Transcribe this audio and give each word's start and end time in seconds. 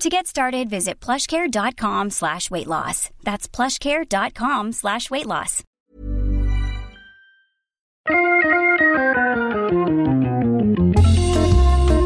To 0.00 0.10
get 0.10 0.26
started, 0.26 0.68
visit 0.68 1.00
plushcare.com 1.00 2.10
slash 2.10 2.50
weight 2.50 2.66
loss. 2.66 3.10
That's 3.22 3.48
plushcare.com 3.48 4.72
slash 4.72 5.10
weight 5.10 5.26
loss. 5.26 5.62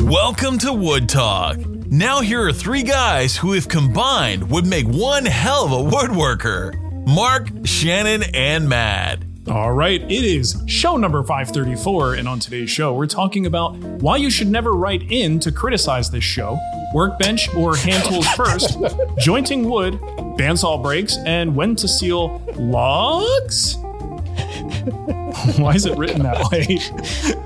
Welcome 0.05 0.59
to 0.59 0.73
Wood 0.73 1.09
Talk. 1.09 1.59
Now, 1.91 2.21
here 2.21 2.47
are 2.47 2.53
three 2.53 2.83
guys 2.83 3.37
who, 3.37 3.55
if 3.55 3.69
combined, 3.69 4.49
would 4.51 4.67
make 4.67 4.87
one 4.87 5.25
hell 5.25 5.65
of 5.65 5.73
a 5.73 5.91
woodworker 5.91 6.75
Mark, 7.09 7.49
Shannon, 7.65 8.23
and 8.35 8.69
Matt. 8.69 9.23
All 9.51 9.73
right, 9.73 10.03
it 10.03 10.25
is 10.25 10.63
show 10.67 10.99
number 10.99 11.23
534, 11.23 12.15
and 12.15 12.29
on 12.29 12.39
today's 12.39 12.69
show, 12.69 12.93
we're 12.93 13.07
talking 13.07 13.47
about 13.47 13.77
why 13.79 14.19
you 14.19 14.29
should 14.31 14.49
never 14.49 14.73
write 14.73 15.11
in 15.11 15.41
to 15.41 15.51
criticize 15.51 16.11
this 16.11 16.23
show, 16.23 16.59
workbench 16.93 17.49
or 17.55 17.75
hand 17.75 18.05
tools 18.05 18.29
first, 18.37 18.79
jointing 19.19 19.69
wood, 19.69 19.95
bandsaw 20.37 20.83
breaks, 20.83 21.17
and 21.25 21.57
when 21.57 21.75
to 21.77 21.89
seal 21.89 22.43
logs. 22.57 23.77
why 25.57 25.73
is 25.75 25.87
it 25.87 25.97
written 25.97 26.23
that 26.23 26.51
way? 26.53 26.77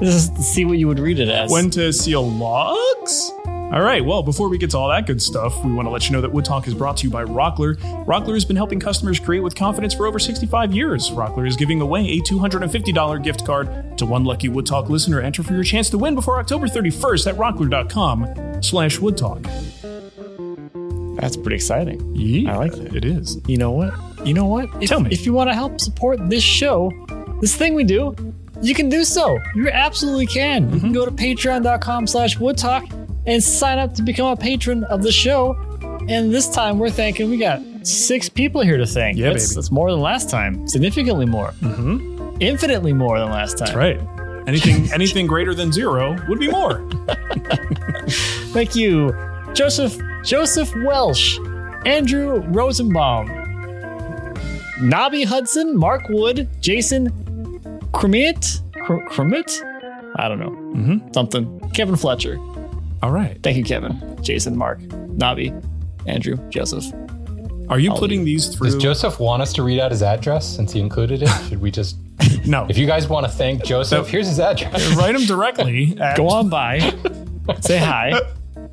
Just 0.00 0.36
see 0.38 0.64
what 0.64 0.78
you 0.78 0.88
would 0.88 0.98
read 0.98 1.20
it 1.20 1.28
as. 1.28 1.52
When 1.52 1.70
to 1.70 1.92
seal 1.92 2.28
logs? 2.28 3.30
All 3.72 3.80
right, 3.80 4.04
well, 4.04 4.22
before 4.22 4.50
we 4.50 4.58
get 4.58 4.68
to 4.72 4.76
all 4.78 4.90
that 4.90 5.06
good 5.06 5.22
stuff, 5.22 5.64
we 5.64 5.72
want 5.72 5.86
to 5.86 5.90
let 5.90 6.04
you 6.06 6.12
know 6.12 6.20
that 6.20 6.30
Wood 6.30 6.44
Talk 6.44 6.68
is 6.68 6.74
brought 6.74 6.98
to 6.98 7.04
you 7.06 7.10
by 7.10 7.24
Rockler. 7.24 7.76
Rockler 8.04 8.34
has 8.34 8.44
been 8.44 8.54
helping 8.56 8.78
customers 8.78 9.18
create 9.18 9.40
with 9.40 9.54
confidence 9.54 9.94
for 9.94 10.06
over 10.06 10.18
65 10.18 10.74
years. 10.74 11.10
Rockler 11.10 11.48
is 11.48 11.56
giving 11.56 11.80
away 11.80 12.06
a 12.06 12.20
$250 12.20 13.22
gift 13.22 13.46
card 13.46 13.96
to 13.96 14.04
one 14.04 14.24
lucky 14.24 14.50
Wood 14.50 14.66
Talk 14.66 14.90
listener. 14.90 15.20
Enter 15.22 15.42
for 15.42 15.54
your 15.54 15.64
chance 15.64 15.88
to 15.88 15.96
win 15.96 16.14
before 16.14 16.38
October 16.38 16.66
31st 16.68 17.28
at 17.28 17.34
rockler.com 17.36 18.62
slash 18.62 18.98
Wood 18.98 19.16
Talk. 19.16 19.40
That's 21.18 21.38
pretty 21.38 21.54
exciting. 21.56 22.14
Yeah, 22.14 22.52
I 22.52 22.56
like 22.58 22.72
that. 22.72 22.94
It 22.94 23.06
is. 23.06 23.40
You 23.46 23.56
know 23.56 23.70
what? 23.70 23.94
You 24.26 24.34
know 24.34 24.44
what? 24.44 24.68
If, 24.82 24.90
Tell 24.90 25.00
me. 25.00 25.08
If 25.12 25.24
you 25.24 25.32
want 25.32 25.48
to 25.48 25.54
help 25.54 25.80
support 25.80 26.18
this 26.28 26.42
show, 26.42 26.90
this 27.40 27.56
thing 27.56 27.72
we 27.72 27.84
do, 27.84 28.14
you 28.60 28.74
can 28.74 28.90
do 28.90 29.02
so. 29.02 29.38
You 29.54 29.70
absolutely 29.70 30.26
can. 30.26 30.64
You 30.64 30.68
Mm-hmm. 30.76 30.78
can 30.80 30.92
go 30.92 31.06
to 31.06 31.10
patreon.com 31.10 32.06
slash 32.06 32.36
woodtalk 32.36 33.01
and 33.26 33.42
sign 33.42 33.78
up 33.78 33.94
to 33.94 34.02
become 34.02 34.26
a 34.26 34.36
patron 34.36 34.84
of 34.84 35.02
the 35.02 35.12
show. 35.12 35.52
And 36.08 36.32
this 36.34 36.48
time 36.48 36.78
we're 36.78 36.90
thanking, 36.90 37.30
we 37.30 37.36
got 37.38 37.60
six 37.86 38.28
people 38.28 38.60
here 38.62 38.76
to 38.76 38.86
thank. 38.86 39.16
Yeah, 39.18 39.30
that's, 39.30 39.48
baby. 39.48 39.54
that's 39.56 39.70
more 39.70 39.90
than 39.90 40.00
last 40.00 40.28
time. 40.30 40.66
Significantly 40.68 41.26
more. 41.26 41.50
Mm-hmm. 41.60 42.36
Infinitely 42.40 42.92
more 42.92 43.18
than 43.18 43.28
last 43.30 43.58
time. 43.58 43.66
That's 43.66 43.76
right. 43.76 44.00
Anything 44.48 44.90
anything 44.94 45.26
greater 45.28 45.54
than 45.54 45.70
zero 45.72 46.16
would 46.28 46.40
be 46.40 46.48
more. 46.48 46.88
Thank 48.52 48.74
you, 48.74 49.16
Joseph 49.54 49.96
Joseph 50.24 50.72
Welsh, 50.84 51.38
Andrew 51.86 52.40
Rosenbaum, 52.48 53.28
Nobby 54.80 55.22
Hudson, 55.24 55.76
Mark 55.76 56.08
Wood, 56.08 56.48
Jason 56.60 57.10
Cremit, 57.92 58.60
Cr- 58.84 59.04
Cremit, 59.08 59.62
I 60.16 60.28
don't 60.28 60.40
know, 60.40 60.50
Mm-hmm. 60.50 61.12
something. 61.12 61.60
Kevin 61.70 61.96
Fletcher. 61.96 62.36
All 63.02 63.10
right. 63.10 63.38
Thank 63.42 63.56
you, 63.56 63.64
Kevin, 63.64 64.16
Jason, 64.22 64.56
Mark, 64.56 64.80
Nobby, 64.80 65.52
Andrew, 66.06 66.36
Joseph. 66.50 66.84
Are 67.68 67.78
you 67.78 67.90
I'll 67.92 67.98
putting 67.98 68.24
these 68.24 68.48
through? 68.54 68.70
Does 68.70 68.76
Joseph 68.82 69.18
want 69.18 69.42
us 69.42 69.52
to 69.54 69.62
read 69.62 69.80
out 69.80 69.90
his 69.90 70.02
address 70.02 70.46
since 70.46 70.72
he 70.72 70.80
included 70.80 71.22
it? 71.22 71.28
Should 71.48 71.60
we 71.60 71.70
just, 71.70 71.96
no. 72.46 72.66
if 72.68 72.76
you 72.76 72.86
guys 72.86 73.08
want 73.08 73.24
to 73.26 73.32
thank 73.32 73.64
Joseph, 73.64 74.08
here's 74.08 74.26
his 74.28 74.38
address. 74.40 74.92
Write 74.96 75.14
him 75.14 75.24
directly. 75.24 75.96
At, 76.00 76.16
Go 76.16 76.28
on 76.28 76.48
by, 76.48 76.78
say 77.60 77.78
hi, 77.78 78.10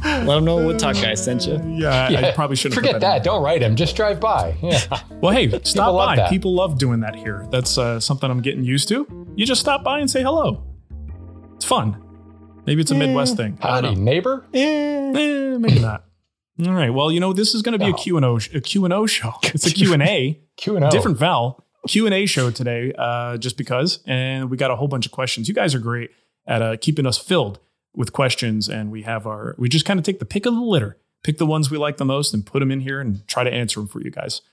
let 0.04 0.38
him 0.38 0.46
know 0.46 0.64
Wood 0.66 0.80
Talk 0.80 0.96
Guy 0.96 1.14
sent 1.14 1.48
you. 1.48 1.62
Yeah, 1.78 2.08
I- 2.12 2.30
I 2.30 2.32
probably 2.32 2.56
shouldn't. 2.56 2.76
Forget 2.76 3.00
that. 3.02 3.24
Don't 3.24 3.42
write 3.44 3.62
him. 3.62 3.76
Just 3.76 3.96
drive 3.96 4.20
by. 4.20 4.56
Yeah. 4.62 4.80
Well, 5.22 5.32
hey, 5.34 5.50
stop 5.64 5.94
love 5.94 6.10
by. 6.10 6.16
that. 6.18 6.30
People 6.30 6.54
love 6.54 6.78
doing 6.78 7.00
that 7.02 7.16
here. 7.16 7.48
That's 7.52 7.78
uh, 7.78 8.00
something 8.00 8.30
I'm 8.30 8.42
getting 8.42 8.64
used 8.64 8.88
to. 8.90 9.08
You 9.36 9.46
just 9.46 9.62
stop 9.62 9.84
by 9.84 10.00
and 10.00 10.10
say 10.10 10.22
hello. 10.24 10.64
It's 11.56 11.66
fun. 11.66 12.02
Maybe 12.70 12.82
it's 12.82 12.92
a 12.92 12.96
Midwest 12.96 13.36
thing. 13.36 13.58
I 13.64 13.68
Howdy, 13.68 13.88
don't 13.96 14.04
neighbor. 14.06 14.46
Eh, 14.54 15.10
maybe 15.58 15.80
not. 15.80 16.04
All 16.68 16.74
right. 16.74 16.92
Well, 16.92 17.12
you 17.12 17.20
know, 17.20 17.34
this 17.34 17.56
is 17.56 17.64
going 17.64 17.74
to 17.74 17.84
be 17.84 17.90
a 17.90 17.94
Q 17.96 18.16
and 18.16 18.24
O, 18.24 18.38
a 18.54 18.62
Q 18.62 18.86
and 18.86 18.94
O 18.94 19.08
show. 19.08 19.34
It's 19.44 19.66
a 19.66 19.74
Q 19.74 19.92
and 19.92 20.04
A, 20.04 20.40
Q 20.56 20.76
and 20.76 20.86
O. 20.86 20.92
different 20.92 21.18
Val 21.18 21.66
Q 21.88 22.06
and 22.06 22.14
A 22.14 22.28
show 22.28 22.52
today, 22.52 22.94
uh, 22.96 23.38
just 23.38 23.58
because. 23.58 24.04
And 24.06 24.52
we 24.52 24.58
got 24.58 24.70
a 24.70 24.76
whole 24.76 24.88
bunch 24.88 25.08
of 25.08 25.12
questions. 25.12 25.48
You 25.48 25.56
guys 25.56 25.74
are 25.74 25.80
great 25.80 26.12
at 26.46 26.62
uh, 26.62 26.78
keeping 26.80 27.08
us 27.08 27.18
filled 27.18 27.58
with 27.96 28.14
questions, 28.14 28.70
and 28.70 28.92
we 28.92 29.02
have 29.02 29.26
our. 29.26 29.56
We 29.58 29.68
just 29.68 29.86
kind 29.86 30.00
of 30.00 30.06
take 30.06 30.20
the 30.20 30.26
pick 30.26 30.46
of 30.46 30.54
the 30.54 30.62
litter, 30.62 30.96
pick 31.24 31.40
the 31.40 31.48
ones 31.48 31.72
we 31.72 31.80
like 31.80 31.98
the 31.98 32.06
most, 32.06 32.36
and 32.36 32.46
put 32.46 32.60
them 32.60 32.70
in 32.70 32.82
here 32.82 33.02
and 33.02 33.28
try 33.28 33.44
to 33.44 33.52
answer 33.52 33.80
them 33.80 33.88
for 33.88 34.00
you 34.00 34.12
guys. 34.12 34.44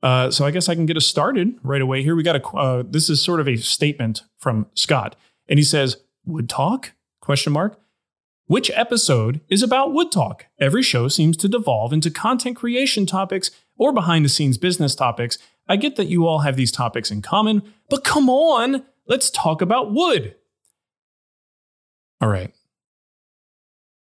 Uh, 0.00 0.30
so 0.30 0.44
I 0.44 0.52
guess 0.52 0.68
I 0.68 0.76
can 0.76 0.86
get 0.86 0.96
us 0.96 1.08
started 1.08 1.58
right 1.64 1.82
away 1.82 2.04
here. 2.04 2.14
We 2.14 2.22
got 2.22 2.36
a. 2.36 2.48
Uh, 2.50 2.84
this 2.86 3.10
is 3.10 3.20
sort 3.20 3.40
of 3.40 3.48
a 3.48 3.56
statement 3.56 4.22
from 4.38 4.66
Scott, 4.74 5.16
and 5.48 5.58
he 5.58 5.64
says, 5.64 5.96
"Wood 6.24 6.48
Talk?" 6.48 6.92
Question 7.28 7.52
mark. 7.52 7.78
Which 8.46 8.70
episode 8.70 9.42
is 9.50 9.62
about 9.62 9.92
wood 9.92 10.10
talk? 10.10 10.46
Every 10.58 10.82
show 10.82 11.08
seems 11.08 11.36
to 11.36 11.46
devolve 11.46 11.92
into 11.92 12.10
content 12.10 12.56
creation 12.56 13.04
topics 13.04 13.50
or 13.76 13.92
behind 13.92 14.24
the 14.24 14.30
scenes 14.30 14.56
business 14.56 14.94
topics. 14.94 15.36
I 15.68 15.76
get 15.76 15.96
that 15.96 16.06
you 16.06 16.26
all 16.26 16.38
have 16.38 16.56
these 16.56 16.72
topics 16.72 17.10
in 17.10 17.20
common, 17.20 17.60
but 17.90 18.02
come 18.02 18.30
on, 18.30 18.82
let's 19.06 19.28
talk 19.28 19.60
about 19.60 19.92
wood. 19.92 20.36
All 22.22 22.30
right. 22.30 22.54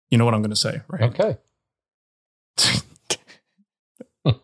You 0.10 0.18
know 0.18 0.26
what 0.26 0.34
I'm 0.34 0.42
going 0.42 0.50
to 0.50 0.56
say, 0.56 0.82
right? 0.88 1.04
Okay. 1.04 1.38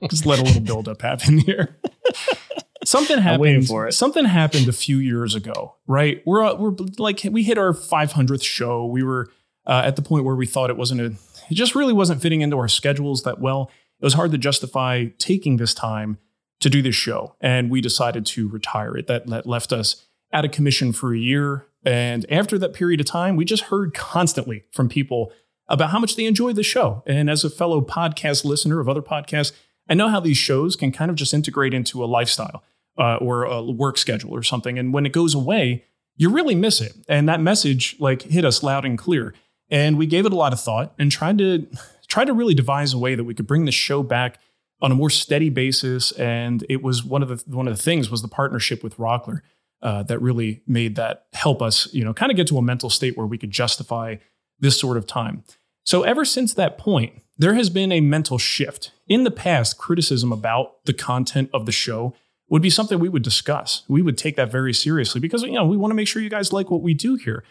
Just 0.08 0.28
let 0.28 0.38
a 0.38 0.44
little 0.44 0.62
buildup 0.62 1.02
happen 1.02 1.40
here. 1.40 1.78
Something 2.88 3.18
happened. 3.18 3.68
for 3.68 3.88
it. 3.88 3.94
Something 3.94 4.24
happened 4.24 4.70
a 4.70 4.74
few 4.74 4.98
years 4.98 5.36
ago, 5.36 5.76
right? 5.88 6.24
We're 6.26 6.56
we're 6.56 6.74
like 6.98 7.22
we 7.30 7.44
hit 7.44 7.58
our 7.58 7.74
500th 7.74 8.44
show. 8.44 8.86
We 8.86 9.04
were 9.04 9.30
uh, 9.66 9.82
at 9.84 9.98
the 9.98 10.02
point 10.02 10.24
where 10.24 10.36
we 10.36 10.46
thought 10.46 10.70
it 10.70 10.78
wasn't 10.78 11.02
a. 11.02 11.06
It 11.50 11.56
just 11.56 11.76
really 11.76 11.94
wasn't 11.94 12.22
fitting 12.22 12.42
into 12.42 12.58
our 12.58 12.70
schedules 12.70 13.24
that 13.24 13.42
well. 13.42 13.70
It 14.00 14.06
was 14.06 14.14
hard 14.14 14.32
to 14.32 14.38
justify 14.38 15.08
taking 15.18 15.58
this 15.58 15.74
time 15.74 16.18
to 16.62 16.70
do 16.70 16.82
this 16.82 16.96
show, 16.96 17.36
and 17.42 17.70
we 17.70 17.82
decided 17.82 18.26
to 18.28 18.48
retire 18.48 18.96
it. 18.96 19.08
That 19.08 19.28
that 19.28 19.46
left 19.46 19.74
us 19.74 20.06
out 20.32 20.46
of 20.46 20.52
commission 20.52 20.94
for 20.94 21.14
a 21.14 21.20
year. 21.20 21.66
And 21.86 22.26
after 22.32 22.58
that 22.58 22.74
period 22.74 23.00
of 23.02 23.06
time, 23.06 23.36
we 23.36 23.46
just 23.46 23.64
heard 23.64 23.94
constantly 23.94 24.64
from 24.72 24.90
people 24.90 25.32
about 25.68 25.90
how 25.90 26.00
much 26.00 26.16
they 26.16 26.26
enjoyed 26.26 26.56
the 26.56 26.64
show. 26.64 27.04
And 27.06 27.30
as 27.30 27.44
a 27.44 27.50
fellow 27.50 27.82
podcast 27.82 28.46
listener 28.46 28.80
of 28.80 28.90
other 28.90 29.02
podcasts, 29.02 29.52
I 29.90 29.94
know 29.94 30.10
how 30.10 30.20
these 30.20 30.38
shows 30.38 30.76
can 30.76 30.92
kind 30.92 31.10
of 31.10 31.16
just 31.16 31.34
integrate 31.34 31.74
into 31.74 32.04
a 32.04 32.06
lifestyle 32.06 32.64
uh, 32.98 33.18
or 33.18 33.44
a 33.44 33.64
work 33.64 33.98
schedule 33.98 34.34
or 34.36 34.44
something. 34.44 34.78
And 34.78 34.94
when 34.94 35.06
it 35.06 35.12
goes 35.12 35.34
away, 35.34 35.86
you 36.16 36.30
really 36.30 36.56
miss 36.56 36.82
it. 36.82 36.94
And 37.08 37.30
that 37.30 37.40
message 37.40 37.96
like 38.00 38.24
hit 38.24 38.44
us 38.44 38.64
loud 38.64 38.86
and 38.86 38.98
clear. 38.98 39.34
And 39.70 39.98
we 39.98 40.08
gave 40.08 40.26
it 40.26 40.34
a 40.34 40.36
lot 40.36 40.54
of 40.54 40.60
thought 40.60 40.94
and 40.98 41.12
tried 41.12 41.38
to 41.38 41.68
try 42.08 42.26
to 42.26 42.34
really 42.34 42.54
devise 42.54 42.94
a 42.94 42.98
way 42.98 43.16
that 43.16 43.24
we 43.24 43.34
could 43.34 43.48
bring 43.48 43.66
the 43.66 43.72
show 43.72 44.04
back 44.04 44.40
on 44.82 44.92
a 44.92 44.96
more 44.96 45.10
steady 45.10 45.50
basis. 45.50 46.12
And 46.14 46.66
it 46.70 46.82
was 46.82 47.04
one 47.04 47.22
of 47.22 47.30
the 47.30 47.56
one 47.56 47.68
of 47.68 47.76
the 47.76 47.82
things 47.82 48.10
was 48.10 48.22
the 48.22 48.28
partnership 48.28 48.84
with 48.84 48.98
Rockler 48.98 49.42
uh, 49.82 50.04
that 50.04 50.20
really 50.20 50.62
made 50.66 50.96
that 50.96 51.28
help 51.34 51.62
us, 51.62 51.94
you 51.94 52.04
know, 52.04 52.14
kind 52.14 52.32
of 52.32 52.36
get 52.36 52.48
to 52.48 52.58
a 52.58 52.62
mental 52.62 52.90
state 52.90 53.16
where 53.16 53.28
we 53.28 53.38
could 53.38 53.52
justify 53.52 54.16
this 54.60 54.80
sort 54.80 54.98
of 54.98 55.06
time. 55.06 55.44
So 55.84 56.04
ever 56.04 56.26
since 56.26 56.54
that 56.56 56.78
point, 56.78 57.22
there 57.38 57.54
has 57.54 57.70
been 57.70 57.92
a 57.92 58.02
mental 58.02 58.38
shift. 58.38 58.92
In 59.08 59.24
the 59.24 59.32
past, 59.32 59.78
criticism 59.78 60.32
about 60.32 60.84
the 60.86 60.94
content 60.94 61.50
of 61.54 61.66
the 61.66 61.72
show 61.72 62.14
would 62.50 62.62
be 62.62 62.70
something 62.70 63.00
we 63.00 63.10
would 63.10 63.24
discuss. 63.24 63.84
We 63.88 64.02
would 64.02 64.18
take 64.18 64.36
that 64.38 64.52
very 64.52 64.74
seriously 64.74 65.20
because 65.20 65.44
you 65.44 65.52
know 65.52 65.66
we 65.66 65.78
want 65.78 65.92
to 65.92 65.96
make 65.96 66.08
sure 66.08 66.22
you 66.22 66.30
guys 66.30 66.54
like 66.54 66.72
what 66.72 66.82
we 66.82 66.94
do 66.94 67.16
here. 67.16 67.44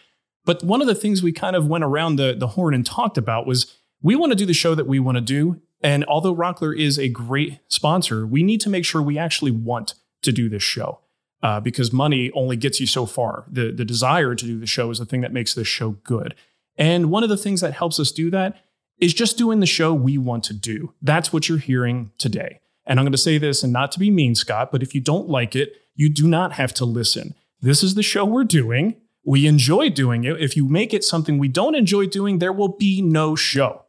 But 0.45 0.63
one 0.63 0.81
of 0.81 0.87
the 0.87 0.95
things 0.95 1.21
we 1.21 1.33
kind 1.33 1.55
of 1.55 1.67
went 1.67 1.83
around 1.83 2.15
the, 2.15 2.33
the 2.33 2.47
horn 2.47 2.73
and 2.73 2.85
talked 2.85 3.17
about 3.17 3.45
was 3.45 3.75
we 4.01 4.15
want 4.15 4.31
to 4.31 4.35
do 4.37 4.45
the 4.45 4.53
show 4.53 4.75
that 4.75 4.87
we 4.87 4.99
want 4.99 5.17
to 5.17 5.21
do. 5.21 5.61
And 5.81 6.05
although 6.05 6.33
Rockler 6.33 6.75
is 6.75 6.97
a 6.97 7.09
great 7.09 7.59
sponsor, 7.67 8.25
we 8.25 8.43
need 8.43 8.61
to 8.61 8.69
make 8.69 8.85
sure 8.85 9.01
we 9.01 9.17
actually 9.17 9.51
want 9.51 9.95
to 10.21 10.31
do 10.31 10.47
this 10.47 10.63
show 10.63 11.01
uh, 11.43 11.59
because 11.59 11.91
money 11.91 12.31
only 12.33 12.55
gets 12.55 12.79
you 12.79 12.87
so 12.87 13.05
far. 13.05 13.45
The, 13.51 13.71
the 13.71 13.85
desire 13.85 14.35
to 14.35 14.45
do 14.45 14.57
the 14.59 14.65
show 14.65 14.89
is 14.89 14.99
the 14.99 15.05
thing 15.05 15.21
that 15.21 15.33
makes 15.33 15.53
this 15.53 15.67
show 15.67 15.91
good. 16.03 16.33
And 16.77 17.11
one 17.11 17.23
of 17.23 17.29
the 17.29 17.37
things 17.37 17.61
that 17.61 17.73
helps 17.73 17.99
us 17.99 18.11
do 18.11 18.31
that 18.31 18.63
is 18.99 19.13
just 19.13 19.37
doing 19.37 19.59
the 19.59 19.65
show 19.65 19.93
we 19.93 20.17
want 20.17 20.43
to 20.45 20.53
do. 20.53 20.93
That's 21.01 21.31
what 21.31 21.49
you're 21.49 21.57
hearing 21.57 22.11
today. 22.17 22.61
And 22.87 22.99
I'm 22.99 23.05
going 23.05 23.11
to 23.11 23.17
say 23.17 23.37
this 23.37 23.63
and 23.63 23.73
not 23.73 23.91
to 23.93 23.99
be 23.99 24.09
mean, 24.09 24.33
Scott, 24.33 24.71
but 24.71 24.81
if 24.81 24.95
you 24.95 25.01
don't 25.01 25.27
like 25.29 25.55
it, 25.55 25.73
you 25.95 26.09
do 26.09 26.27
not 26.27 26.53
have 26.53 26.73
to 26.75 26.85
listen. 26.85 27.35
This 27.61 27.83
is 27.83 27.95
the 27.95 28.03
show 28.03 28.25
we're 28.25 28.43
doing. 28.43 28.95
We 29.25 29.45
enjoy 29.45 29.89
doing 29.89 30.23
it. 30.23 30.39
If 30.41 30.55
you 30.55 30.67
make 30.67 30.93
it 30.93 31.03
something 31.03 31.37
we 31.37 31.49
don't 31.49 31.75
enjoy 31.75 32.07
doing, 32.07 32.39
there 32.39 32.53
will 32.53 32.77
be 32.77 33.01
no 33.01 33.35
show. 33.35 33.83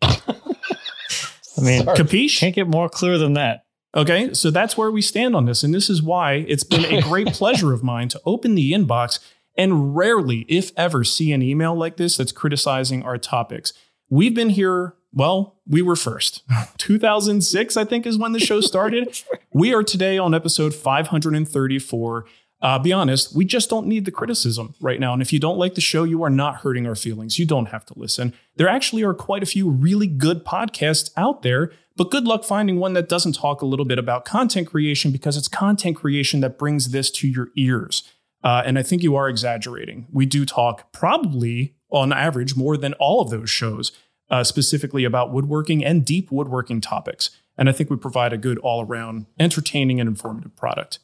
I 0.00 1.60
mean, 1.60 1.84
Sorry. 1.84 1.98
Capiche? 1.98 2.38
can't 2.38 2.54
get 2.54 2.68
more 2.68 2.88
clear 2.88 3.18
than 3.18 3.34
that. 3.34 3.64
Okay, 3.94 4.32
so 4.34 4.50
that's 4.50 4.76
where 4.76 4.90
we 4.90 5.02
stand 5.02 5.34
on 5.34 5.46
this. 5.46 5.62
And 5.64 5.74
this 5.74 5.90
is 5.90 6.02
why 6.02 6.44
it's 6.46 6.64
been 6.64 6.84
a 6.84 7.02
great 7.02 7.26
pleasure 7.32 7.72
of 7.72 7.82
mine 7.82 8.08
to 8.10 8.20
open 8.24 8.54
the 8.54 8.72
inbox 8.72 9.18
and 9.56 9.96
rarely, 9.96 10.46
if 10.48 10.70
ever, 10.76 11.02
see 11.02 11.32
an 11.32 11.42
email 11.42 11.74
like 11.74 11.96
this 11.96 12.16
that's 12.16 12.30
criticizing 12.30 13.02
our 13.02 13.18
topics. 13.18 13.72
We've 14.08 14.34
been 14.34 14.50
here, 14.50 14.94
well, 15.12 15.56
we 15.66 15.82
were 15.82 15.96
first. 15.96 16.42
2006, 16.78 17.76
I 17.76 17.84
think, 17.84 18.06
is 18.06 18.18
when 18.18 18.32
the 18.32 18.40
show 18.40 18.60
started. 18.60 19.20
we 19.52 19.74
are 19.74 19.82
today 19.82 20.18
on 20.18 20.34
episode 20.34 20.74
534. 20.74 22.26
Uh, 22.60 22.78
be 22.78 22.92
honest, 22.92 23.36
we 23.36 23.44
just 23.44 23.70
don't 23.70 23.86
need 23.86 24.04
the 24.04 24.10
criticism 24.10 24.74
right 24.80 24.98
now. 24.98 25.12
And 25.12 25.22
if 25.22 25.32
you 25.32 25.38
don't 25.38 25.58
like 25.58 25.74
the 25.74 25.80
show, 25.80 26.02
you 26.02 26.24
are 26.24 26.30
not 26.30 26.56
hurting 26.56 26.86
our 26.86 26.96
feelings. 26.96 27.38
You 27.38 27.46
don't 27.46 27.66
have 27.66 27.86
to 27.86 27.94
listen. 27.96 28.34
There 28.56 28.68
actually 28.68 29.04
are 29.04 29.14
quite 29.14 29.44
a 29.44 29.46
few 29.46 29.70
really 29.70 30.08
good 30.08 30.44
podcasts 30.44 31.10
out 31.16 31.42
there, 31.42 31.70
but 31.96 32.10
good 32.10 32.24
luck 32.24 32.44
finding 32.44 32.78
one 32.78 32.94
that 32.94 33.08
doesn't 33.08 33.34
talk 33.34 33.62
a 33.62 33.66
little 33.66 33.84
bit 33.84 33.98
about 33.98 34.24
content 34.24 34.66
creation 34.66 35.12
because 35.12 35.36
it's 35.36 35.46
content 35.46 35.96
creation 35.96 36.40
that 36.40 36.58
brings 36.58 36.90
this 36.90 37.12
to 37.12 37.28
your 37.28 37.48
ears. 37.56 38.02
Uh, 38.42 38.62
and 38.64 38.78
I 38.78 38.82
think 38.82 39.02
you 39.02 39.14
are 39.14 39.28
exaggerating. 39.28 40.06
We 40.12 40.26
do 40.26 40.44
talk 40.44 40.92
probably 40.92 41.76
on 41.90 42.12
average 42.12 42.56
more 42.56 42.76
than 42.76 42.92
all 42.94 43.20
of 43.20 43.30
those 43.30 43.50
shows, 43.50 43.92
uh, 44.30 44.44
specifically 44.44 45.04
about 45.04 45.32
woodworking 45.32 45.84
and 45.84 46.04
deep 46.04 46.30
woodworking 46.30 46.80
topics. 46.80 47.30
And 47.56 47.68
I 47.68 47.72
think 47.72 47.90
we 47.90 47.96
provide 47.96 48.32
a 48.32 48.38
good 48.38 48.58
all 48.58 48.84
around 48.84 49.26
entertaining 49.40 50.00
and 50.00 50.08
informative 50.08 50.54
product. 50.56 51.00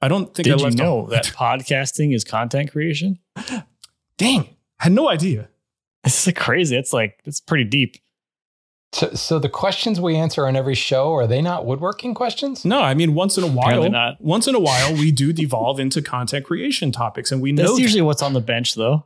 I 0.00 0.08
don't 0.08 0.34
think 0.34 0.46
I 0.48 0.50
Did 0.50 0.60
you 0.60 0.64
left 0.64 0.80
a- 0.80 0.82
know 0.82 1.06
that 1.08 1.24
podcasting 1.36 2.14
is 2.14 2.24
content 2.24 2.70
creation? 2.72 3.18
Dang, 4.18 4.48
I 4.80 4.84
had 4.84 4.92
no 4.92 5.08
idea. 5.08 5.48
It's 6.04 6.30
crazy. 6.32 6.76
It's 6.76 6.92
like 6.92 7.20
it's 7.24 7.40
pretty 7.40 7.64
deep. 7.64 7.96
So, 8.92 9.10
so 9.14 9.38
the 9.38 9.48
questions 9.48 10.00
we 10.00 10.14
answer 10.16 10.46
on 10.46 10.56
every 10.56 10.74
show 10.76 11.12
are 11.14 11.26
they 11.26 11.42
not 11.42 11.66
woodworking 11.66 12.14
questions? 12.14 12.64
No, 12.64 12.80
I 12.80 12.94
mean 12.94 13.14
once 13.14 13.36
in 13.36 13.44
a 13.44 13.48
while, 13.48 13.90
not. 13.90 14.20
once 14.20 14.46
in 14.46 14.54
a 14.54 14.60
while, 14.60 14.94
we 14.94 15.10
do 15.10 15.32
devolve 15.32 15.80
into 15.80 16.00
content 16.00 16.46
creation 16.46 16.92
topics, 16.92 17.32
and 17.32 17.42
we 17.42 17.52
know 17.52 17.62
That's 17.64 17.72
know. 17.72 17.78
usually 17.78 18.02
what's 18.02 18.22
on 18.22 18.32
the 18.32 18.40
bench, 18.40 18.74
though. 18.74 19.04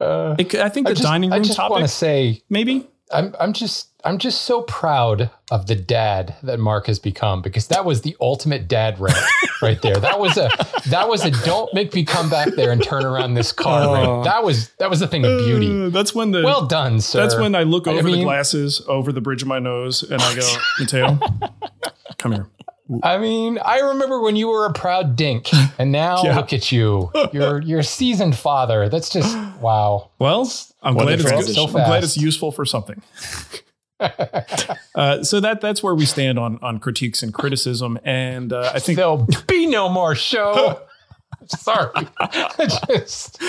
Uh, 0.00 0.34
it, 0.38 0.54
I 0.54 0.68
think 0.68 0.86
I 0.86 0.90
the 0.90 0.94
just, 0.96 1.06
dining 1.06 1.30
room 1.30 1.40
I 1.40 1.44
just 1.44 1.58
want 1.58 1.82
to 1.82 1.88
say 1.88 2.42
maybe. 2.48 2.88
I'm 3.12 3.34
I'm 3.40 3.52
just 3.52 3.88
I'm 4.04 4.18
just 4.18 4.42
so 4.42 4.62
proud 4.62 5.30
of 5.50 5.66
the 5.66 5.74
dad 5.74 6.36
that 6.42 6.58
Mark 6.58 6.86
has 6.86 6.98
become 6.98 7.42
because 7.42 7.66
that 7.68 7.84
was 7.84 8.02
the 8.02 8.16
ultimate 8.20 8.68
dad 8.68 8.98
rant 9.00 9.18
right 9.62 9.80
there. 9.82 9.96
That 9.96 10.20
was 10.20 10.36
a 10.36 10.48
that 10.86 11.08
was 11.08 11.24
a 11.24 11.30
don't 11.44 11.72
make 11.74 11.92
me 11.94 12.04
come 12.04 12.30
back 12.30 12.54
there 12.54 12.70
and 12.70 12.82
turn 12.82 13.04
around 13.04 13.34
this 13.34 13.52
car 13.52 13.80
Oh. 13.90 14.24
That 14.24 14.44
was 14.44 14.70
that 14.78 14.88
was 14.88 15.00
the 15.00 15.08
thing 15.08 15.24
of 15.24 15.38
beauty. 15.44 15.86
Uh, 15.86 15.90
that's 15.90 16.14
when 16.14 16.30
the 16.30 16.42
Well 16.42 16.66
done, 16.66 17.00
sir. 17.00 17.20
That's 17.20 17.36
when 17.36 17.54
I 17.54 17.64
look 17.64 17.88
I 17.88 17.92
over 17.92 18.10
the 18.10 18.22
glasses, 18.22 18.80
over 18.86 19.12
the 19.12 19.20
bridge 19.20 19.42
of 19.42 19.48
my 19.48 19.58
nose, 19.58 20.02
and 20.02 20.22
I 20.22 20.34
go, 20.36 20.48
Mateo, 20.78 21.18
come 22.18 22.32
here. 22.32 22.46
I 23.02 23.18
mean, 23.18 23.58
I 23.64 23.78
remember 23.80 24.20
when 24.20 24.36
you 24.36 24.48
were 24.48 24.66
a 24.66 24.72
proud 24.72 25.14
dink, 25.16 25.48
and 25.78 25.92
now 25.92 26.22
Yeah. 26.24 26.36
look 26.36 26.52
at 26.52 26.72
you. 26.72 27.10
You're 27.32 27.60
you're 27.62 27.80
a 27.80 27.84
seasoned 27.84 28.36
father. 28.36 28.88
That's 28.88 29.10
just 29.10 29.36
wow. 29.60 30.10
Well, 30.18 30.50
I'm 30.82 30.94
What 30.94 31.04
glad 31.04 31.14
it's 31.14 31.22
good. 31.24 31.28
transition. 31.30 31.64
I'm 31.66 31.72
glad 31.72 32.02
it's 32.04 32.16
useful 32.16 32.50
for 32.52 32.64
something. 32.64 33.00
uh, 34.94 35.22
so 35.22 35.40
that 35.40 35.60
that's 35.60 35.82
where 35.82 35.94
we 35.94 36.06
stand 36.06 36.38
on 36.38 36.58
on 36.62 36.78
critiques 36.78 37.22
and 37.22 37.32
criticism, 37.34 37.98
and 38.04 38.52
uh, 38.52 38.72
I 38.74 38.78
think 38.78 38.96
There'll 38.96 39.28
be 39.46 39.66
no 39.66 39.88
more 39.88 40.14
show. 40.14 40.80
Sorry. 41.46 42.06
just, 42.88 43.40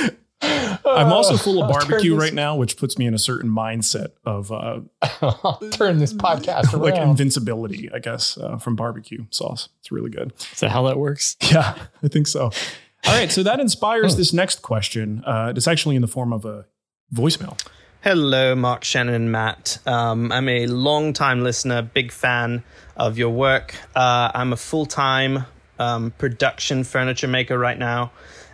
I'm 0.96 1.12
also 1.14 1.38
full 1.38 1.62
of 1.64 1.70
barbecue 1.70 2.12
this- 2.12 2.20
right 2.20 2.34
now, 2.34 2.56
which 2.56 2.78
puts 2.78 2.98
me 2.98 3.06
in 3.06 3.14
a 3.14 3.18
certain 3.20 3.50
mindset 3.50 4.10
of 4.26 4.52
uh, 4.52 4.80
I'll 5.22 5.60
turn 5.72 5.98
this 6.00 6.14
podcast 6.14 6.74
like 6.80 6.96
around. 6.96 7.10
invincibility, 7.10 7.90
I 7.94 8.00
guess, 8.00 8.38
uh, 8.38 8.58
from 8.58 8.76
barbecue 8.76 9.26
sauce. 9.30 9.70
It's 9.80 9.92
really 9.92 10.10
good. 10.10 10.34
Is 10.54 10.60
that 10.62 10.72
how 10.72 10.84
that 10.88 10.98
works? 10.98 11.36
Yeah, 11.52 11.76
I 12.04 12.08
think 12.08 12.28
so. 12.28 12.44
All 12.44 13.16
right, 13.18 13.32
so 13.32 13.44
that 13.44 13.60
inspires 13.60 14.16
this 14.16 14.32
next 14.32 14.62
question. 14.62 15.24
Uh, 15.26 15.54
it's 15.56 15.68
actually 15.68 15.96
in 15.96 16.02
the 16.04 16.08
form 16.08 16.32
of 16.32 16.46
a 16.46 16.66
voicemail. 17.14 17.60
Hello, 18.02 18.56
Mark, 18.56 18.84
Shannon, 18.84 19.14
and 19.14 19.32
Matt. 19.32 19.78
Um, 19.86 20.32
I'm 20.32 20.48
a 20.50 20.68
long 20.68 21.14
time 21.14 21.44
listener, 21.44 21.82
big 21.82 22.12
fan 22.12 22.64
of 22.98 23.18
your 23.18 23.30
work. 23.32 23.76
Uh, 23.96 24.32
I'm 24.34 24.54
a 24.54 24.58
full 24.58 24.86
time 24.86 25.46
um, 25.80 26.12
production 26.18 26.84
furniture 26.84 27.28
maker 27.28 27.58
right 27.58 27.78
now, 27.78 28.12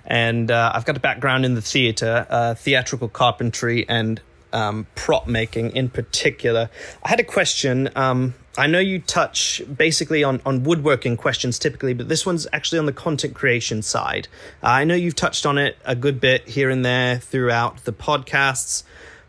and 0.07 0.49
uh, 0.49 0.71
I've 0.73 0.85
got 0.85 0.97
a 0.97 1.01
background 1.01 1.45
in 1.45 1.53
the 1.53 1.61
theater, 1.61 2.25
uh, 2.29 2.55
theatrical 2.55 3.09
carpentry, 3.09 3.87
and 3.87 4.21
um, 4.53 4.87
prop 4.95 5.27
making 5.27 5.75
in 5.75 5.89
particular. 5.89 6.69
I 7.03 7.09
had 7.09 7.19
a 7.19 7.23
question. 7.23 7.89
Um, 7.95 8.33
I 8.57 8.65
know 8.65 8.79
you 8.79 8.99
touch 8.99 9.61
basically 9.75 10.23
on, 10.23 10.41
on 10.45 10.63
woodworking 10.63 11.17
questions 11.17 11.59
typically, 11.59 11.93
but 11.93 12.07
this 12.09 12.25
one's 12.25 12.47
actually 12.53 12.79
on 12.79 12.87
the 12.87 12.93
content 12.93 13.35
creation 13.35 13.83
side. 13.83 14.27
Uh, 14.63 14.67
I 14.67 14.83
know 14.85 14.95
you've 14.95 15.15
touched 15.15 15.45
on 15.45 15.57
it 15.57 15.77
a 15.85 15.95
good 15.95 16.19
bit 16.19 16.47
here 16.47 16.69
and 16.69 16.83
there 16.83 17.19
throughout 17.19 17.83
the 17.83 17.93
podcasts 17.93 18.83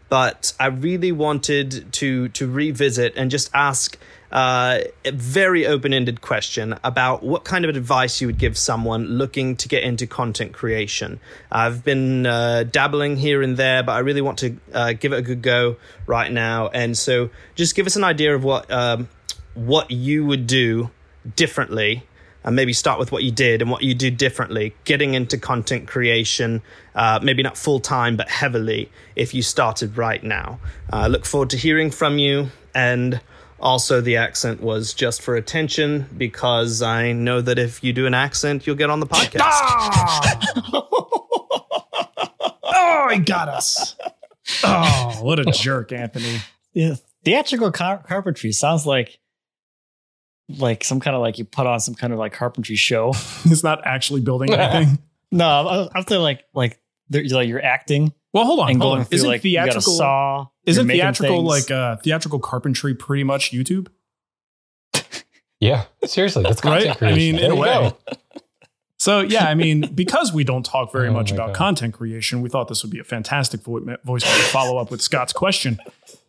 but 0.09 0.55
I 0.59 0.67
really 0.67 1.13
wanted 1.13 1.93
to 1.95 2.29
to 2.29 2.51
revisit 2.51 3.15
and 3.17 3.31
just 3.31 3.51
ask 3.53 3.99
uh, 4.31 4.81
a 5.05 5.13
very 5.13 5.67
open 5.67 5.95
ended 5.95 6.21
question 6.21 6.79
about 6.85 7.23
what 7.23 7.45
kind 7.45 7.65
of 7.65 7.75
advice 7.75 8.21
you 8.21 8.27
would 8.27 8.39
give 8.39 8.59
someone 8.59 9.07
looking 9.07 9.57
to 9.57 9.69
get 9.69 9.83
into 9.83 10.07
content 10.07 10.53
creation. 10.53 11.19
I've 11.51 11.83
been 11.85 12.27
uh, 12.27 12.65
dabbling 12.65 13.17
here 13.17 13.43
and 13.43 13.57
there, 13.57 13.83
but 13.83 13.93
I 13.93 14.01
really 14.01 14.21
want 14.21 14.39
to 14.39 14.57
uh, 14.73 14.93
give 14.93 15.13
it 15.13 15.19
a 15.19 15.23
good 15.23 15.43
go 15.43 15.77
right 16.07 16.31
now. 16.31 16.69
And 16.69 16.97
so, 16.97 17.31
just 17.55 17.75
give 17.75 17.87
us 17.87 17.97
an 17.97 18.05
idea 18.05 18.35
of 18.35 18.45
what 18.45 18.71
um, 18.71 19.09
what 19.55 19.91
you 19.91 20.27
would 20.27 20.47
do 20.47 20.91
differently 21.35 22.05
and 22.45 22.55
maybe 22.55 22.73
start 22.73 22.99
with 22.99 23.11
what 23.13 23.23
you 23.25 23.31
did 23.31 23.61
and 23.61 23.71
what 23.71 23.83
you 23.83 23.95
do 23.95 24.11
differently, 24.11 24.75
getting 24.85 25.15
into 25.15 25.37
content 25.37 25.89
creation, 25.89 26.63
uh, 26.95 27.19
maybe 27.23 27.43
not 27.43 27.57
full 27.57 27.81
time, 27.81 28.17
but 28.17 28.29
heavily 28.29 28.91
if 29.17 29.35
you 29.35 29.43
started 29.43 29.97
right 29.97 30.23
now. 30.23 30.59
I 30.91 31.05
uh, 31.05 31.09
look 31.09 31.27
forward 31.27 31.51
to 31.51 31.57
hearing 31.57 31.91
from 31.91 32.19
you. 32.19 32.51
And 32.75 33.21
also, 33.61 34.01
the 34.01 34.17
accent 34.17 34.61
was 34.63 34.95
just 34.95 35.21
for 35.23 35.37
attention 35.37 36.09
because 36.17 36.83
I 36.83 37.13
know 37.13 37.41
that 37.41 37.59
if 37.59 37.83
you 37.83 37.93
do 37.93 38.07
an 38.07 38.15
accent, 38.15 38.67
you'll 38.67 38.77
get 38.77 38.91
on 38.91 39.01
the 39.01 39.07
podcast. 39.07 39.41
Ah! 39.43 40.85
Oh, 42.71 43.09
he 43.13 43.21
got 43.21 43.49
us. 43.49 43.97
Oh, 44.63 45.19
what 45.23 45.39
a 45.39 45.45
jerk, 45.47 45.93
Anthony. 45.93 46.39
Yeah, 46.73 46.95
theatrical 47.25 47.73
car- 47.73 48.03
carpentry 48.07 48.53
sounds 48.53 48.87
like 48.87 49.19
like 50.59 50.85
some 50.85 51.01
kind 51.01 51.15
of 51.17 51.21
like 51.23 51.39
you 51.39 51.45
put 51.45 51.67
on 51.67 51.81
some 51.81 51.95
kind 51.95 52.13
of 52.13 52.19
like 52.19 52.33
carpentry 52.33 52.77
show. 52.77 53.11
it's 53.45 53.65
not 53.65 53.87
actually 53.87 54.21
building 54.21 54.53
anything. 54.55 54.99
No, 55.33 55.49
I'm, 55.49 55.89
I'm 55.95 56.03
thinking 56.05 56.23
like 56.23 56.45
like 56.55 56.79
like 57.13 57.49
you're 57.49 57.65
acting 57.65 58.13
Well, 58.33 58.45
hold 58.45 58.61
on. 58.61 58.79
hold 58.81 58.99
on. 58.99 59.05
through 59.05 59.17
Isn't 59.17 59.29
like 59.29 59.45
you 59.45 59.57
got 59.57 59.69
a 59.69 59.73
theatrical 59.73 59.95
saw. 59.95 60.47
Isn't 60.69 60.87
theatrical 60.89 61.37
things. 61.49 61.49
like 61.49 61.71
uh, 61.71 61.97
theatrical 61.97 62.39
carpentry 62.39 62.95
pretty 62.95 63.25
much 63.25 63.51
YouTube? 63.53 63.89
Yeah, 65.61 65.87
seriously, 66.05 66.45
that's 66.45 66.61
content 66.61 66.87
Right? 66.87 66.95
I 66.95 66.99
creation. 66.99 67.19
mean, 67.37 67.45
in 67.45 67.51
a 67.51 67.57
way. 67.57 67.67
go. 67.67 67.97
So 68.97 69.21
yeah, 69.23 69.47
I 69.49 69.55
mean, 69.55 69.93
because 69.93 70.33
we 70.33 70.45
don't 70.45 70.65
talk 70.65 70.93
very 70.93 71.09
Oh 71.11 71.13
much 71.13 71.33
about 71.33 71.49
God. 71.49 71.57
content 71.57 71.95
creation, 71.95 72.43
we 72.43 72.49
thought 72.49 72.69
this 72.69 72.85
would 72.85 72.93
be 72.93 73.01
a 73.01 73.05
fantastic 73.05 73.63
vo- 73.63 73.97
voice 74.05 74.23
to 74.23 74.29
follow 74.53 74.79
up 74.79 74.91
with 74.93 75.03
Scott's 75.03 75.33
question. 75.33 75.81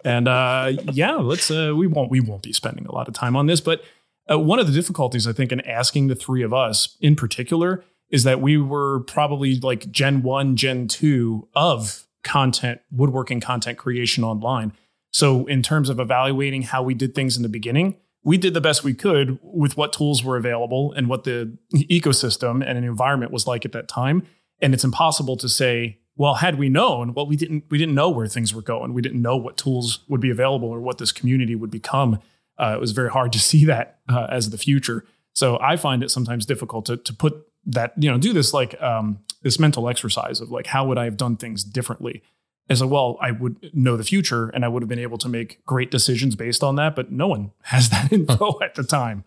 And 0.03 0.27
uh, 0.27 0.71
yeah, 0.91 1.13
let's. 1.15 1.51
Uh, 1.51 1.73
we 1.75 1.85
won't. 1.85 2.09
We 2.09 2.19
won't 2.21 2.41
be 2.41 2.53
spending 2.53 2.87
a 2.87 2.91
lot 2.91 3.07
of 3.07 3.13
time 3.13 3.35
on 3.35 3.45
this, 3.45 3.61
but 3.61 3.83
uh, 4.31 4.39
one 4.39 4.57
of 4.57 4.65
the 4.65 4.73
difficulties 4.73 5.27
I 5.27 5.31
think 5.33 5.51
in 5.51 5.61
asking 5.61 6.07
the 6.07 6.15
three 6.15 6.41
of 6.41 6.51
us 6.51 6.97
in 6.99 7.15
particular 7.15 7.83
is 8.09 8.23
that 8.23 8.41
we 8.41 8.57
were 8.57 9.01
probably 9.01 9.59
like 9.59 9.91
Gen 9.91 10.23
one, 10.23 10.55
Gen 10.55 10.87
two 10.87 11.47
of 11.53 12.07
content, 12.23 12.81
woodworking 12.91 13.39
content 13.39 13.77
creation 13.77 14.23
online. 14.23 14.73
So 15.11 15.45
in 15.47 15.63
terms 15.63 15.89
of 15.89 15.99
evaluating 15.99 16.63
how 16.63 16.83
we 16.83 16.93
did 16.93 17.15
things 17.15 17.35
in 17.35 17.43
the 17.43 17.49
beginning, 17.49 17.95
we 18.23 18.37
did 18.37 18.53
the 18.53 18.61
best 18.61 18.83
we 18.83 18.93
could 18.93 19.39
with 19.41 19.77
what 19.77 19.93
tools 19.93 20.23
were 20.23 20.37
available 20.37 20.93
and 20.93 21.07
what 21.07 21.23
the 21.23 21.57
ecosystem 21.73 22.63
and 22.65 22.77
an 22.77 22.83
environment 22.83 23.31
was 23.31 23.47
like 23.47 23.65
at 23.65 23.71
that 23.71 23.87
time. 23.87 24.23
And 24.61 24.73
it's 24.73 24.83
impossible 24.83 25.37
to 25.37 25.47
say, 25.47 25.99
well, 26.15 26.35
had 26.35 26.59
we 26.59 26.67
known, 26.67 27.13
well, 27.13 27.25
we 27.25 27.37
didn't 27.37 27.63
we 27.69 27.77
didn't 27.77 27.95
know 27.95 28.09
where 28.09 28.27
things 28.27 28.53
were 28.53 28.61
going. 28.61 28.93
We 28.93 29.01
didn't 29.01 29.21
know 29.21 29.37
what 29.37 29.55
tools 29.55 29.99
would 30.09 30.19
be 30.19 30.29
available 30.29 30.67
or 30.67 30.81
what 30.81 30.97
this 30.97 31.13
community 31.13 31.55
would 31.55 31.71
become. 31.71 32.19
Uh, 32.57 32.73
it 32.75 32.79
was 32.81 32.91
very 32.91 33.09
hard 33.09 33.31
to 33.33 33.39
see 33.49 33.63
that 33.65 33.99
uh, 34.09 34.27
as 34.29 34.49
the 34.49 34.57
future. 34.57 35.05
So 35.33 35.57
I 35.61 35.77
find 35.77 36.03
it 36.03 36.11
sometimes 36.11 36.45
difficult 36.45 36.85
to 36.87 36.97
to 36.97 37.13
put 37.13 37.48
that 37.65 37.93
you 37.97 38.09
know 38.09 38.17
do 38.17 38.33
this 38.33 38.53
like 38.53 38.79
um, 38.81 39.19
this 39.41 39.59
mental 39.59 39.89
exercise 39.89 40.41
of 40.41 40.51
like 40.51 40.67
how 40.67 40.85
would 40.87 40.97
I 40.97 41.05
have 41.05 41.17
done 41.17 41.37
things 41.37 41.63
differently? 41.63 42.23
As 42.71 42.81
a 42.81 42.87
well 42.87 43.17
i 43.19 43.31
would 43.31 43.71
know 43.73 43.97
the 43.97 44.03
future 44.03 44.49
and 44.49 44.63
i 44.63 44.67
would 44.67 44.83
have 44.83 44.89
been 44.89 44.99
able 44.99 45.17
to 45.17 45.27
make 45.27 45.65
great 45.65 45.89
decisions 45.89 46.35
based 46.35 46.63
on 46.63 46.75
that 46.75 46.95
but 46.95 47.11
no 47.11 47.27
one 47.27 47.51
has 47.63 47.89
that 47.89 48.13
info 48.13 48.59
at 48.61 48.75
the 48.75 48.83
time. 48.83 49.23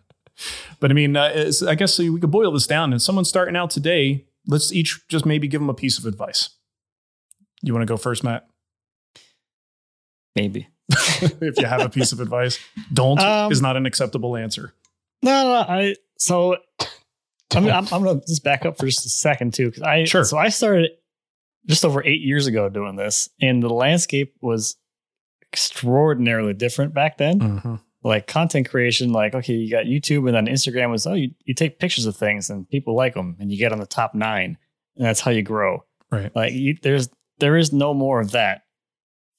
But 0.79 0.93
i 0.93 0.95
mean 0.95 1.17
uh, 1.17 1.51
i 1.67 1.75
guess 1.75 1.99
we 1.99 2.21
could 2.21 2.31
boil 2.31 2.53
this 2.53 2.69
down. 2.69 2.93
And 2.93 3.03
someone 3.03 3.25
starting 3.25 3.57
out 3.57 3.71
today 3.71 4.27
let's 4.47 4.73
each 4.73 5.07
just 5.09 5.27
maybe 5.27 5.49
give 5.49 5.61
them 5.61 5.71
a 5.71 5.75
piece 5.75 5.99
of 5.99 6.07
advice. 6.07 6.51
You 7.63 7.73
want 7.73 7.83
to 7.83 7.93
go 7.93 7.97
first 7.97 8.23
matt? 8.23 8.47
Maybe. 10.37 10.69
if 10.91 11.59
you 11.59 11.67
have 11.67 11.81
a 11.81 11.89
piece 11.89 12.13
of 12.13 12.21
advice. 12.21 12.59
Don't 12.93 13.21
Um, 13.21 13.53
is 13.53 13.63
not 13.63 13.77
an 13.77 13.87
acceptable 13.87 14.37
answer. 14.37 14.73
No, 15.23 15.45
no, 15.45 15.55
I 15.69 15.97
so 16.19 16.57
I 17.55 17.61
mean, 17.61 17.71
I'm, 17.73 17.87
I'm 17.93 18.03
gonna 18.03 18.21
just 18.27 18.45
back 18.45 18.65
up 18.65 18.79
for 18.79 18.87
just 18.87 19.07
a 19.07 19.11
second 19.11 19.55
too, 19.55 19.67
because 19.71 19.83
I 19.83 20.05
Sure. 20.05 20.25
so 20.25 20.39
I 20.39 20.49
started 20.49 20.91
just 21.67 21.85
over 21.85 22.05
eight 22.05 22.23
years 22.23 22.47
ago 22.47 22.69
doing 22.69 22.97
this, 22.97 23.29
and 23.41 23.63
the 23.63 23.69
landscape 23.73 24.35
was 24.41 24.77
extraordinarily 25.53 26.55
different 26.55 26.95
back 26.95 27.19
then. 27.19 27.41
Mm-hmm. 27.41 27.75
Like 28.05 28.27
content 28.27 28.69
creation, 28.69 29.13
like 29.13 29.35
okay, 29.35 29.55
you 29.55 29.71
got 29.71 29.85
YouTube, 29.85 30.27
and 30.27 30.35
then 30.35 30.53
Instagram 30.53 30.91
was 30.91 31.07
oh, 31.07 31.15
you, 31.15 31.31
you 31.45 31.55
take 31.55 31.79
pictures 31.79 32.07
of 32.07 32.17
things 32.17 32.51
and 32.51 32.69
people 32.69 32.97
like 32.97 33.15
them, 33.15 33.37
and 33.39 33.51
you 33.51 33.59
get 33.59 33.73
on 33.73 33.79
the 33.79 33.87
top 33.87 34.15
nine, 34.15 34.59
and 34.97 35.07
that's 35.07 35.21
how 35.21 35.31
you 35.31 35.43
grow. 35.43 35.85
right 36.11 36.35
Like 36.35 36.53
you, 36.53 36.77
there's 36.83 37.09
there 37.39 37.57
is 37.57 37.73
no 37.73 37.95
more 37.95 38.21
of 38.21 38.33
that 38.33 38.63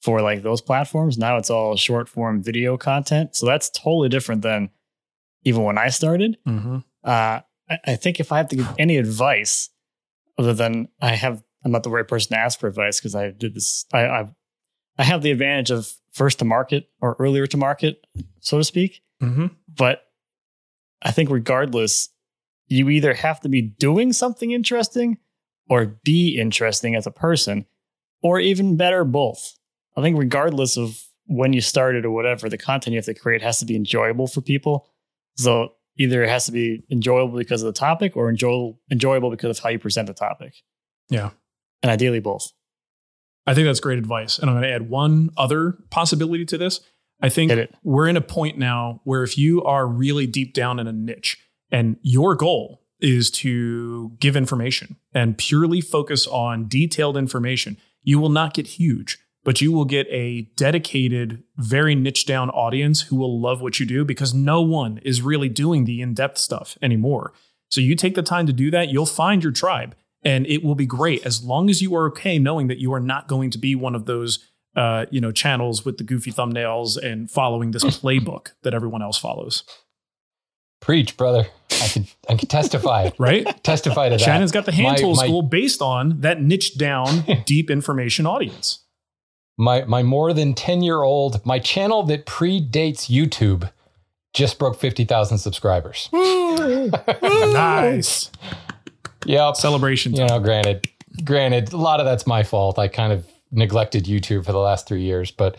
for 0.00 0.22
like 0.22 0.42
those 0.42 0.62
platforms. 0.62 1.18
Now 1.18 1.36
it's 1.36 1.50
all 1.50 1.76
short 1.76 2.08
form 2.08 2.42
video 2.42 2.78
content, 2.78 3.36
so 3.36 3.44
that's 3.44 3.68
totally 3.68 4.08
different 4.08 4.40
than 4.42 4.70
even 5.44 5.62
when 5.62 5.76
I 5.76 5.88
started. 5.88 6.38
mm-hmm. 6.46 6.78
Uh, 7.02 7.40
I, 7.68 7.96
think 7.96 8.20
if 8.20 8.30
I 8.30 8.38
have 8.38 8.48
to 8.48 8.56
give 8.56 8.68
any 8.78 8.96
advice, 8.96 9.70
other 10.38 10.52
than 10.52 10.88
I 11.00 11.14
have, 11.14 11.42
I'm 11.64 11.72
not 11.72 11.82
the 11.82 11.90
right 11.90 12.06
person 12.06 12.34
to 12.34 12.38
ask 12.38 12.60
for 12.60 12.66
advice 12.66 13.00
because 13.00 13.14
I 13.14 13.30
did 13.30 13.54
this. 13.54 13.86
I, 13.92 14.06
I 14.06 14.28
I 14.98 15.02
have 15.02 15.22
the 15.22 15.30
advantage 15.30 15.70
of 15.70 15.92
first 16.12 16.38
to 16.38 16.44
market 16.44 16.88
or 17.00 17.16
earlier 17.18 17.46
to 17.48 17.56
market, 17.56 18.06
so 18.40 18.58
to 18.58 18.64
speak. 18.64 19.02
Mm-hmm. 19.22 19.46
But 19.76 20.02
I 21.02 21.10
think 21.10 21.30
regardless, 21.30 22.10
you 22.68 22.88
either 22.88 23.14
have 23.14 23.40
to 23.40 23.48
be 23.48 23.62
doing 23.62 24.12
something 24.12 24.52
interesting 24.52 25.18
or 25.68 25.98
be 26.04 26.38
interesting 26.38 26.94
as 26.94 27.06
a 27.06 27.10
person, 27.10 27.64
or 28.22 28.38
even 28.38 28.76
better, 28.76 29.02
both. 29.02 29.54
I 29.96 30.02
think 30.02 30.18
regardless 30.18 30.76
of 30.76 31.02
when 31.26 31.52
you 31.54 31.60
started 31.60 32.04
or 32.04 32.10
whatever, 32.10 32.48
the 32.48 32.58
content 32.58 32.92
you 32.92 32.98
have 32.98 33.06
to 33.06 33.14
create 33.14 33.42
has 33.42 33.58
to 33.60 33.64
be 33.64 33.76
enjoyable 33.76 34.26
for 34.26 34.42
people. 34.42 34.86
So 35.36 35.72
either 35.98 36.22
it 36.22 36.28
has 36.28 36.46
to 36.46 36.52
be 36.52 36.84
enjoyable 36.90 37.38
because 37.38 37.62
of 37.62 37.66
the 37.66 37.78
topic 37.78 38.16
or 38.16 38.28
enjoyable 38.28 38.80
enjoyable 38.90 39.30
because 39.30 39.56
of 39.56 39.62
how 39.62 39.70
you 39.70 39.78
present 39.78 40.06
the 40.06 40.14
topic. 40.14 40.54
Yeah. 41.08 41.30
And 41.82 41.90
ideally 41.90 42.20
both. 42.20 42.52
I 43.46 43.54
think 43.54 43.66
that's 43.66 43.80
great 43.80 43.98
advice. 43.98 44.38
And 44.38 44.48
I'm 44.48 44.56
going 44.56 44.68
to 44.68 44.72
add 44.72 44.88
one 44.88 45.30
other 45.36 45.78
possibility 45.90 46.46
to 46.46 46.58
this. 46.58 46.80
I 47.20 47.28
think 47.28 47.70
we're 47.82 48.08
in 48.08 48.16
a 48.16 48.22
point 48.22 48.58
now 48.58 49.00
where 49.04 49.22
if 49.22 49.38
you 49.38 49.62
are 49.62 49.86
really 49.86 50.26
deep 50.26 50.52
down 50.52 50.78
in 50.78 50.86
a 50.86 50.92
niche 50.92 51.38
and 51.70 51.96
your 52.02 52.34
goal 52.34 52.82
is 53.00 53.30
to 53.30 54.12
give 54.18 54.36
information 54.36 54.96
and 55.12 55.36
purely 55.36 55.80
focus 55.80 56.26
on 56.26 56.68
detailed 56.68 57.16
information, 57.16 57.76
you 58.02 58.18
will 58.18 58.30
not 58.30 58.54
get 58.54 58.66
huge, 58.66 59.18
but 59.44 59.60
you 59.60 59.70
will 59.72 59.84
get 59.84 60.06
a 60.10 60.42
dedicated, 60.56 61.42
very 61.56 61.94
niche 61.94 62.26
down 62.26 62.50
audience 62.50 63.02
who 63.02 63.16
will 63.16 63.40
love 63.40 63.60
what 63.60 63.78
you 63.78 63.86
do 63.86 64.04
because 64.04 64.34
no 64.34 64.60
one 64.62 64.98
is 64.98 65.22
really 65.22 65.48
doing 65.48 65.84
the 65.84 66.00
in 66.00 66.14
depth 66.14 66.38
stuff 66.38 66.76
anymore. 66.82 67.32
So 67.68 67.80
you 67.80 67.94
take 67.94 68.14
the 68.14 68.22
time 68.22 68.46
to 68.46 68.52
do 68.52 68.70
that, 68.70 68.88
you'll 68.88 69.06
find 69.06 69.42
your 69.42 69.52
tribe 69.52 69.94
and 70.24 70.46
it 70.46 70.64
will 70.64 70.74
be 70.74 70.86
great 70.86 71.24
as 71.26 71.44
long 71.44 71.68
as 71.68 71.82
you 71.82 71.94
are 71.94 72.06
okay 72.08 72.38
knowing 72.38 72.68
that 72.68 72.78
you 72.78 72.92
are 72.94 73.00
not 73.00 73.28
going 73.28 73.50
to 73.50 73.58
be 73.58 73.74
one 73.74 73.94
of 73.94 74.06
those 74.06 74.38
uh, 74.76 75.06
you 75.10 75.20
know 75.20 75.30
channels 75.30 75.84
with 75.84 75.98
the 75.98 76.04
goofy 76.04 76.32
thumbnails 76.32 76.96
and 77.00 77.30
following 77.30 77.70
this 77.70 77.84
playbook 78.02 78.48
that 78.62 78.74
everyone 78.74 79.02
else 79.02 79.18
follows 79.18 79.62
Preach, 80.80 81.16
brother. 81.16 81.46
I 81.80 81.88
could 81.88 82.06
I 82.28 82.36
could 82.36 82.50
testify. 82.50 83.10
right 83.18 83.62
testify 83.62 84.08
to 84.10 84.16
that. 84.16 84.20
shannon's 84.24 84.52
got 84.52 84.64
the 84.66 84.72
hand 84.72 84.92
My- 84.92 84.96
tool 84.96 85.14
my- 85.14 85.24
school 85.24 85.42
based 85.42 85.80
on 85.80 86.20
that 86.20 86.42
niche 86.42 86.76
down 86.76 87.24
deep 87.46 87.70
information 87.70 88.26
audience 88.26 88.80
my 89.56 89.84
my 89.84 90.02
more 90.02 90.32
than 90.32 90.54
10 90.54 90.82
year 90.82 91.02
old 91.02 91.44
my 91.46 91.58
channel 91.58 92.02
that 92.04 92.26
predates 92.26 93.08
youtube 93.08 93.70
just 94.32 94.58
broke 94.58 94.80
50000 94.80 95.38
subscribers. 95.38 96.08
Nice. 97.22 98.32
Yeah 99.26 99.52
celebration 99.52 100.14
you 100.14 100.26
know 100.26 100.40
granted 100.40 100.88
granted 101.24 101.72
a 101.72 101.76
lot 101.76 102.00
of 102.00 102.06
that's 102.06 102.26
my 102.26 102.42
fault. 102.42 102.78
I 102.78 102.88
kind 102.88 103.12
of 103.12 103.26
neglected 103.52 104.04
youtube 104.04 104.44
for 104.44 104.50
the 104.52 104.58
last 104.58 104.88
three 104.88 105.02
years 105.02 105.30
but 105.30 105.56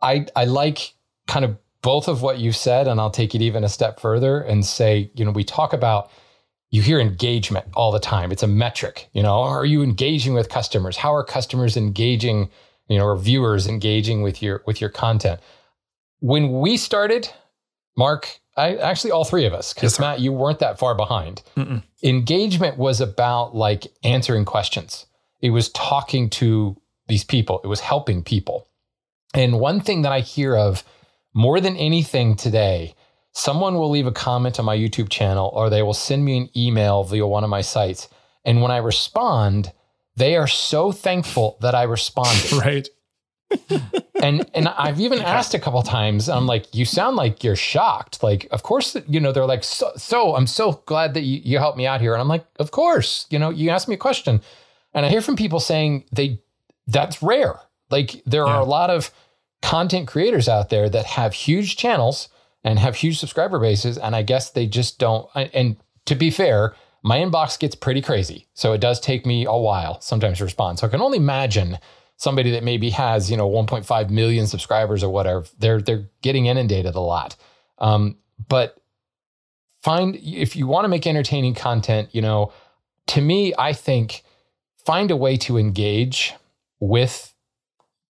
i 0.00 0.24
i 0.36 0.44
like 0.44 0.94
kind 1.26 1.44
of 1.44 1.56
both 1.82 2.06
of 2.06 2.22
what 2.22 2.38
you 2.38 2.52
said 2.52 2.86
and 2.86 3.00
i'll 3.00 3.10
take 3.10 3.34
it 3.34 3.42
even 3.42 3.64
a 3.64 3.68
step 3.68 3.98
further 3.98 4.40
and 4.40 4.64
say 4.64 5.10
you 5.16 5.24
know 5.24 5.32
we 5.32 5.42
talk 5.42 5.72
about 5.72 6.08
you 6.72 6.80
hear 6.80 6.98
engagement 6.98 7.66
all 7.74 7.92
the 7.92 8.00
time. 8.00 8.32
It's 8.32 8.42
a 8.42 8.48
metric 8.48 9.08
you 9.12 9.22
know? 9.22 9.38
Are 9.40 9.64
you 9.64 9.82
engaging 9.82 10.34
with 10.34 10.48
customers? 10.48 10.96
How 10.96 11.14
are 11.14 11.22
customers 11.22 11.76
engaging 11.76 12.50
you 12.92 12.98
know 12.98 13.06
or 13.06 13.16
viewers 13.16 13.66
engaging 13.66 14.22
with 14.22 14.42
your 14.42 14.62
with 14.66 14.80
your 14.80 14.90
content 14.90 15.40
when 16.20 16.60
we 16.60 16.76
started 16.76 17.28
mark 17.96 18.38
i 18.56 18.76
actually 18.76 19.10
all 19.10 19.24
three 19.24 19.46
of 19.46 19.52
us 19.52 19.72
because 19.72 19.94
Yes, 19.94 20.00
matt 20.00 20.20
you 20.20 20.32
weren't 20.32 20.58
that 20.60 20.78
far 20.78 20.94
behind 20.94 21.42
Mm-mm. 21.56 21.82
engagement 22.02 22.76
was 22.78 23.00
about 23.00 23.54
like 23.54 23.86
answering 24.04 24.44
questions. 24.44 25.06
It 25.40 25.50
was 25.50 25.70
talking 25.70 26.30
to 26.30 26.76
these 27.08 27.24
people. 27.24 27.60
It 27.64 27.66
was 27.66 27.80
helping 27.80 28.22
people. 28.22 28.68
And 29.34 29.58
one 29.58 29.80
thing 29.80 30.02
that 30.02 30.12
I 30.12 30.20
hear 30.20 30.54
of 30.56 30.84
more 31.34 31.60
than 31.60 31.76
anything 31.76 32.36
today, 32.36 32.94
someone 33.32 33.74
will 33.74 33.90
leave 33.90 34.06
a 34.06 34.12
comment 34.12 34.58
on 34.60 34.64
my 34.66 34.76
YouTube 34.76 35.08
channel 35.08 35.50
or 35.52 35.68
they 35.68 35.82
will 35.82 35.94
send 35.94 36.24
me 36.24 36.38
an 36.38 36.48
email 36.56 37.02
via 37.02 37.26
one 37.26 37.42
of 37.42 37.50
my 37.50 37.60
sites. 37.60 38.08
And 38.44 38.62
when 38.62 38.70
I 38.70 38.76
respond, 38.76 39.72
they 40.16 40.36
are 40.36 40.46
so 40.48 40.92
thankful 40.92 41.56
that 41.60 41.74
I 41.74 41.84
responded 41.84 42.52
right 42.64 42.88
and 44.22 44.48
and 44.54 44.68
I've 44.68 45.00
even 45.00 45.20
asked 45.20 45.54
a 45.54 45.58
couple 45.58 45.82
times. 45.82 46.28
I'm 46.28 46.46
like, 46.46 46.74
you 46.74 46.84
sound 46.84 47.16
like 47.16 47.44
you're 47.44 47.56
shocked. 47.56 48.22
Like, 48.22 48.48
of 48.50 48.62
course, 48.62 48.96
you 49.06 49.20
know, 49.20 49.32
they're 49.32 49.44
like, 49.46 49.64
so, 49.64 49.92
so 49.96 50.34
I'm 50.36 50.46
so 50.46 50.82
glad 50.86 51.14
that 51.14 51.22
you, 51.22 51.40
you 51.44 51.58
helped 51.58 51.76
me 51.76 51.86
out 51.86 52.00
here. 52.00 52.12
And 52.14 52.20
I'm 52.20 52.28
like, 52.28 52.46
of 52.58 52.70
course, 52.70 53.26
you 53.30 53.38
know, 53.38 53.50
you 53.50 53.70
asked 53.70 53.88
me 53.88 53.94
a 53.94 53.98
question, 53.98 54.40
and 54.94 55.04
I 55.04 55.08
hear 55.10 55.20
from 55.20 55.36
people 55.36 55.60
saying 55.60 56.04
they 56.12 56.40
that's 56.86 57.22
rare. 57.22 57.60
Like, 57.90 58.22
there 58.24 58.46
Yeah. 58.46 58.54
are 58.54 58.60
a 58.60 58.64
lot 58.64 58.90
of 58.90 59.10
content 59.60 60.08
creators 60.08 60.48
out 60.48 60.70
there 60.70 60.88
that 60.88 61.04
have 61.04 61.34
huge 61.34 61.76
channels 61.76 62.28
and 62.64 62.78
have 62.78 62.96
huge 62.96 63.18
subscriber 63.18 63.58
bases, 63.58 63.98
and 63.98 64.16
I 64.16 64.22
guess 64.22 64.50
they 64.50 64.66
just 64.66 64.98
don't. 64.98 65.28
And 65.34 65.76
to 66.06 66.14
be 66.14 66.30
fair. 66.30 66.74
My 67.02 67.18
inbox 67.18 67.58
gets 67.58 67.74
pretty 67.74 68.00
crazy. 68.00 68.48
So 68.54 68.72
it 68.72 68.80
does 68.80 69.00
take 69.00 69.26
me 69.26 69.44
a 69.44 69.56
while 69.56 70.00
sometimes 70.00 70.38
to 70.38 70.44
respond. 70.44 70.78
So 70.78 70.86
I 70.86 70.90
can 70.90 71.00
only 71.00 71.18
imagine 71.18 71.78
somebody 72.22 72.52
that 72.52 72.62
maybe 72.62 72.90
has 72.90 73.28
you 73.30 73.36
know 73.36 73.50
1.5 73.50 74.10
million 74.10 74.46
subscribers 74.46 75.02
or 75.02 75.10
whatever 75.10 75.44
they're 75.58 75.80
they're 75.80 76.08
getting 76.22 76.46
inundated 76.46 76.94
a 76.94 77.00
lot 77.00 77.34
um, 77.78 78.16
but 78.48 78.80
find 79.82 80.14
if 80.16 80.54
you 80.54 80.68
want 80.68 80.84
to 80.84 80.88
make 80.88 81.04
entertaining 81.04 81.52
content 81.52 82.08
you 82.12 82.22
know 82.22 82.52
to 83.08 83.20
me 83.20 83.52
i 83.58 83.72
think 83.72 84.22
find 84.86 85.10
a 85.10 85.16
way 85.16 85.36
to 85.36 85.58
engage 85.58 86.34
with 86.78 87.34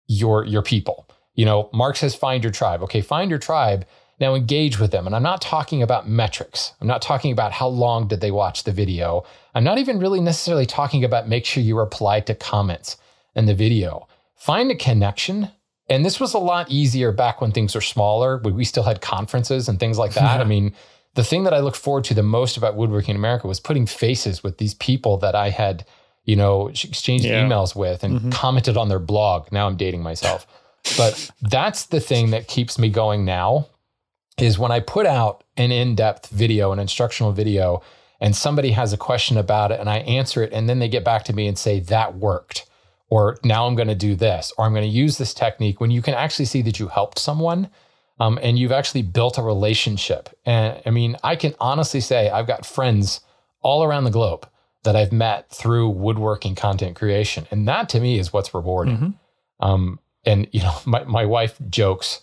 your 0.07 0.45
your 0.45 0.63
people 0.63 1.09
you 1.35 1.47
know 1.47 1.71
mark 1.73 1.97
says 1.97 2.15
find 2.15 2.45
your 2.45 2.53
tribe 2.53 2.83
okay 2.83 3.01
find 3.01 3.31
your 3.31 3.39
tribe 3.39 3.87
Now 4.23 4.37
engage 4.37 4.79
with 4.79 4.93
them. 4.93 5.07
And 5.07 5.17
I'm 5.17 5.23
not 5.25 5.43
talking 5.43 5.83
about 5.83 6.09
metrics. 6.09 6.75
I'm 6.81 6.87
not 6.87 7.03
talking 7.03 7.33
about 7.33 7.51
how 7.51 7.67
long 7.67 8.07
did 8.07 8.21
they 8.21 8.31
watch 8.31 8.63
the 8.63 8.71
video. 8.71 9.25
I'm 9.53 9.65
not 9.65 9.79
even 9.79 9.99
really 9.99 10.21
necessarily 10.21 10.65
talking 10.65 11.03
about 11.03 11.29
make 11.29 11.45
sure 11.45 11.61
you 11.61 11.77
reply 11.77 12.21
to 12.21 12.35
comments 12.37 12.97
in 13.35 13.47
the 13.47 13.55
video. 13.55 14.07
Find 14.37 14.71
a 14.71 14.77
connection. 14.77 15.51
And 15.89 16.05
this 16.05 16.21
was 16.21 16.35
a 16.35 16.39
lot 16.39 16.71
easier 16.71 17.11
back 17.11 17.41
when 17.41 17.51
things 17.51 17.75
were 17.75 17.81
smaller, 17.81 18.39
when 18.39 18.55
we 18.55 18.65
still 18.65 18.85
had 18.85 19.01
conferences 19.01 19.69
and 19.69 19.81
things 19.81 19.99
like 19.99 20.15
that. 20.15 20.41
I 20.41 20.45
mean, 20.45 20.73
the 21.15 21.25
thing 21.25 21.43
that 21.43 21.53
I 21.53 21.59
looked 21.59 21.77
forward 21.77 22.05
to 22.05 22.15
the 22.15 22.23
most 22.23 22.57
about 22.57 22.77
Woodworking 22.77 23.17
America 23.17 23.49
was 23.49 23.59
putting 23.59 23.87
faces 23.87 24.45
with 24.45 24.59
these 24.59 24.75
people 24.75 25.17
that 25.17 25.35
I 25.35 25.51
had, 25.51 25.85
you 26.27 26.37
know, 26.37 26.69
exchanged 26.69 27.25
Yeah. 27.25 27.43
emails 27.43 27.75
with 27.75 28.05
and 28.05 28.21
mm-hmm. 28.21 28.31
commented 28.31 28.77
on 28.77 28.89
their 28.89 29.01
blog. 29.01 29.51
Now 29.51 29.67
I'm 29.67 29.77
dating 29.77 30.05
myself. 30.05 30.47
But 30.97 31.29
that's 31.43 31.87
the 31.87 31.99
thing 31.99 32.31
that 32.31 32.47
keeps 32.47 32.79
me 32.79 32.89
going 32.89 33.25
now 33.25 33.67
is 34.39 34.59
when 34.59 34.73
I 34.73 34.81
put 34.81 35.07
out 35.07 35.45
an 35.57 35.73
in-depth 35.73 36.29
video, 36.31 36.73
an 36.73 36.79
instructional 36.79 37.33
video, 37.33 37.83
and 38.21 38.37
somebody 38.37 38.71
has 38.71 38.93
a 38.93 38.97
question 38.97 39.37
about 39.37 39.73
it 39.73 39.81
and 39.81 39.91
I 39.91 39.99
answer 39.99 40.43
it 40.45 40.53
and 40.53 40.69
then 40.69 40.79
they 40.79 40.89
get 40.89 41.05
back 41.05 41.25
to 41.25 41.33
me 41.33 41.49
and 41.49 41.59
say 41.59 41.81
that 41.81 42.15
worked 42.15 42.67
or 43.11 43.37
now 43.45 43.67
I'm 43.67 43.75
going 43.75 43.89
to 43.89 43.97
do 43.97 44.15
this 44.15 44.53
or 44.57 44.65
I'm 44.65 44.73
going 44.73 44.89
to 44.89 44.89
use 44.89 45.19
this 45.19 45.35
technique 45.35 45.81
when 45.81 45.91
you 45.91 46.01
can 46.01 46.15
actually 46.15 46.45
see 46.45 46.63
that 46.63 46.79
you 46.79 46.87
helped 46.87 47.19
someone 47.19 47.69
um, 48.21 48.39
and 48.41 48.59
you've 48.59 48.73
actually 48.73 49.03
built 49.03 49.39
a 49.39 49.43
relationship. 49.43 50.29
And 50.47 50.81
I 50.87 50.91
mean, 50.91 51.17
I 51.25 51.35
can 51.35 51.55
honestly 51.59 52.01
say 52.01 52.31
I've 52.31 52.47
got 52.47 52.65
friends 52.65 53.21
all 53.61 53.83
around 53.83 54.05
the 54.05 54.11
globe 54.11 54.49
that 54.85 54.95
I've 54.95 55.13
met 55.13 55.51
through 55.51 55.89
woodworking 55.91 56.55
content 56.55 56.95
creation. 56.95 57.47
And 57.51 57.67
that 57.67 57.89
to 57.91 58.01
me 58.01 58.21
is 58.21 58.33
what's 58.33 58.55
rewarding. 58.55 58.95
Um, 59.61 59.99
and, 60.25 60.47
you 60.53 60.61
know, 60.63 60.79
my, 60.87 61.03
my 61.05 61.27
wife 61.27 61.59
jokes 61.69 62.21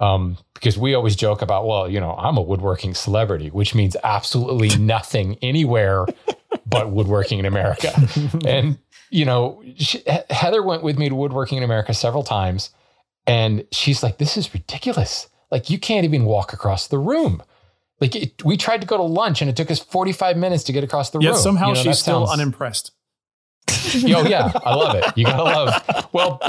um, 0.00 0.36
because 0.54 0.76
we 0.78 0.94
always 0.94 1.16
joke 1.16 1.42
about, 1.42 1.66
well, 1.66 1.88
you 1.88 2.00
know, 2.00 2.12
I'm 2.16 2.36
a 2.36 2.42
woodworking 2.42 2.94
celebrity, 2.94 3.48
which 3.48 3.74
means 3.74 3.96
absolutely 4.04 4.68
nothing 4.78 5.38
anywhere 5.42 6.06
but 6.66 6.90
woodworking 6.90 7.38
in 7.38 7.44
America. 7.46 7.92
and, 8.46 8.78
you 9.10 9.24
know, 9.24 9.62
she, 9.76 10.02
Heather 10.30 10.62
went 10.62 10.82
with 10.82 10.98
me 10.98 11.08
to 11.08 11.14
woodworking 11.14 11.58
in 11.58 11.64
America 11.64 11.94
several 11.94 12.22
times. 12.22 12.70
And 13.26 13.64
she's 13.72 14.02
like, 14.02 14.18
this 14.18 14.36
is 14.36 14.52
ridiculous. 14.54 15.28
Like, 15.50 15.70
you 15.70 15.78
can't 15.78 16.04
even 16.04 16.24
walk 16.24 16.52
across 16.52 16.88
the 16.88 16.98
room. 16.98 17.42
Like, 18.00 18.14
it, 18.14 18.44
we 18.44 18.56
tried 18.56 18.82
to 18.82 18.86
go 18.86 18.96
to 18.96 19.02
lunch 19.02 19.40
and 19.40 19.48
it 19.48 19.56
took 19.56 19.70
us 19.70 19.78
45 19.80 20.36
minutes 20.36 20.64
to 20.64 20.72
get 20.72 20.84
across 20.84 21.10
the 21.10 21.18
Yet 21.20 21.30
room. 21.30 21.38
somehow 21.38 21.68
You 21.68 21.74
know, 21.74 21.82
she's 21.82 21.98
still 21.98 22.26
sounds- 22.26 22.40
unimpressed. 22.40 22.92
Oh 24.16 24.26
yeah, 24.26 24.52
I 24.64 24.74
love 24.74 24.94
it. 24.96 25.04
You 25.16 25.24
gotta 25.24 25.42
love. 25.42 26.08
Well, 26.12 26.40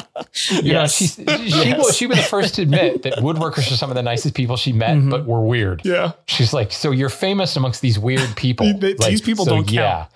you 0.52 0.74
know, 0.74 0.82
Yes. 0.82 0.96
she's, 0.96 1.16
she 1.16 1.74
was 1.74 1.96
she 1.98 2.08
was 2.08 2.18
the 2.18 2.24
first 2.24 2.56
to 2.56 2.62
admit 2.62 3.04
that 3.04 3.16
woodworkers 3.16 3.72
are 3.72 3.76
some 3.76 3.90
of 3.90 3.96
the 3.96 4.04
nicest 4.04 4.34
people 4.36 4.56
she 4.58 4.72
met, 4.74 4.98
but 5.10 5.26
were 5.26 5.42
weird. 5.42 5.80
Mm-hmm. 5.80 5.90
Yeah. 5.90 6.12
She's 6.26 6.54
like, 6.54 6.72
so 6.72 6.92
you're 6.92 7.10
famous 7.10 7.56
amongst 7.56 7.82
these 7.82 8.00
weird 8.00 8.36
people. 8.36 8.66
They- 8.78 8.94
Like, 8.96 9.10
these 9.10 9.22
people 9.22 9.46
so 9.46 9.56
don't 9.56 9.72
Yeah, 9.72 10.08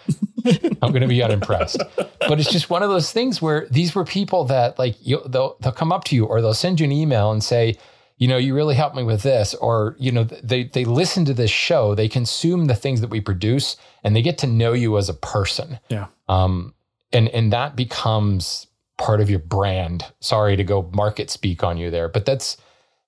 I'm 0.81 0.91
going 0.91 1.01
to 1.01 1.07
be 1.07 1.21
unimpressed. 1.21 1.81
But 2.27 2.39
it's 2.39 2.51
just 2.51 2.69
one 2.69 2.83
of 2.83 2.89
those 2.89 3.11
things 3.11 3.41
where 3.41 3.67
these 3.69 3.93
were 3.95 4.05
people 4.05 4.45
that 4.45 4.79
like 4.79 4.95
you, 5.05 5.21
they'll 5.27 5.57
they'll 5.59 5.71
come 5.71 5.91
up 5.91 6.03
to 6.05 6.15
you 6.15 6.25
or 6.25 6.41
they'll 6.41 6.53
send 6.53 6.79
you 6.79 6.85
an 6.85 6.91
email 6.91 7.31
and 7.31 7.43
say, 7.43 7.77
you 8.17 8.27
know, 8.27 8.37
you 8.37 8.53
really 8.55 8.75
helped 8.75 8.95
me 8.95 9.03
with 9.03 9.23
this, 9.23 9.53
or 9.55 9.95
you 9.99 10.11
know, 10.11 10.23
they 10.23 10.65
they 10.65 10.85
listen 10.85 11.25
to 11.25 11.33
this 11.33 11.49
show, 11.51 11.95
they 11.95 12.07
consume 12.07 12.65
the 12.65 12.75
things 12.75 13.01
that 13.01 13.09
we 13.09 13.19
produce, 13.19 13.77
and 14.03 14.15
they 14.15 14.21
get 14.21 14.37
to 14.39 14.47
know 14.47 14.73
you 14.73 14.97
as 14.97 15.09
a 15.09 15.13
person 15.15 15.79
Yeah. 15.89 16.05
um, 16.29 16.73
and 17.13 17.29
and 17.29 17.51
that 17.53 17.75
becomes 17.75 18.67
part 18.97 19.21
of 19.21 19.29
your 19.29 19.39
brand. 19.39 20.05
Sorry 20.19 20.55
to 20.55 20.63
go 20.63 20.89
market 20.93 21.29
speak 21.29 21.63
on 21.63 21.77
you 21.77 21.89
there, 21.91 22.07
but 22.07 22.25
that's 22.25 22.57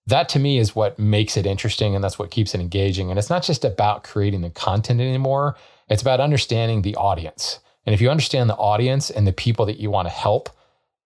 that 0.08 0.28
to 0.30 0.40
me 0.40 0.58
is 0.58 0.76
what 0.76 1.00
makes 1.00 1.38
it 1.38 1.46
interesting, 1.46 1.96
and 1.96 2.04
that's 2.04 2.20
what 2.20 2.32
keeps 2.32 2.54
it 2.54 2.62
engaging. 2.62 3.10
And 3.10 3.18
it's 3.18 3.30
not 3.30 3.44
just 3.44 3.64
about 3.64 4.04
creating 4.04 4.42
the 4.42 4.50
content 4.50 5.00
anymore; 5.00 5.56
it's 5.90 6.02
about 6.02 6.20
understanding 6.20 6.82
the 6.82 6.96
audience. 6.96 7.60
And 7.86 7.94
if 7.94 8.02
you 8.02 8.10
understand 8.10 8.50
the 8.50 8.56
audience 8.56 9.10
and 9.10 9.28
the 9.28 9.34
people 9.34 9.66
that 9.66 9.80
you 9.80 9.92
want 9.92 10.08
to 10.08 10.14
help, 10.14 10.50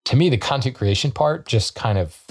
to 0.05 0.15
me, 0.15 0.29
the 0.29 0.37
content 0.37 0.75
creation 0.75 1.11
part 1.11 1.47
just 1.47 1.75
kind 1.75 1.97
of 1.97 2.23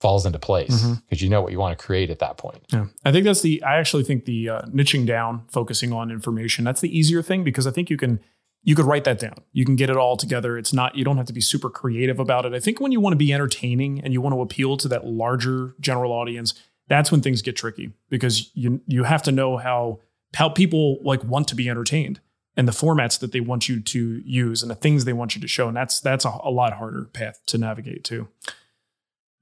falls 0.00 0.24
into 0.24 0.38
place 0.38 0.82
because 0.82 1.20
you 1.20 1.28
know 1.28 1.42
what 1.42 1.52
you 1.52 1.58
want 1.58 1.78
to 1.78 1.84
create 1.84 2.08
at 2.08 2.20
that 2.20 2.38
point. 2.38 2.62
Yeah. 2.72 2.86
I 3.04 3.12
think 3.12 3.24
that's 3.24 3.42
the, 3.42 3.62
I 3.62 3.76
actually 3.76 4.02
think 4.02 4.24
the 4.24 4.48
uh, 4.48 4.62
niching 4.62 5.06
down, 5.06 5.44
focusing 5.48 5.92
on 5.92 6.10
information, 6.10 6.64
that's 6.64 6.80
the 6.80 6.96
easier 6.96 7.20
thing 7.22 7.44
because 7.44 7.66
I 7.66 7.70
think 7.70 7.90
you 7.90 7.98
can, 7.98 8.18
you 8.62 8.74
could 8.74 8.84
write 8.84 9.04
that 9.04 9.18
down. 9.18 9.36
You 9.52 9.64
can 9.64 9.76
get 9.76 9.90
it 9.90 9.96
all 9.96 10.16
together. 10.16 10.58
It's 10.58 10.72
not, 10.72 10.94
you 10.94 11.04
don't 11.04 11.16
have 11.16 11.26
to 11.26 11.32
be 11.32 11.40
super 11.40 11.70
creative 11.70 12.20
about 12.20 12.44
it. 12.44 12.52
I 12.52 12.60
think 12.60 12.80
when 12.80 12.92
you 12.92 13.00
want 13.00 13.12
to 13.12 13.18
be 13.18 13.32
entertaining 13.32 14.00
and 14.02 14.12
you 14.12 14.20
want 14.20 14.34
to 14.34 14.40
appeal 14.40 14.76
to 14.78 14.88
that 14.88 15.06
larger 15.06 15.74
general 15.80 16.12
audience, 16.12 16.54
that's 16.88 17.10
when 17.10 17.22
things 17.22 17.40
get 17.40 17.56
tricky 17.56 17.92
because 18.08 18.50
you, 18.54 18.80
you 18.86 19.04
have 19.04 19.22
to 19.22 19.32
know 19.32 19.56
how, 19.56 20.00
how 20.34 20.48
people 20.48 20.98
like 21.02 21.24
want 21.24 21.48
to 21.48 21.54
be 21.54 21.68
entertained 21.70 22.20
and 22.56 22.68
the 22.68 22.72
formats 22.72 23.18
that 23.20 23.32
they 23.32 23.40
want 23.40 23.68
you 23.68 23.80
to 23.80 24.20
use 24.24 24.62
and 24.62 24.70
the 24.70 24.74
things 24.74 25.04
they 25.04 25.12
want 25.12 25.34
you 25.34 25.40
to 25.40 25.48
show. 25.48 25.68
And 25.68 25.76
that's, 25.76 26.00
that's 26.00 26.24
a, 26.24 26.36
a 26.42 26.50
lot 26.50 26.74
harder 26.74 27.04
path 27.04 27.40
to 27.46 27.58
navigate 27.58 28.04
too. 28.04 28.28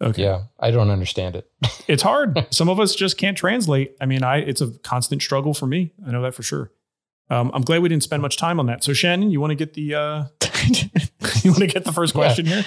Okay. 0.00 0.22
Yeah, 0.22 0.42
I 0.60 0.70
don't 0.70 0.90
understand 0.90 1.36
it. 1.36 1.50
It's 1.88 2.02
hard. 2.02 2.46
Some 2.50 2.68
of 2.68 2.78
us 2.78 2.94
just 2.94 3.16
can't 3.16 3.34
translate. 3.34 3.96
I 3.98 4.04
mean, 4.04 4.22
I 4.22 4.40
it's 4.40 4.60
a 4.60 4.72
constant 4.80 5.22
struggle 5.22 5.54
for 5.54 5.64
me. 5.64 5.94
I 6.06 6.10
know 6.10 6.20
that 6.20 6.34
for 6.34 6.42
sure. 6.42 6.70
Um, 7.30 7.50
I'm 7.54 7.62
glad 7.62 7.82
we 7.82 7.88
didn't 7.88 8.02
spend 8.04 8.22
much 8.22 8.36
time 8.36 8.58
on 8.58 8.66
that. 8.66 8.82
So 8.82 8.92
Shannon, 8.92 9.30
you 9.30 9.40
want 9.40 9.50
to 9.50 9.54
get 9.54 9.74
the 9.74 9.94
uh, 9.94 10.24
you 11.42 11.50
want 11.52 11.58
to 11.60 11.66
get 11.66 11.84
the 11.84 11.92
first 11.92 12.14
Yeah. 12.14 12.18
question 12.20 12.46
here? 12.46 12.64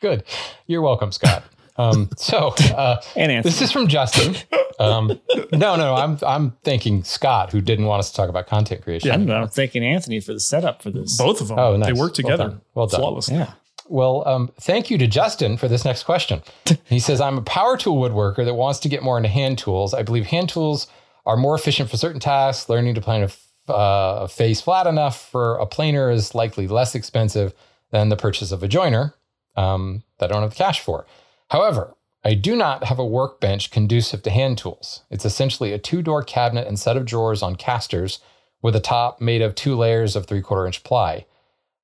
Good. 0.00 0.24
You're 0.66 0.82
welcome, 0.82 1.10
Scott. 1.12 1.42
Um, 1.76 2.10
so 2.16 2.54
uh, 2.76 3.00
And 3.16 3.30
Anthony. 3.32 3.50
this 3.50 3.62
is 3.62 3.70
from 3.72 3.86
Justin. 3.88 4.36
Um, 4.80 5.20
no, 5.52 5.74
no, 5.76 5.94
I'm 5.94 6.18
I'm 6.26 6.52
thanking 6.62 7.02
Scott 7.04 7.50
who 7.52 7.60
didn't 7.60 7.86
want 7.86 7.98
us 8.00 8.10
to 8.10 8.16
talk 8.16 8.28
about 8.28 8.46
content 8.46 8.82
creation. 8.82 9.10
I'm, 9.10 9.28
I'm 9.30 9.48
thanking 9.48 9.84
Anthony 9.84 10.20
for 10.20 10.32
the 10.32 10.40
setup 10.40 10.82
for 10.82 10.90
this. 10.90 11.16
Both 11.16 11.40
of 11.40 11.48
them. 11.48 11.58
Oh, 11.58 11.76
nice. 11.76 11.86
They 11.88 11.92
work 11.92 12.10
Well 12.10 12.14
together. 12.14 12.44
done. 12.44 12.60
Well 12.74 12.86
done. 12.86 13.00
Flawlessly. 13.00 13.36
Yeah. 13.36 13.52
Well, 13.88 14.26
um, 14.28 14.50
thank 14.60 14.90
you 14.90 14.98
to 14.98 15.06
Justin 15.06 15.56
for 15.56 15.66
this 15.66 15.84
next 15.84 16.02
question. 16.04 16.42
He 16.84 17.00
says, 17.00 17.20
I'm 17.20 17.38
a 17.38 17.42
power 17.42 17.76
tool 17.76 17.96
woodworker 17.96 18.44
that 18.44 18.54
wants 18.54 18.78
to 18.80 18.88
get 18.88 19.02
more 19.02 19.16
into 19.16 19.30
hand 19.30 19.56
tools. 19.58 19.94
I 19.94 20.02
believe 20.02 20.26
hand 20.26 20.48
tools 20.50 20.86
are 21.26 21.36
more 21.38 21.54
efficient 21.54 21.88
for 21.90 21.96
certain 21.96 22.20
tasks. 22.20 22.68
Learning 22.68 22.94
to 22.94 23.00
plan 23.00 23.22
a, 23.22 23.24
f- 23.24 23.46
uh, 23.70 24.20
a 24.22 24.28
face 24.28 24.60
flat 24.60 24.86
enough 24.86 25.30
for 25.30 25.56
a 25.56 25.66
planer 25.66 26.10
is 26.10 26.34
likely 26.34 26.66
less 26.66 26.94
expensive 26.94 27.54
than 27.90 28.08
the 28.08 28.16
purchase 28.16 28.52
of 28.52 28.62
a 28.62 28.68
jointer 28.68 29.14
um, 29.56 30.02
that 30.18 30.30
I 30.30 30.34
don't 30.34 30.42
have 30.42 30.50
the 30.50 30.56
cash 30.56 30.80
for. 30.80 31.06
However, 31.50 31.94
I 32.24 32.34
do 32.34 32.56
not 32.56 32.84
have 32.84 32.98
a 32.98 33.06
workbench 33.06 33.70
conducive 33.70 34.22
to 34.24 34.30
hand 34.30 34.58
tools. 34.58 35.02
It's 35.10 35.24
essentially 35.24 35.72
a 35.72 35.78
two 35.78 36.02
door 36.02 36.22
cabinet 36.22 36.66
and 36.66 36.78
set 36.78 36.96
of 36.96 37.04
drawers 37.04 37.42
on 37.42 37.56
casters 37.56 38.20
with 38.60 38.74
a 38.74 38.80
top 38.80 39.20
made 39.20 39.40
of 39.40 39.54
two 39.54 39.76
layers 39.76 40.16
of 40.16 40.26
three 40.26 40.42
quarter 40.42 40.66
inch 40.66 40.82
ply. 40.82 41.26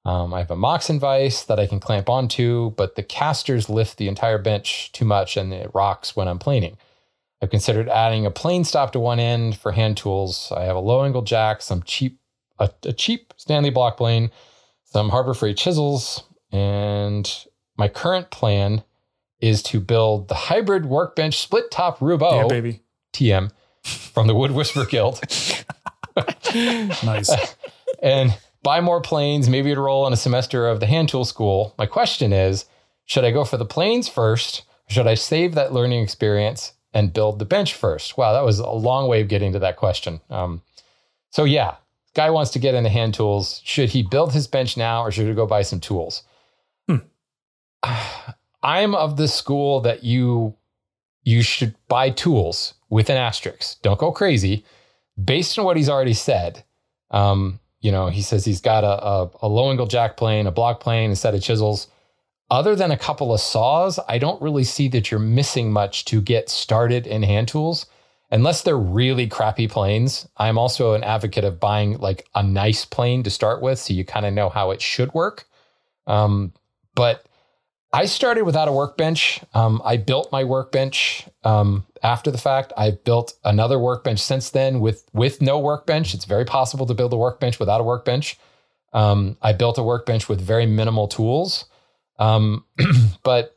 Um, 0.04 0.34
I 0.34 0.40
have 0.40 0.50
a 0.50 0.56
Moxon 0.56 1.00
vise 1.00 1.46
that 1.46 1.58
I 1.58 1.66
can 1.66 1.80
clamp 1.80 2.10
onto, 2.10 2.72
but 2.72 2.94
the 2.94 3.02
casters 3.02 3.70
lift 3.70 3.96
the 3.96 4.08
entire 4.08 4.36
bench 4.36 4.92
too 4.92 5.04
much 5.04 5.36
and 5.36 5.52
it 5.54 5.70
rocks 5.72 6.14
when 6.14 6.28
I'm 6.28 6.38
planing. 6.38 6.76
I've 7.44 7.50
considered 7.50 7.90
adding 7.90 8.24
a 8.24 8.30
plane 8.30 8.64
stop 8.64 8.92
to 8.92 8.98
one 8.98 9.20
end 9.20 9.58
for 9.58 9.72
hand 9.72 9.98
tools. 9.98 10.50
I 10.56 10.62
have 10.62 10.76
a 10.76 10.80
low 10.80 11.04
angle 11.04 11.20
jack, 11.20 11.60
some 11.60 11.82
cheap, 11.82 12.18
a, 12.58 12.70
a 12.84 12.94
cheap 12.94 13.34
Stanley 13.36 13.68
block 13.68 13.98
plane, 13.98 14.30
some 14.84 15.10
Harbor 15.10 15.34
Freight 15.34 15.58
chisels, 15.58 16.24
and 16.50 17.30
my 17.76 17.88
current 17.88 18.30
plan 18.30 18.82
is 19.40 19.62
to 19.64 19.78
build 19.78 20.28
the 20.28 20.34
hybrid 20.34 20.86
workbench 20.86 21.38
split 21.38 21.70
top 21.70 21.98
Roubo 21.98 22.32
Yeah, 22.32 22.46
baby. 22.46 22.80
TM 23.12 23.50
from 23.82 24.26
the 24.26 24.34
Wood 24.34 24.52
Whisperer 24.52 24.86
Guild 24.86 25.20
Nice. 26.54 27.30
and 28.02 28.34
buy 28.62 28.80
more 28.80 29.02
planes, 29.02 29.50
maybe 29.50 29.74
to 29.74 29.80
roll 29.82 30.06
in 30.06 30.14
a 30.14 30.16
semester 30.16 30.66
of 30.66 30.80
the 30.80 30.86
hand 30.86 31.10
tool 31.10 31.26
school. 31.26 31.74
My 31.76 31.84
question 31.84 32.32
is 32.32 32.64
should 33.04 33.24
I 33.24 33.32
go 33.32 33.44
for 33.44 33.58
the 33.58 33.66
planes 33.66 34.08
first? 34.08 34.62
Should 34.88 35.06
I 35.06 35.14
save 35.14 35.54
that 35.56 35.74
learning 35.74 36.02
experience 36.02 36.72
and 36.94 37.12
build 37.12 37.38
the 37.38 37.44
bench 37.44 37.74
first? 37.74 38.16
Wow, 38.16 38.32
that 38.32 38.44
was 38.44 38.58
a 38.58 38.70
long 38.70 39.08
way 39.08 39.20
of 39.20 39.28
getting 39.28 39.52
to 39.52 39.58
that 39.58 39.76
question. 39.76 40.20
Um, 40.30 40.62
so, 41.30 41.44
yeah, 41.44 41.76
guy 42.14 42.30
wants 42.30 42.52
to 42.52 42.58
get 42.58 42.74
into 42.74 42.88
hand 42.88 43.12
tools. 43.12 43.60
Should 43.64 43.90
he 43.90 44.02
build 44.02 44.32
his 44.32 44.46
bench 44.46 44.76
now 44.76 45.02
or 45.02 45.10
should 45.10 45.26
he 45.26 45.34
go 45.34 45.46
buy 45.46 45.62
some 45.62 45.80
tools? 45.80 46.22
I'm 48.62 48.94
of 48.94 49.16
the 49.16 49.28
school 49.28 49.80
that 49.80 50.04
you 50.04 50.56
you 51.24 51.42
should 51.42 51.74
buy 51.88 52.10
tools 52.10 52.74
with 52.90 53.08
an 53.08 53.16
asterisk. 53.16 53.80
Don't 53.82 53.98
go 53.98 54.12
crazy. 54.12 54.64
Based 55.22 55.58
on 55.58 55.64
what 55.64 55.76
he's 55.76 55.88
already 55.88 56.12
said, 56.12 56.64
um, 57.10 57.60
you 57.80 57.90
know, 57.90 58.08
he 58.08 58.20
says 58.20 58.44
he's 58.44 58.60
got 58.60 58.84
a, 58.84 59.04
a, 59.04 59.30
a 59.42 59.48
low 59.48 59.70
angle 59.70 59.86
jack 59.86 60.16
plane, 60.16 60.46
a 60.46 60.50
block 60.50 60.80
plane, 60.80 61.10
a 61.10 61.16
set 61.16 61.34
of 61.34 61.42
chisels. 61.42 61.88
Other 62.50 62.76
than 62.76 62.90
a 62.90 62.98
couple 62.98 63.32
of 63.32 63.40
saws, 63.40 63.98
I 64.08 64.18
don't 64.18 64.40
really 64.42 64.64
see 64.64 64.88
that 64.88 65.10
you're 65.10 65.20
missing 65.20 65.72
much 65.72 66.04
to 66.06 66.20
get 66.20 66.48
started 66.50 67.06
in 67.06 67.22
hand 67.22 67.48
tools. 67.48 67.86
Unless 68.30 68.62
they're 68.62 68.76
really 68.76 69.26
crappy 69.26 69.68
planes, 69.68 70.28
I'm 70.36 70.58
also 70.58 70.94
an 70.94 71.04
advocate 71.04 71.44
of 71.44 71.60
buying 71.60 71.98
like 71.98 72.26
a 72.34 72.42
nice 72.42 72.84
plane 72.84 73.22
to 73.22 73.30
start 73.30 73.62
with 73.62 73.78
so 73.78 73.94
you 73.94 74.04
kind 74.04 74.26
of 74.26 74.34
know 74.34 74.48
how 74.48 74.72
it 74.72 74.82
should 74.82 75.12
work. 75.14 75.46
Um, 76.06 76.52
but 76.94 77.26
I 77.92 78.06
started 78.06 78.42
without 78.42 78.66
a 78.66 78.72
workbench. 78.72 79.40
Um, 79.54 79.80
I 79.84 79.98
built 79.98 80.32
my 80.32 80.42
workbench 80.42 81.28
um, 81.44 81.86
after 82.02 82.32
the 82.32 82.38
fact. 82.38 82.72
I've 82.76 83.04
built 83.04 83.34
another 83.44 83.78
workbench 83.78 84.20
since 84.20 84.50
then 84.50 84.80
with 84.80 85.04
with 85.12 85.40
no 85.40 85.60
workbench. 85.60 86.12
It's 86.12 86.24
very 86.24 86.44
possible 86.44 86.86
to 86.86 86.94
build 86.94 87.12
a 87.12 87.16
workbench 87.16 87.60
without 87.60 87.80
a 87.80 87.84
workbench. 87.84 88.36
Um, 88.92 89.36
I 89.42 89.52
built 89.52 89.78
a 89.78 89.82
workbench 89.84 90.28
with 90.28 90.40
very 90.40 90.66
minimal 90.66 91.06
tools, 91.06 91.66
um, 92.18 92.64
but 93.22 93.56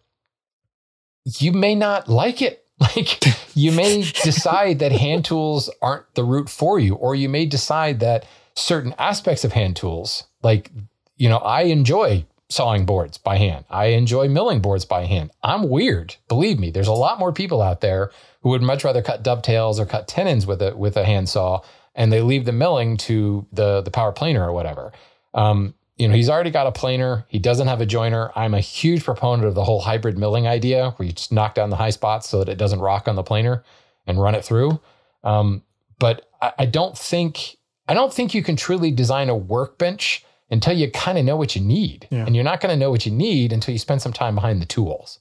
you 1.39 1.52
may 1.52 1.76
not 1.76 2.08
like 2.08 2.41
it. 2.41 2.63
Like 2.80 3.24
you 3.56 3.72
may 3.72 4.04
decide 4.24 4.78
that 4.80 4.91
hand 4.91 5.26
tools 5.26 5.67
aren't 5.82 6.13
the 6.13 6.24
route 6.24 6.48
for 6.48 6.78
you, 6.78 6.93
or 6.93 7.15
you 7.15 7.28
may 7.28 7.48
decide 7.48 8.02
that 8.02 8.24
certain 8.54 8.93
aspects 9.00 9.43
of 9.43 9.52
hand 9.52 9.76
tools, 9.76 10.26
like 10.43 10.70
you 11.15 11.28
know, 11.28 11.39
I 11.39 11.63
enjoy 11.63 12.28
sawing 12.50 12.86
boards 12.86 13.17
by 13.17 13.38
hand. 13.38 13.65
I 13.72 13.86
enjoy 13.88 14.28
milling 14.30 14.62
boards 14.62 14.86
by 14.86 15.06
hand. 15.06 15.32
I'm 15.41 15.70
weird. 15.70 16.17
Believe 16.28 16.60
me, 16.60 16.70
there's 16.70 16.88
a 16.88 16.93
lot 16.93 17.17
more 17.17 17.34
people 17.34 17.63
out 17.63 17.82
there 17.82 18.12
who 18.41 18.50
would 18.50 18.62
much 18.62 18.84
rather 18.84 19.02
cut 19.02 19.24
dovetails 19.24 19.80
or 19.80 19.88
cut 19.88 20.08
tenons 20.08 20.46
with 20.46 20.62
a 20.62 20.78
with 20.78 20.98
a 20.98 21.04
handsaw 21.04 21.63
and 21.98 22.13
they 22.13 22.22
leave 22.22 22.46
the 22.46 22.54
milling 22.54 22.96
to 22.96 23.46
the 23.52 23.82
the 23.82 23.91
power 23.91 24.13
planer 24.13 24.48
or 24.48 24.54
whatever. 24.54 24.93
Um, 25.34 25.74
you 25.98 26.08
know, 26.08 26.14
he's 26.14 26.30
already 26.30 26.52
got 26.52 26.68
a 26.68 26.72
planer. 26.72 27.26
He 27.28 27.40
doesn't 27.40 27.68
have 27.68 27.82
a 27.82 27.86
jointer. 27.86 28.32
I'm 28.36 28.54
a 28.54 28.60
huge 28.60 29.04
proponent 29.04 29.48
of 29.48 29.56
the 29.56 29.64
whole 29.64 29.82
hybrid 29.82 30.18
milling 30.18 30.48
idea 30.48 30.92
where 30.92 31.08
you 31.08 31.14
just 31.14 31.32
knock 31.32 31.56
down 31.56 31.70
the 31.72 31.76
high 31.76 31.90
spots 31.90 32.30
so 32.30 32.40
that 32.40 32.50
it 32.50 32.58
doesn't 32.58 32.80
rock 32.80 33.08
on 33.08 33.16
the 33.16 33.24
planer 33.24 33.64
and 34.06 34.22
run 34.22 34.36
it 34.36 34.46
through. 34.46 34.80
Um, 35.24 35.64
but 36.00 36.30
I, 36.42 36.54
I 36.60 36.66
don't 36.66 36.98
think 36.98 37.58
I 37.88 37.94
don't 37.94 38.14
think 38.14 38.34
you 38.34 38.44
can 38.44 38.56
truly 38.56 38.92
design 38.92 39.30
a 39.30 39.36
workbench 39.36 40.24
until 40.52 40.74
you 40.74 40.92
kind 40.92 41.18
of 41.18 41.26
know 41.26 41.36
what 41.36 41.56
you 41.56 41.62
need. 41.62 42.08
Yeah. 42.12 42.26
And 42.26 42.36
you're 42.36 42.44
not 42.44 42.62
going 42.62 42.74
to 42.74 42.80
know 42.80 42.92
what 42.92 43.06
you 43.06 43.12
need 43.12 43.52
until 43.52 43.72
you 43.74 43.80
spend 43.80 44.02
some 44.02 44.14
time 44.14 44.36
behind 44.36 44.62
the 44.62 44.66
tools. 44.66 45.20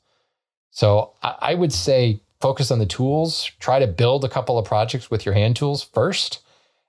So 0.70 1.12
I, 1.22 1.34
I 1.40 1.54
would 1.54 1.72
say 1.72 2.20
focus 2.40 2.70
on 2.70 2.78
the 2.80 2.86
tools, 2.86 3.50
try 3.60 3.78
to 3.78 3.86
build 3.86 4.24
a 4.24 4.28
couple 4.28 4.58
of 4.58 4.66
projects 4.66 5.10
with 5.10 5.24
your 5.24 5.34
hand 5.34 5.56
tools 5.56 5.82
first, 5.82 6.40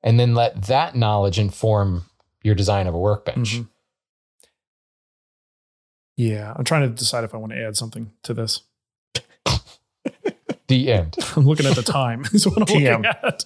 and 0.03 0.19
then 0.19 0.33
let 0.35 0.63
that 0.63 0.95
knowledge 0.95 1.39
inform 1.39 2.05
your 2.43 2.53
design 2.53 2.85
of 2.87 2.93
a 2.93 2.99
workbench. 2.99 3.55
Mhm. 3.57 3.67
Yeah, 6.17 6.53
I'm 6.55 6.65
trying 6.65 6.81
to 6.81 6.89
decide 6.89 7.23
if 7.23 7.33
I 7.33 7.37
want 7.37 7.53
to 7.53 7.63
add 7.63 7.77
something 7.77 8.11
to 8.23 8.33
this. 8.33 8.61
The 10.67 10.91
end. 10.91 11.15
I'm 11.35 11.45
looking 11.45 11.65
at 11.65 11.75
the 11.75 11.81
time. 11.81 12.25
is 12.33 12.45
what 12.45 12.57
I'm 12.57 12.65
TM. 12.65 12.97
looking 12.97 13.05
at. 13.05 13.45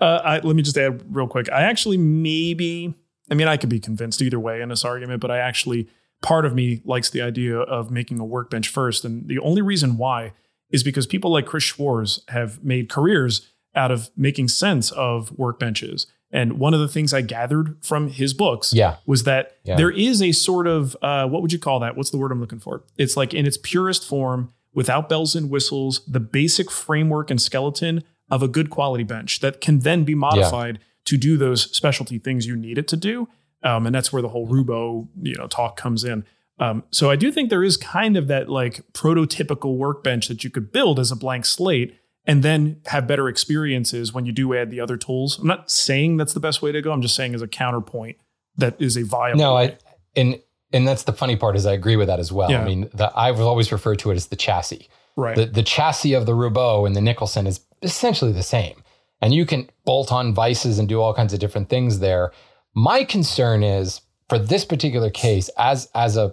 Uh, 0.00 0.20
I, 0.24 0.38
let 0.40 0.54
me 0.54 0.62
just 0.62 0.78
add 0.78 1.02
real 1.14 1.26
quick. 1.26 1.50
I 1.50 1.62
actually 1.62 1.96
maybe, 1.96 2.94
I 3.30 3.34
mean, 3.34 3.48
I 3.48 3.56
could 3.56 3.68
be 3.68 3.80
convinced 3.80 4.22
either 4.22 4.38
way 4.38 4.60
in 4.62 4.68
this 4.68 4.84
argument, 4.84 5.20
but 5.20 5.30
I 5.30 5.38
actually, 5.38 5.88
part 6.22 6.44
of 6.44 6.54
me 6.54 6.82
likes 6.84 7.10
the 7.10 7.20
idea 7.20 7.58
of 7.58 7.90
making 7.90 8.20
a 8.20 8.24
workbench 8.24 8.68
first. 8.68 9.04
And 9.04 9.28
the 9.28 9.40
only 9.40 9.60
reason 9.60 9.96
why 9.96 10.34
is 10.70 10.84
because 10.84 11.06
people 11.06 11.32
like 11.32 11.46
Chris 11.46 11.64
Schwarz 11.64 12.22
have 12.28 12.62
made 12.62 12.88
careers 12.88 13.50
out 13.76 13.90
of 13.92 14.10
making 14.16 14.48
sense 14.48 14.90
of 14.92 15.30
workbenches. 15.36 16.06
And 16.32 16.58
one 16.58 16.74
of 16.74 16.80
the 16.80 16.88
things 16.88 17.14
I 17.14 17.20
gathered 17.20 17.76
from 17.82 18.08
his 18.10 18.34
books 18.34 18.72
Yeah. 18.72 18.96
was 19.06 19.22
that 19.24 19.52
Yeah. 19.64 19.76
there 19.76 19.90
is 19.90 20.20
a 20.20 20.32
sort 20.32 20.66
of 20.66 20.96
uh, 21.02 21.26
what 21.28 21.40
would 21.42 21.52
you 21.52 21.58
call 21.58 21.78
that? 21.80 21.96
What's 21.96 22.10
the 22.10 22.16
word 22.18 22.32
I'm 22.32 22.40
looking 22.40 22.58
for? 22.58 22.82
It's 22.98 23.16
like 23.16 23.32
in 23.32 23.46
its 23.46 23.58
purest 23.62 24.06
form, 24.06 24.50
without 24.74 25.08
bells 25.08 25.34
and 25.36 25.48
whistles, 25.50 26.00
the 26.06 26.20
basic 26.20 26.70
framework 26.70 27.30
and 27.30 27.40
skeleton 27.40 28.02
of 28.30 28.42
a 28.42 28.48
good 28.48 28.68
quality 28.70 29.04
bench 29.04 29.40
that 29.40 29.60
can 29.60 29.78
then 29.80 30.04
be 30.04 30.14
modified 30.14 30.78
to 31.04 31.16
do 31.16 31.36
those 31.36 31.70
specialty 31.74 32.18
things 32.18 32.46
you 32.46 32.56
need 32.56 32.76
it 32.76 32.88
to 32.88 32.96
do. 32.96 33.28
Um, 33.62 33.86
and 33.86 33.94
that's 33.94 34.12
where 34.12 34.20
the 34.20 34.28
whole 34.28 34.46
Roubo, 34.48 35.06
you 35.22 35.34
know, 35.36 35.46
talk 35.46 35.76
comes 35.76 36.02
in. 36.04 36.24
Um, 36.58 36.82
so 36.90 37.10
I 37.10 37.16
do 37.16 37.30
think 37.30 37.50
there 37.50 37.62
is 37.64 37.76
kind 37.76 38.16
of 38.16 38.26
that 38.28 38.48
like 38.48 38.82
prototypical 38.92 39.76
workbench 39.76 40.28
that 40.28 40.42
you 40.44 40.50
could 40.50 40.72
build 40.72 40.98
as 40.98 41.10
a 41.12 41.16
blank 41.16 41.44
slate 41.46 41.94
and 42.26 42.42
then 42.42 42.80
have 42.86 43.06
better 43.06 43.28
experiences 43.28 44.12
when 44.12 44.26
you 44.26 44.32
do 44.32 44.54
add 44.54 44.70
the 44.70 44.80
other 44.80 44.96
tools. 44.96 45.38
I'm 45.38 45.46
not 45.46 45.70
saying 45.70 46.16
that's 46.16 46.32
the 46.32 46.40
best 46.40 46.60
way 46.60 46.72
to 46.72 46.82
go. 46.82 46.92
I'm 46.92 47.02
just 47.02 47.14
saying 47.14 47.34
as 47.34 47.42
a 47.42 47.48
counterpoint 47.48 48.16
that 48.56 48.80
is 48.80 48.96
a 48.96 49.04
viable. 49.04 49.38
No. 49.38 49.56
I 49.56 49.78
and 50.16 50.40
and 50.72 50.86
that's 50.86 51.04
the 51.04 51.12
funny 51.12 51.36
part 51.36 51.56
is 51.56 51.64
I 51.66 51.72
agree 51.72 51.96
with 51.96 52.08
that 52.08 52.18
as 52.18 52.32
well. 52.32 52.50
Yeah. 52.50 52.62
I 52.62 52.64
mean, 52.64 52.90
the, 52.92 53.12
I've 53.16 53.40
always 53.40 53.70
referred 53.70 54.00
to 54.00 54.10
it 54.10 54.16
as 54.16 54.26
the 54.26 54.36
chassis. 54.36 54.88
right. 55.14 55.36
The 55.36 55.46
the 55.46 55.62
chassis 55.62 56.14
of 56.14 56.26
the 56.26 56.32
Roubo 56.32 56.86
and 56.86 56.96
the 56.96 57.00
Nicholson 57.00 57.46
is 57.46 57.60
essentially 57.82 58.32
the 58.32 58.42
same. 58.42 58.82
And 59.22 59.32
you 59.32 59.46
can 59.46 59.70
bolt 59.84 60.12
on 60.12 60.34
vices 60.34 60.78
and 60.78 60.88
do 60.88 61.00
all 61.00 61.14
kinds 61.14 61.32
of 61.32 61.40
different 61.40 61.70
things 61.70 62.00
there. 62.00 62.32
My 62.74 63.04
concern 63.04 63.62
is 63.62 64.02
for 64.28 64.38
this 64.38 64.64
particular 64.64 65.10
case, 65.10 65.48
as 65.56 65.88
as 65.94 66.16
a 66.16 66.30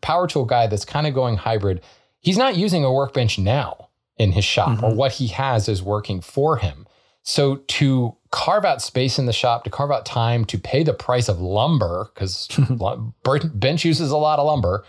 power 0.00 0.26
tool 0.26 0.46
guy 0.46 0.66
that's 0.66 0.84
kind 0.84 1.06
of 1.06 1.14
going 1.14 1.36
hybrid, 1.36 1.82
he's 2.20 2.38
not 2.38 2.56
using 2.56 2.84
a 2.84 2.92
workbench 2.92 3.38
now 3.38 3.83
in 4.16 4.32
his 4.32 4.44
shop, 4.44 4.82
or 4.82 4.94
what 4.94 5.12
he 5.12 5.26
has 5.28 5.68
is 5.68 5.82
working 5.82 6.20
for 6.20 6.56
him. 6.56 6.86
So 7.22 7.56
to 7.56 8.16
carve 8.30 8.64
out 8.64 8.82
space 8.82 9.18
in 9.18 9.26
the 9.26 9.32
shop, 9.32 9.64
to 9.64 9.70
carve 9.70 9.90
out 9.90 10.04
time, 10.04 10.44
to 10.46 10.58
pay 10.58 10.82
the 10.82 10.92
price 10.92 11.28
of 11.28 11.40
lumber, 11.40 12.10
because 12.14 12.48
bench 13.54 13.84
uses 13.84 14.10
a 14.10 14.16
lot 14.16 14.38
of 14.38 14.46
lumber. 14.46 14.84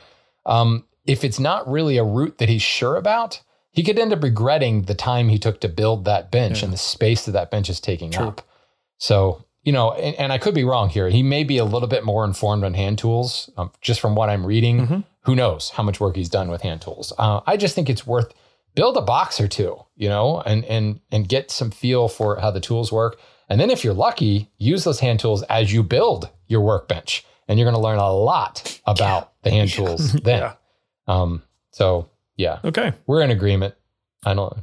Um, 0.45 0.85
if 1.05 1.23
it's 1.23 1.39
not 1.39 1.67
really 1.69 1.97
a 1.97 2.03
route 2.03 2.37
that 2.39 2.49
he's 2.49 2.61
sure 2.61 2.97
about, 2.97 3.41
he 3.71 3.83
could 3.83 3.97
end 3.99 4.13
up 4.13 4.23
regretting 4.23 4.83
the 4.83 4.95
time 4.95 5.29
he 5.29 5.39
took 5.39 5.61
to 5.61 5.69
build 5.69 6.05
that 6.05 6.31
bench 6.31 6.61
and 6.63 6.73
the 6.73 6.77
space 6.77 7.25
that 7.25 7.31
that 7.31 7.51
bench 7.51 7.69
is 7.69 7.79
taking 7.79 8.09
up. 8.27 8.41
So, 8.97 9.45
you 9.63 9.71
know, 9.71 9.91
and, 9.93 10.15
and 10.17 10.33
I 10.33 10.37
could 10.37 10.53
be 10.55 10.63
wrong 10.63 10.89
here. 10.89 11.09
He 11.09 11.23
may 11.23 11.43
be 11.43 11.57
a 11.57 11.65
little 11.65 11.87
bit 11.87 12.03
more 12.05 12.23
informed 12.25 12.63
on 12.63 12.73
hand 12.73 12.97
tools, 12.97 13.49
um, 13.57 13.71
just 13.81 13.99
from 13.99 14.15
what 14.15 14.29
I'm 14.29 14.45
reading. 14.45 14.79
Who 15.21 15.35
knows 15.35 15.69
how 15.71 15.83
much 15.83 15.99
work 15.99 16.15
he's 16.15 16.29
done 16.29 16.49
with 16.49 16.61
hand 16.61 16.81
tools? 16.81 17.11
Uh, 17.17 17.41
I 17.47 17.57
just 17.57 17.75
think 17.75 17.89
it's 17.89 18.05
worth 18.05 18.33
build 18.75 18.97
a 18.97 19.01
box 19.01 19.39
or 19.39 19.47
two, 19.47 19.77
you 19.95 20.09
know, 20.09 20.41
and 20.45 20.63
and 20.65 20.99
and 21.11 21.27
get 21.27 21.49
some 21.51 21.71
feel 21.71 22.07
for 22.07 22.39
how 22.39 22.51
the 22.51 22.59
tools 22.59 22.91
work. 22.91 23.17
And 23.49 23.59
then 23.59 23.69
if 23.69 23.83
you're 23.83 23.93
lucky, 23.93 24.51
use 24.57 24.83
those 24.83 24.99
hand 24.99 25.19
tools 25.19 25.43
as 25.43 25.71
you 25.73 25.83
build 25.83 26.29
your 26.47 26.61
workbench, 26.61 27.23
and 27.47 27.57
you're 27.59 27.65
going 27.69 27.79
to 27.79 27.81
learn 27.87 27.99
a 27.99 28.11
lot 28.13 28.79
about 28.85 29.33
the 29.43 29.49
hand 29.51 29.69
tools 29.71 30.13
then. 30.23 30.39
Yeah. 30.39 30.53
Um, 31.07 31.43
so 31.71 32.09
yeah, 32.37 32.59
Okay. 32.65 32.93
we're 33.07 33.21
in 33.21 33.31
agreement. 33.31 33.75
I 34.25 34.33
don't. 34.33 34.53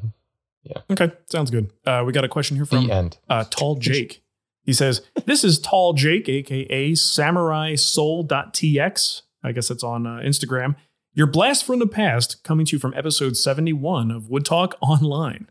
Yeah. 0.65 0.79
Okay. 0.91 1.11
Sounds 1.31 1.51
good. 1.51 1.71
Uh, 1.87 2.03
we 2.07 2.13
got 2.13 2.25
a 2.25 2.29
question 2.29 2.57
here 2.57 2.67
from 2.67 2.87
The 2.87 2.93
end. 2.93 3.19
uh, 3.29 3.45
Tall 3.51 3.77
Jake. 3.77 4.23
He 4.65 4.73
says, 4.73 5.03
This 5.27 5.43
is 5.43 5.59
Tall 5.59 5.93
Jake, 5.93 6.29
aka 6.29 6.95
Samurai 6.95 7.75
Soul.tx. 7.77 9.23
I 9.45 9.53
guess 9.53 9.69
that's 9.69 9.83
on 9.83 10.07
uh, 10.07 10.21
Instagram. 10.25 10.77
Your 11.15 11.27
blast 11.27 11.65
from 11.65 11.79
the 11.79 11.87
past 11.87 12.43
coming 12.43 12.65
to 12.67 12.77
you 12.77 12.79
from 12.81 12.95
episode 12.95 13.37
71 13.37 14.11
of 14.11 14.29
Wood 14.31 14.45
Talk 14.45 14.77
Online. 14.81 15.49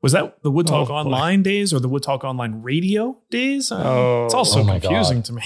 Was 0.00 0.12
that 0.12 0.42
the 0.42 0.50
Wood 0.50 0.66
Talk 0.66 0.88
Oh, 0.88 0.92
boy. 0.92 1.10
Online 1.10 1.42
days 1.42 1.74
or 1.74 1.80
the 1.80 1.88
Wood 1.88 2.02
Talk 2.02 2.24
Online 2.24 2.62
radio 2.62 3.18
days? 3.30 3.70
Oh. 3.72 4.24
it's 4.24 4.34
also 4.34 4.62
Oh 4.62 4.66
confusing 4.66 5.18
God. 5.18 5.24
to 5.26 5.32
me. 5.34 5.42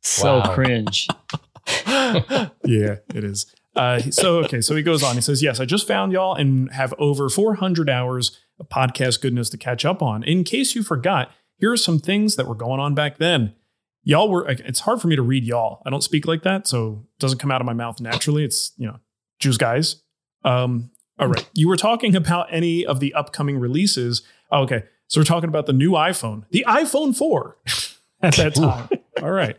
So 0.00 0.38
Wow. 0.38 0.54
cringe. 0.54 1.06
yeah, 1.86 2.96
it 3.14 3.22
is. 3.22 3.46
Uh, 3.76 4.00
so 4.00 4.38
okay, 4.40 4.60
so 4.60 4.74
he 4.74 4.82
goes 4.82 5.02
on. 5.02 5.14
He 5.14 5.20
says, 5.20 5.42
"Yes, 5.42 5.60
I 5.60 5.64
just 5.64 5.86
found 5.86 6.12
y'all 6.12 6.34
and 6.34 6.70
have 6.72 6.92
over 6.98 7.28
400 7.28 7.88
hours 7.88 8.38
of 8.58 8.68
podcast 8.68 9.20
goodness 9.22 9.48
to 9.50 9.56
catch 9.56 9.84
up 9.84 10.02
on. 10.02 10.22
In 10.24 10.42
case 10.44 10.74
you 10.74 10.82
forgot, 10.82 11.30
here 11.58 11.70
are 11.72 11.76
some 11.76 11.98
things 12.00 12.36
that 12.36 12.46
were 12.48 12.54
going 12.56 12.80
on 12.80 12.94
back 12.94 13.18
then. 13.18 13.54
Y'all 14.04 14.28
were. 14.28 14.48
It's 14.48 14.80
hard 14.80 15.00
for 15.00 15.08
me 15.08 15.16
to 15.16 15.22
read 15.22 15.44
y'all. 15.44 15.82
I 15.86 15.90
don't 15.90 16.02
speak 16.02 16.26
like 16.26 16.42
that, 16.42 16.66
so 16.66 17.04
it 17.16 17.20
doesn't 17.20 17.38
come 17.38 17.50
out 17.50 17.60
of 17.60 17.66
my 17.66 17.72
mouth 17.72 18.00
naturally. 18.00 18.44
It's 18.44 18.72
you 18.76 18.86
know, 18.86 18.98
Jews 19.38 19.58
guys. 19.58 20.02
Um, 20.44 20.90
all 21.18 21.28
right, 21.28 21.48
you 21.54 21.68
were 21.68 21.76
talking 21.76 22.16
about 22.16 22.48
any 22.50 22.84
of 22.84 23.00
the 23.00 23.14
upcoming 23.14 23.58
releases. 23.58 24.22
Oh, 24.50 24.62
okay, 24.62 24.84
so 25.06 25.20
we're 25.20 25.24
talking 25.24 25.48
about 25.48 25.66
the 25.66 25.72
new 25.72 25.92
iPhone, 25.92 26.44
the 26.50 26.64
iPhone 26.66 27.14
4 27.14 27.56
at 28.22 28.34
that 28.36 28.54
time. 28.54 28.88
All 29.20 29.30
right. 29.30 29.56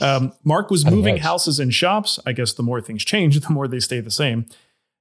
Um, 0.00 0.34
Mark 0.44 0.70
was 0.70 0.84
moving 0.84 1.16
houses 1.16 1.58
and 1.58 1.72
shops. 1.72 2.18
I 2.26 2.32
guess 2.32 2.52
the 2.52 2.62
more 2.62 2.80
things 2.80 3.04
change, 3.04 3.40
the 3.46 3.50
more 3.50 3.66
they 3.66 3.80
stay 3.80 4.00
the 4.00 4.10
same. 4.10 4.46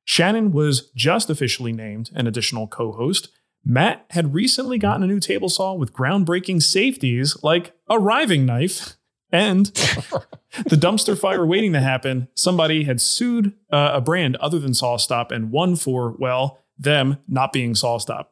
Shannon 0.06 0.52
was 0.52 0.90
just 0.96 1.30
officially 1.30 1.74
named 1.74 2.10
an 2.16 2.28
additional 2.28 2.68
co 2.68 2.94
host. 2.94 3.30
Matt 3.66 4.06
had 4.12 4.34
recently 4.34 4.78
gotten 4.78 5.04
a 5.04 5.08
new 5.08 5.20
table 5.20 5.50
saw 5.50 5.74
with 5.74 5.94
groundbreaking 5.94 6.64
safeties 6.64 7.38
like 7.44 7.74
a 7.90 8.00
riving 8.00 8.46
knife 8.46 8.98
and 9.32 9.68
the 9.68 10.76
dumpster 10.76 11.18
fire 11.18 11.46
waiting 11.46 11.74
to 11.74 11.80
happen. 11.80 12.28
Somebody 12.34 12.86
had 12.86 13.00
sued 13.00 13.54
uh, 13.72 13.92
a 13.94 14.02
brand 14.02 14.36
other 14.38 14.60
than 14.60 14.72
SawStop 14.72 15.32
and 15.32 15.52
won 15.52 15.76
for, 15.76 16.16
well, 16.18 16.60
them 16.78 17.18
not 17.28 17.54
being 17.54 17.74
SawStop. 17.74 18.26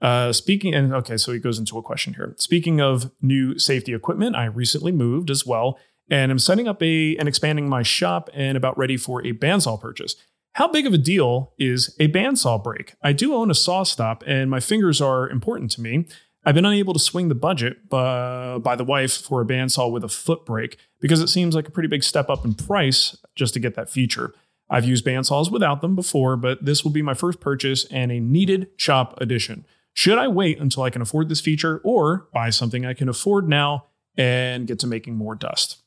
Uh, 0.00 0.32
speaking 0.32 0.74
and 0.74 0.94
okay, 0.94 1.16
so 1.16 1.32
he 1.32 1.40
goes 1.40 1.58
into 1.58 1.76
a 1.76 1.82
question 1.82 2.14
here. 2.14 2.34
Speaking 2.38 2.80
of 2.80 3.10
new 3.20 3.58
safety 3.58 3.92
equipment, 3.92 4.36
I 4.36 4.44
recently 4.44 4.92
moved 4.92 5.28
as 5.28 5.44
well, 5.44 5.76
and 6.08 6.30
I'm 6.30 6.38
setting 6.38 6.68
up 6.68 6.80
a 6.82 7.16
and 7.16 7.26
expanding 7.26 7.68
my 7.68 7.82
shop 7.82 8.30
and 8.32 8.56
about 8.56 8.78
ready 8.78 8.96
for 8.96 9.26
a 9.26 9.32
bandsaw 9.32 9.80
purchase. 9.80 10.14
How 10.58 10.66
big 10.66 10.88
of 10.88 10.92
a 10.92 10.98
deal 10.98 11.52
is 11.56 11.94
a 12.00 12.08
bandsaw 12.08 12.64
break? 12.64 12.96
I 13.00 13.12
do 13.12 13.32
own 13.32 13.48
a 13.48 13.54
SawStop, 13.54 14.24
and 14.26 14.50
my 14.50 14.58
fingers 14.58 15.00
are 15.00 15.30
important 15.30 15.70
to 15.70 15.80
me. 15.80 16.08
I've 16.44 16.56
been 16.56 16.66
unable 16.66 16.92
to 16.94 16.98
swing 16.98 17.28
the 17.28 17.36
budget 17.36 17.88
by 17.88 18.74
the 18.76 18.82
wife 18.82 19.16
for 19.16 19.40
a 19.40 19.46
bandsaw 19.46 19.92
with 19.92 20.02
a 20.02 20.08
foot 20.08 20.44
brake 20.44 20.76
because 21.00 21.20
it 21.20 21.28
seems 21.28 21.54
like 21.54 21.68
a 21.68 21.70
pretty 21.70 21.88
big 21.88 22.02
step 22.02 22.28
up 22.28 22.44
in 22.44 22.54
price 22.54 23.16
just 23.36 23.54
to 23.54 23.60
get 23.60 23.76
that 23.76 23.88
feature. 23.88 24.34
I've 24.68 24.84
used 24.84 25.06
bandsaws 25.06 25.48
without 25.48 25.80
them 25.80 25.94
before, 25.94 26.36
but 26.36 26.64
this 26.64 26.82
will 26.82 26.90
be 26.90 27.02
my 27.02 27.14
first 27.14 27.38
purchase 27.38 27.84
and 27.92 28.10
a 28.10 28.18
needed 28.18 28.66
shop 28.76 29.16
addition. 29.20 29.64
Should 29.92 30.18
I 30.18 30.26
wait 30.26 30.58
until 30.58 30.82
I 30.82 30.90
can 30.90 31.02
afford 31.02 31.28
this 31.28 31.40
feature 31.40 31.80
or 31.84 32.26
buy 32.34 32.50
something 32.50 32.84
I 32.84 32.94
can 32.94 33.08
afford 33.08 33.48
now 33.48 33.84
and 34.16 34.66
get 34.66 34.80
to 34.80 34.88
making 34.88 35.14
more 35.14 35.36
dust? 35.36 35.84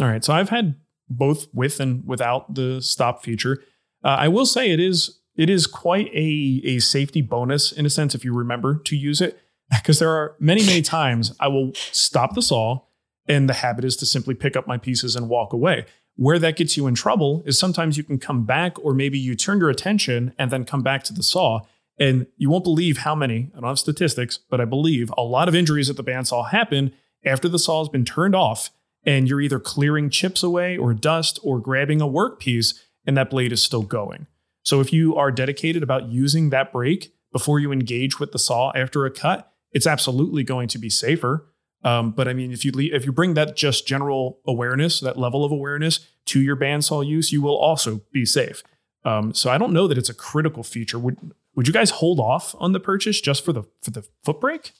All 0.00 0.06
right, 0.06 0.24
so 0.24 0.32
I've 0.32 0.48
had 0.48 0.76
both 1.10 1.48
with 1.52 1.80
and 1.80 2.02
without 2.06 2.54
the 2.54 2.80
stop 2.80 3.22
feature. 3.22 3.62
Uh, 4.04 4.16
I 4.20 4.28
will 4.28 4.46
say 4.46 4.70
it 4.70 4.80
is 4.80 5.20
it 5.36 5.50
is 5.50 5.66
quite 5.66 6.08
a, 6.14 6.60
a 6.64 6.78
safety 6.78 7.22
bonus 7.22 7.72
in 7.72 7.86
a 7.86 7.90
sense 7.90 8.14
if 8.14 8.24
you 8.24 8.32
remember 8.32 8.78
to 8.84 8.96
use 8.96 9.20
it 9.20 9.40
because 9.70 9.98
there 9.98 10.10
are 10.10 10.36
many 10.38 10.64
many 10.64 10.82
times 10.82 11.34
I 11.40 11.48
will 11.48 11.72
stop 11.74 12.34
the 12.34 12.42
saw 12.42 12.82
and 13.26 13.48
the 13.48 13.54
habit 13.54 13.84
is 13.84 13.96
to 13.96 14.06
simply 14.06 14.34
pick 14.34 14.56
up 14.56 14.66
my 14.66 14.76
pieces 14.76 15.16
and 15.16 15.28
walk 15.28 15.52
away. 15.52 15.86
Where 16.16 16.38
that 16.38 16.56
gets 16.56 16.76
you 16.76 16.86
in 16.86 16.94
trouble 16.94 17.42
is 17.46 17.58
sometimes 17.58 17.96
you 17.96 18.04
can 18.04 18.18
come 18.18 18.44
back 18.44 18.78
or 18.84 18.94
maybe 18.94 19.18
you 19.18 19.34
turn 19.34 19.58
your 19.58 19.70
attention 19.70 20.32
and 20.38 20.50
then 20.50 20.64
come 20.64 20.82
back 20.82 21.02
to 21.04 21.12
the 21.12 21.22
saw 21.22 21.60
and 21.98 22.26
you 22.36 22.50
won't 22.50 22.64
believe 22.64 22.98
how 22.98 23.14
many, 23.14 23.50
I 23.56 23.60
don't 23.60 23.68
have 23.68 23.78
statistics, 23.78 24.38
but 24.38 24.60
I 24.60 24.64
believe 24.64 25.12
a 25.16 25.22
lot 25.22 25.48
of 25.48 25.54
injuries 25.54 25.90
at 25.90 25.96
the 25.96 26.04
bandsaw 26.04 26.50
happen 26.50 26.92
after 27.24 27.48
the 27.48 27.58
saw 27.58 27.80
has 27.80 27.88
been 27.88 28.04
turned 28.04 28.34
off 28.34 28.70
and 29.04 29.28
you're 29.28 29.40
either 29.40 29.58
clearing 29.58 30.10
chips 30.10 30.42
away 30.42 30.76
or 30.76 30.94
dust 30.94 31.38
or 31.42 31.58
grabbing 31.58 32.00
a 32.00 32.06
workpiece 32.06 32.74
and 33.06 33.16
that 33.16 33.30
blade 33.30 33.52
is 33.52 33.62
still 33.62 33.82
going. 33.82 34.26
So 34.62 34.80
if 34.80 34.92
you 34.92 35.14
are 35.16 35.30
dedicated 35.30 35.82
about 35.82 36.08
using 36.08 36.50
that 36.50 36.72
brake 36.72 37.12
before 37.32 37.58
you 37.58 37.72
engage 37.72 38.18
with 38.18 38.32
the 38.32 38.38
saw 38.38 38.72
after 38.74 39.04
a 39.04 39.10
cut, 39.10 39.52
it's 39.72 39.86
absolutely 39.86 40.42
going 40.42 40.68
to 40.68 40.78
be 40.78 40.88
safer. 40.88 41.46
Um, 41.82 42.12
but 42.12 42.28
I 42.28 42.32
mean, 42.32 42.50
if 42.50 42.64
you 42.64 42.72
if 42.76 43.04
you 43.04 43.12
bring 43.12 43.34
that 43.34 43.56
just 43.56 43.86
general 43.86 44.40
awareness, 44.46 45.00
that 45.00 45.18
level 45.18 45.44
of 45.44 45.52
awareness 45.52 46.00
to 46.26 46.40
your 46.40 46.56
bandsaw 46.56 47.06
use, 47.06 47.30
you 47.30 47.42
will 47.42 47.56
also 47.56 48.00
be 48.10 48.24
safe. 48.24 48.62
Um, 49.04 49.34
so 49.34 49.50
I 49.50 49.58
don't 49.58 49.72
know 49.72 49.86
that 49.86 49.98
it's 49.98 50.08
a 50.08 50.14
critical 50.14 50.62
feature. 50.62 50.98
Would 50.98 51.34
would 51.54 51.66
you 51.66 51.74
guys 51.74 51.90
hold 51.90 52.18
off 52.18 52.54
on 52.58 52.72
the 52.72 52.80
purchase 52.80 53.20
just 53.20 53.44
for 53.44 53.52
the 53.52 53.64
for 53.82 53.90
the 53.90 54.06
foot 54.22 54.40
brake? 54.40 54.72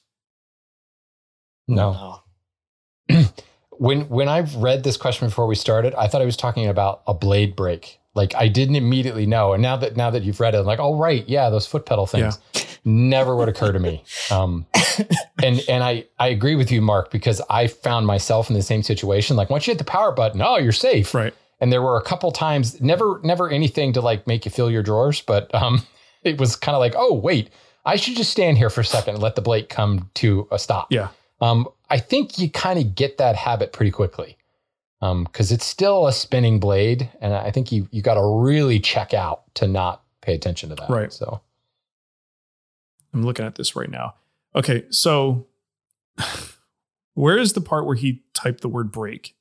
No. 1.68 2.22
when 3.70 4.08
when 4.08 4.28
I've 4.28 4.56
read 4.56 4.82
this 4.82 4.96
question 4.96 5.28
before 5.28 5.46
we 5.46 5.56
started, 5.56 5.94
I 5.94 6.08
thought 6.08 6.22
I 6.22 6.26
was 6.26 6.38
talking 6.38 6.66
about 6.68 7.02
a 7.06 7.12
blade 7.12 7.54
brake. 7.54 8.00
Like 8.14 8.34
I 8.36 8.48
didn't 8.48 8.76
immediately 8.76 9.26
know, 9.26 9.52
and 9.52 9.62
now 9.62 9.76
that 9.76 9.96
now 9.96 10.10
that 10.10 10.22
you've 10.22 10.38
read 10.38 10.54
it, 10.54 10.58
I'm 10.58 10.66
like, 10.66 10.78
oh 10.78 10.96
right, 10.96 11.28
yeah, 11.28 11.50
those 11.50 11.66
foot 11.66 11.84
pedal 11.84 12.06
things 12.06 12.38
yeah. 12.54 12.62
never 12.84 13.34
would 13.34 13.48
occur 13.48 13.72
to 13.72 13.78
me. 13.80 14.04
Um, 14.30 14.66
and 15.42 15.60
and 15.68 15.82
I 15.82 16.04
I 16.18 16.28
agree 16.28 16.54
with 16.54 16.70
you, 16.70 16.80
Mark, 16.80 17.10
because 17.10 17.42
I 17.50 17.66
found 17.66 18.06
myself 18.06 18.48
in 18.48 18.54
the 18.54 18.62
same 18.62 18.84
situation. 18.84 19.36
Like 19.36 19.50
once 19.50 19.66
you 19.66 19.72
hit 19.72 19.78
the 19.78 19.84
power 19.84 20.12
button, 20.12 20.40
oh, 20.42 20.58
you're 20.58 20.72
safe, 20.72 21.12
right? 21.12 21.34
And 21.60 21.72
there 21.72 21.82
were 21.82 21.96
a 21.96 22.02
couple 22.02 22.30
times, 22.30 22.80
never 22.80 23.20
never 23.24 23.50
anything 23.50 23.92
to 23.94 24.00
like 24.00 24.26
make 24.28 24.44
you 24.44 24.50
fill 24.52 24.70
your 24.70 24.82
drawers, 24.82 25.20
but 25.20 25.52
um, 25.52 25.82
it 26.22 26.38
was 26.38 26.54
kind 26.54 26.76
of 26.76 26.80
like, 26.80 26.94
oh 26.96 27.14
wait, 27.14 27.50
I 27.84 27.96
should 27.96 28.16
just 28.16 28.30
stand 28.30 28.58
here 28.58 28.70
for 28.70 28.82
a 28.82 28.84
second 28.84 29.14
and 29.14 29.22
let 29.22 29.34
the 29.34 29.42
blade 29.42 29.68
come 29.68 30.08
to 30.14 30.46
a 30.52 30.58
stop. 30.58 30.92
Yeah. 30.92 31.08
Um, 31.40 31.68
I 31.90 31.98
think 31.98 32.38
you 32.38 32.48
kind 32.48 32.78
of 32.78 32.94
get 32.94 33.18
that 33.18 33.34
habit 33.34 33.72
pretty 33.72 33.90
quickly 33.90 34.36
because 35.24 35.50
um, 35.50 35.54
it's 35.54 35.66
still 35.66 36.06
a 36.06 36.12
spinning 36.12 36.58
blade, 36.58 37.10
and 37.20 37.34
I 37.34 37.50
think 37.50 37.70
you 37.70 37.88
you 37.90 38.00
got 38.00 38.14
to 38.14 38.24
really 38.24 38.80
check 38.80 39.12
out 39.12 39.42
to 39.54 39.68
not 39.68 40.02
pay 40.22 40.34
attention 40.34 40.70
to 40.70 40.76
that. 40.76 40.88
Right. 40.88 41.12
So 41.12 41.42
I'm 43.12 43.22
looking 43.22 43.44
at 43.44 43.56
this 43.56 43.76
right 43.76 43.90
now. 43.90 44.14
Okay, 44.54 44.84
so 44.90 45.46
where 47.14 47.36
is 47.36 47.52
the 47.52 47.60
part 47.60 47.86
where 47.86 47.96
he 47.96 48.22
typed 48.32 48.62
the 48.62 48.68
word 48.68 48.92
break? 48.92 49.34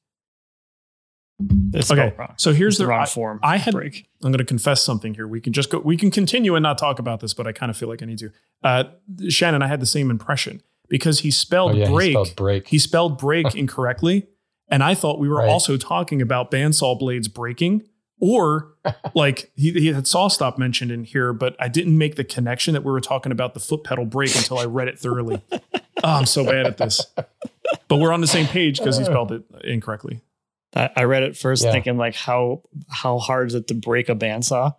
It's 1.74 1.92
okay, 1.92 2.14
so 2.38 2.54
here's 2.54 2.74
it's 2.74 2.78
the, 2.80 2.84
the 2.86 2.90
wrong 2.90 3.02
I, 3.02 3.06
form. 3.06 3.40
I 3.42 3.58
had. 3.58 3.74
break. 3.74 4.08
I'm 4.24 4.32
going 4.32 4.38
to 4.38 4.46
confess 4.46 4.84
something 4.84 5.14
here. 5.14 5.28
We 5.28 5.42
can 5.42 5.54
just 5.54 5.70
go. 5.70 5.80
We 5.80 5.98
can 5.98 6.12
continue 6.12 6.56
and 6.56 6.64
not 6.64 6.78
talk 6.78 7.00
about 7.00 7.22
this, 7.22 7.34
but 7.34 7.48
I 7.48 7.52
kind 7.52 7.70
of 7.70 7.78
feel 7.78 7.90
like 7.90 8.02
I 8.02 8.06
need 8.06 8.20
to. 8.20 8.32
Uh, 8.64 8.84
Shannon, 9.30 9.62
I 9.62 9.68
had 9.68 9.80
the 9.80 9.86
same 9.86 10.12
impression 10.12 10.62
because 10.90 11.22
he 11.22 11.32
spelled 11.32 11.72
oh, 11.72 11.76
yeah, 11.76 11.90
break. 11.90 12.08
He 12.08 12.14
spelled 12.14 12.36
break. 12.36 12.68
He 12.68 12.80
spelled 12.80 13.18
break 13.18 13.56
incorrectly, 13.56 14.28
and 14.70 14.84
I 14.84 14.94
thought 14.96 15.20
we 15.20 15.30
were 15.30 15.38
Right. 15.38 15.50
also 15.50 15.78
talking 15.78 16.22
about 16.22 16.52
bandsaw 16.52 16.98
blades 17.00 17.28
breaking, 17.28 17.84
or 18.20 18.74
like 19.14 19.52
he, 19.56 19.72
he 19.74 19.88
had 19.94 20.06
SawStop 20.06 20.58
mentioned 20.58 20.92
in 20.92 21.04
here, 21.04 21.34
but 21.34 21.56
I 21.60 21.68
didn't 21.68 21.98
make 21.98 22.16
the 22.16 22.24
connection 22.24 22.74
that 22.74 22.84
we 22.84 22.92
were 22.92 23.02
talking 23.02 23.32
about 23.32 23.54
the 23.54 23.60
foot 23.60 23.84
pedal 23.84 24.06
brake 24.06 24.36
until 24.36 24.58
I 24.60 24.66
read 24.66 24.88
it 24.88 24.98
thoroughly. 25.00 25.42
oh, 25.52 25.60
I'm 26.04 26.26
so 26.26 26.44
bad 26.46 26.66
at 26.66 26.78
this. 26.78 27.06
But 27.88 27.98
we're 27.98 28.12
on 28.14 28.22
the 28.22 28.28
same 28.28 28.46
page 28.48 28.78
because 28.80 28.98
he 28.98 29.04
spelled 29.06 29.32
it 29.32 29.44
incorrectly. 29.64 30.22
I, 30.76 30.90
I 30.96 31.04
read 31.04 31.24
it 31.24 31.38
first 31.38 31.64
Yeah. 31.64 31.72
thinking 31.72 31.98
like 31.98 32.16
how 32.16 32.62
how 32.90 33.20
hard 33.20 33.48
is 33.50 33.56
it 33.56 33.68
to 33.68 33.74
break 33.74 34.10
a 34.10 34.16
bandsaw? 34.16 34.76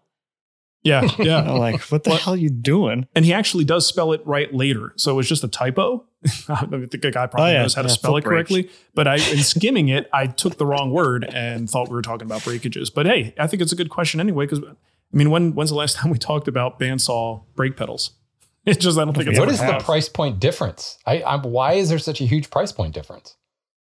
Yeah, 0.82 1.08
yeah. 1.18 1.50
Like, 1.58 1.80
what 1.82 2.04
the 2.04 2.14
hell 2.16 2.34
are 2.34 2.36
you 2.36 2.50
doing? 2.50 3.06
And 3.14 3.24
he 3.24 3.32
actually 3.32 3.64
does 3.64 3.86
spell 3.86 4.12
it 4.12 4.20
right 4.26 4.52
later. 4.52 4.92
So 4.96 5.12
it 5.12 5.14
was 5.14 5.28
just 5.28 5.42
a 5.44 5.48
typo. 5.48 6.04
I 6.48 6.66
think 6.66 7.04
a 7.04 7.10
guy 7.10 7.26
probably 7.26 7.50
Oh, 7.50 7.52
yeah. 7.54 7.62
knows 7.62 7.74
how 7.74 7.82
to 7.82 7.88
Yeah, 7.88 7.94
spell 7.94 8.16
it 8.16 8.24
brake. 8.24 8.48
correctly. 8.48 8.70
But 8.94 9.06
I, 9.08 9.14
in 9.16 9.38
skimming 9.38 9.88
it, 9.88 10.08
I 10.12 10.26
took 10.26 10.56
the 10.56 10.66
wrong 10.66 10.90
word 10.90 11.24
and 11.24 11.68
thought 11.68 11.88
we 11.88 11.94
were 11.94 12.02
talking 12.02 12.26
about 12.26 12.44
breakages. 12.44 12.90
But 12.90 13.06
hey, 13.06 13.34
I 13.38 13.46
think 13.46 13.60
it's 13.62 13.72
a 13.72 13.76
good 13.76 13.90
question 13.90 14.20
anyway. 14.20 14.46
Because 14.46 14.60
I 14.64 15.16
mean, 15.16 15.30
when 15.30 15.54
when's 15.54 15.70
the 15.70 15.76
last 15.76 15.96
time 15.98 16.10
we 16.10 16.18
talked 16.18 16.48
about 16.48 16.78
bandsaw 16.78 17.42
brake 17.54 17.76
pedals? 17.76 18.10
It's 18.66 18.82
just 18.82 18.96
I 18.98 19.04
don't 19.04 19.12
think 19.14 19.28
it's 19.28 19.38
what 19.38 19.50
ever 19.50 19.52
is 19.52 19.60
the 19.60 19.84
price 19.84 20.08
point 20.08 20.40
difference? 20.40 20.96
I, 21.04 21.22
I'm, 21.22 21.42
why 21.42 21.74
is 21.74 21.90
there 21.90 21.98
such 21.98 22.22
a 22.22 22.24
huge 22.24 22.48
price 22.48 22.72
point 22.72 22.94
difference? 22.94 23.36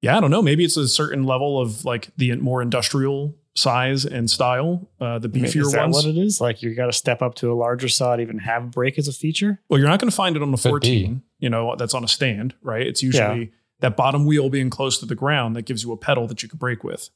Yeah, 0.00 0.16
I 0.16 0.20
don't 0.20 0.30
know. 0.30 0.40
Maybe 0.40 0.64
it's 0.64 0.78
a 0.78 0.88
certain 0.88 1.24
level 1.24 1.60
of 1.60 1.84
like 1.84 2.08
the 2.16 2.34
more 2.36 2.62
industrial 2.62 3.36
size 3.56 4.04
and 4.04 4.28
style, 4.28 4.88
uh, 5.00 5.18
the 5.18 5.28
I 5.28 5.32
mean, 5.32 5.44
beefier 5.44 5.60
is 5.62 5.72
that 5.72 5.82
ones. 5.82 5.94
what 5.94 6.04
it 6.06 6.16
is? 6.18 6.40
Like 6.40 6.62
you 6.62 6.74
got 6.74 6.86
to 6.86 6.92
step 6.92 7.22
up 7.22 7.34
to 7.36 7.52
a 7.52 7.54
larger 7.54 7.88
saw 7.88 8.16
to 8.16 8.22
even 8.22 8.38
have 8.38 8.64
a 8.64 8.66
brake 8.66 8.98
as 8.98 9.06
a 9.08 9.12
feature? 9.12 9.60
Well, 9.68 9.78
you're 9.78 9.88
not 9.88 10.00
going 10.00 10.10
to 10.10 10.16
find 10.16 10.36
it 10.36 10.42
on 10.42 10.48
a 10.48 10.56
Could 10.56 10.70
14, 10.70 11.22
you 11.38 11.48
know, 11.50 11.74
that's 11.76 11.94
on 11.94 12.02
a 12.04 12.08
stand, 12.08 12.54
right? 12.62 12.86
It's 12.86 13.02
usually 13.02 13.52
that 13.80 13.96
bottom 13.96 14.24
wheel 14.26 14.48
being 14.50 14.70
close 14.70 14.98
to 14.98 15.06
the 15.06 15.14
ground 15.14 15.54
that 15.56 15.62
gives 15.66 15.82
you 15.84 15.92
a 15.92 15.96
pedal 15.96 16.26
that 16.26 16.42
you 16.42 16.48
can 16.48 16.58
brake 16.58 16.82
with. 16.82 17.10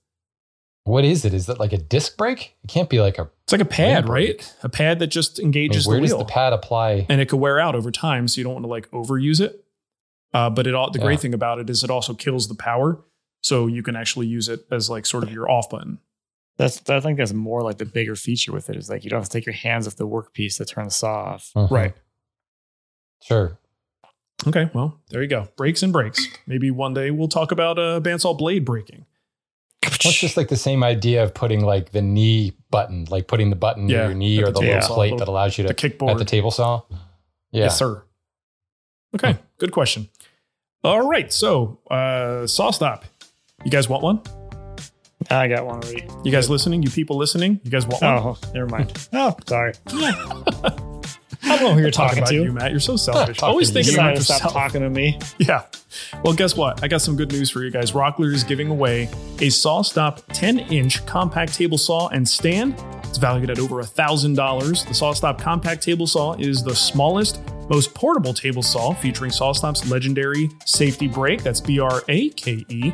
What 0.85 1.05
is 1.05 1.25
it? 1.25 1.35
Is 1.35 1.47
that 1.47 1.59
like 1.61 1.73
a 1.73 1.79
disc 1.79 2.17
brake? 2.17 2.57
It 2.65 2.69
can't 2.69 2.89
be 2.89 3.01
like 3.01 3.19
a. 3.19 3.29
It's 3.45 3.53
like 3.53 3.61
a 3.61 3.65
pad, 3.67 4.09
right? 4.09 4.55
A 4.63 4.69
pad 4.71 5.01
that 5.01 5.09
just 5.09 5.39
I 5.39 5.43
mean, 5.43 5.47
engages 5.49 5.87
where 5.87 5.97
the 5.97 6.03
does 6.03 6.11
wheel. 6.13 6.19
the 6.21 6.25
pad 6.25 6.53
apply? 6.55 7.05
and 7.11 7.21
it 7.21 7.29
could 7.29 7.41
wear 7.41 7.59
out 7.61 7.75
over 7.75 7.91
time, 7.91 8.27
so 8.29 8.39
you 8.39 8.45
don't 8.45 8.55
want 8.55 8.65
to 8.65 8.69
like 8.71 8.91
overuse 8.91 9.41
it. 9.41 9.65
Uh, 10.33 10.49
but 10.51 10.67
it 10.67 10.75
all 10.75 10.91
the 10.91 10.99
Yeah. 10.99 11.05
great 11.05 11.21
thing 11.21 11.35
about 11.35 11.59
it 11.59 11.69
is 11.69 11.83
it 11.85 11.91
also 11.91 12.15
kills 12.15 12.49
the 12.49 12.55
power, 12.55 13.01
so 13.43 13.67
you 13.67 13.83
can 13.83 13.97
actually 13.97 14.27
use 14.29 14.49
it 14.49 14.67
as 14.71 14.89
like 14.89 15.05
sort 15.05 15.25
of 15.25 15.33
your 15.33 15.51
off 15.51 15.69
button. 15.69 15.99
That's 16.59 16.83
I 16.91 16.99
think 17.01 17.19
that's 17.19 17.33
more 17.33 17.63
like 17.63 17.79
the 17.79 17.85
bigger 17.85 18.17
feature 18.17 18.53
with 18.53 18.69
it 18.69 18.77
is 18.77 18.91
like 18.91 19.05
you 19.05 19.11
don't 19.11 19.21
have 19.21 19.29
to 19.29 19.33
take 19.33 19.47
your 19.47 19.55
hands 19.55 19.87
off 19.87 19.97
the 19.97 20.07
workpiece 20.09 20.57
to 20.59 20.65
turn 20.65 20.87
the 20.87 20.91
saw 20.91 21.15
off. 21.35 21.53
Mhm. 21.57 21.71
Right. 21.71 21.95
Sure. 23.23 23.59
Okay, 24.47 24.71
well 24.75 25.01
there 25.11 25.23
you 25.23 25.29
go. 25.29 25.49
Breaks 25.57 25.83
and 25.83 25.93
breaks. 25.93 26.27
Maybe 26.47 26.71
one 26.71 26.95
day 26.95 27.11
we'll 27.11 27.29
talk 27.29 27.53
about 27.53 27.79
uh, 27.79 28.01
bandsaw 28.01 28.37
blade 28.37 28.65
breaking. 28.65 29.05
Well, 29.85 29.93
it's 30.13 30.19
just 30.21 30.37
like 30.37 30.49
the 30.49 30.57
same 30.57 30.83
idea 30.85 31.23
of 31.25 31.35
putting 31.35 31.65
like 31.65 31.91
the 31.93 32.03
knee 32.03 32.53
button, 32.71 33.07
like 33.11 33.27
putting 33.27 33.51
the 33.51 33.57
button 33.57 33.89
Yeah, 33.89 33.99
near 33.99 34.07
your 34.07 34.15
knee 34.15 34.43
or 34.43 34.47
the 34.47 34.53
the 34.53 34.61
little 34.61 34.83
saw, 34.83 34.95
plate 34.95 35.05
little- 35.13 35.19
that 35.19 35.29
allows 35.29 35.59
you 35.59 35.63
to 35.65 35.69
The 35.69 35.75
kickboard. 35.75 36.11
at 36.13 36.19
the 36.19 36.25
table 36.25 36.51
saw. 36.51 36.83
Yeah. 37.51 37.65
Yes, 37.65 37.79
sir. 37.79 38.03
Okay, 39.15 39.39
good 39.59 39.73
question. 39.73 40.09
All 40.85 41.09
right, 41.09 41.33
so 41.33 41.81
uh, 41.91 42.45
SawStop. 42.47 43.05
You 43.65 43.71
guys 43.71 43.89
want 43.89 44.03
one? 44.03 44.21
I 45.31 45.49
got 45.49 45.67
one 45.67 45.77
already. 45.83 46.07
You 46.25 46.31
guys 46.33 46.49
listening? 46.49 46.83
You 46.83 46.91
people 46.91 47.17
listening? 47.17 47.61
You 47.65 47.71
guys 47.71 47.87
want 47.87 48.03
one? 48.03 48.13
Oh, 48.19 48.39
never 48.55 48.67
mind. 48.69 49.09
Oh, 49.13 49.37
sorry. 49.47 49.73
I 51.41 51.57
don't 51.57 51.63
know 51.63 51.75
who 51.75 51.81
you're 51.81 51.91
talking 51.91 52.19
about 52.19 52.29
to. 52.31 52.35
you, 52.35 52.53
Matt. 52.53 52.71
You're 52.73 52.81
so 52.81 52.97
selfish. 52.97 53.39
Talking 53.39 53.51
Always 53.51 53.69
to 53.69 53.75
thinking 53.75 53.93
You 53.95 53.99
about 54.01 54.17
decided 54.17 54.27
to 54.27 54.33
yourself. 54.33 54.51
stop 54.53 54.63
talking 54.65 54.81
to 54.83 54.91
me. 54.91 55.19
Yeah. 55.39 55.65
Well, 56.23 56.35
guess 56.35 56.57
what? 56.57 56.83
I 56.83 56.89
got 56.89 57.01
some 57.01 57.17
good 57.17 57.33
news 57.33 57.51
for 57.51 57.63
you 57.65 57.71
guys. 57.71 57.93
Rockler 57.93 58.33
is 58.33 58.45
giving 58.45 58.69
away 58.69 59.05
a 59.05 59.49
SawStop 59.49 60.23
10 60.33 60.59
inch 60.59 61.05
compact 61.07 61.55
table 61.55 61.79
saw 61.79 62.09
and 62.09 62.29
stand. 62.29 62.75
It's 63.05 63.19
valued 63.19 63.51
at 63.51 63.59
over 63.59 63.77
$1,000. 63.83 64.35
The 64.37 64.91
SawStop 64.93 65.41
compact 65.41 65.83
table 65.83 66.07
saw 66.07 66.35
is 66.35 66.63
the 66.63 66.75
smallest, 66.75 67.41
most 67.71 67.95
portable 67.95 68.35
table 68.35 68.63
saw 68.63 68.93
featuring 68.93 69.31
SawStop's 69.31 69.89
legendary 69.91 70.51
safety 70.67 71.09
brake. 71.09 71.43
That's 71.43 71.61
B 71.61 71.81
R 71.81 72.03
A 72.09 72.29
K 72.31 72.65
E. 72.69 72.93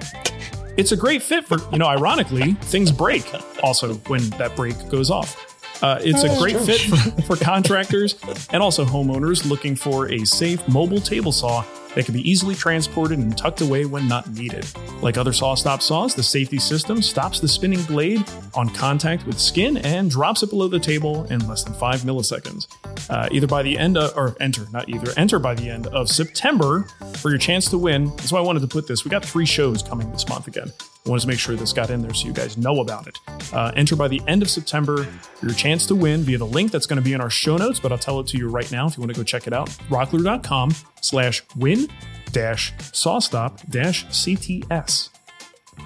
It's 0.77 0.91
a 0.91 0.97
great 0.97 1.23
fit 1.23 1.47
for, 1.47 1.59
you 1.71 1.79
know, 1.79 1.87
ironically, 1.87 2.55
things 2.55 2.91
break 2.91 3.25
also 3.63 3.95
when 4.09 4.29
that 4.31 4.57
brake 4.57 4.89
goes 4.89 5.11
off. 5.11 5.51
Uh, 5.83 5.99
it's 6.01 6.23
a 6.23 6.37
great 6.39 6.59
fit 6.59 6.81
for, 6.81 7.23
for 7.23 7.37
contractors 7.37 8.17
and 8.53 8.63
also 8.63 8.85
homeowners 8.85 9.49
looking 9.49 9.77
for 9.77 10.11
a 10.11 10.25
safe 10.25 10.67
mobile 10.67 11.01
table 11.01 11.31
saw 11.31 11.65
that 11.95 12.05
can 12.05 12.15
be 12.15 12.29
easily 12.29 12.55
transported 12.55 13.19
and 13.19 13.37
tucked 13.39 13.61
away 13.61 13.85
when 13.85 14.09
not 14.09 14.29
needed. 14.31 14.67
Like 15.01 15.17
other 15.17 15.31
SawStop 15.31 15.81
saws, 15.81 16.15
the 16.15 16.23
safety 16.23 16.59
system 16.59 17.03
stops 17.03 17.39
the 17.39 17.49
spinning 17.49 17.83
blade 17.85 18.25
on 18.55 18.69
contact 18.69 19.27
with 19.27 19.39
skin 19.39 19.77
and 19.77 20.11
drops 20.11 20.43
it 20.43 20.51
below 20.51 20.67
the 20.67 20.81
table 20.81 21.25
in 21.27 21.47
less 21.47 21.63
than 21.63 21.75
five 21.75 22.01
milliseconds. 22.01 22.67
Uh, 23.11 23.29
either 23.31 23.47
by 23.47 23.63
the 23.63 23.79
end 23.79 23.97
of, 23.97 24.17
or 24.17 24.37
enter, 24.41 24.67
not 24.73 24.89
either, 24.89 25.13
enter 25.17 25.39
by 25.39 25.55
the 25.55 25.69
end 25.69 25.87
of 25.89 26.09
September 26.09 26.87
for 27.17 27.29
your 27.31 27.39
chance 27.39 27.69
to 27.71 27.79
win. 27.79 28.07
That's 28.17 28.33
why 28.33 28.39
I 28.39 28.43
wanted 28.43 28.61
to 28.61 28.69
put 28.69 28.87
this. 28.87 29.05
We 29.05 29.11
got 29.11 29.25
three 29.25 29.47
shows 29.47 29.83
coming 29.83 30.11
this 30.11 30.29
month 30.29 30.47
again. 30.47 30.73
I 31.07 31.11
wanted 31.11 31.23
to 31.23 31.29
make 31.29 31.39
sure 31.39 31.55
this 31.55 31.73
got 31.73 31.91
in 31.91 32.01
there 32.01 32.15
so 32.15 32.27
you 32.27 32.33
guys 32.33 32.57
know 32.57 32.81
about 32.81 33.07
it. 33.07 33.19
Uh, 33.53 33.73
enter 33.77 33.95
by 33.95 34.09
the 34.09 34.23
end 34.27 34.41
of 34.41 34.49
September 34.49 35.05
for 35.05 35.47
your 35.47 35.55
chance 35.55 35.87
to 35.87 35.95
win 35.95 36.23
via 36.23 36.39
the 36.39 36.47
link 36.47 36.71
that's 36.71 36.87
going 36.87 36.97
to 36.97 37.03
be 37.03 37.13
in 37.13 37.21
our 37.21 37.31
show 37.31 37.59
notes, 37.59 37.79
but 37.79 37.93
I'll 37.93 37.99
tell 37.99 38.21
it 38.21 38.27
to 38.29 38.39
you 38.39 38.49
right 38.49 38.71
now 38.73 38.87
if 38.87 38.97
you 38.97 39.03
want 39.03 39.13
to 39.13 39.21
go 39.21 39.25
check 39.25 39.47
it 39.47 39.53
out. 39.53 39.69
Rockler.com 39.91 40.75
slash 41.03 41.43
win 41.57 41.89
dash 42.33 42.73
sawstop 42.93 43.61
dash 43.69 44.07
CTS. 44.07 45.11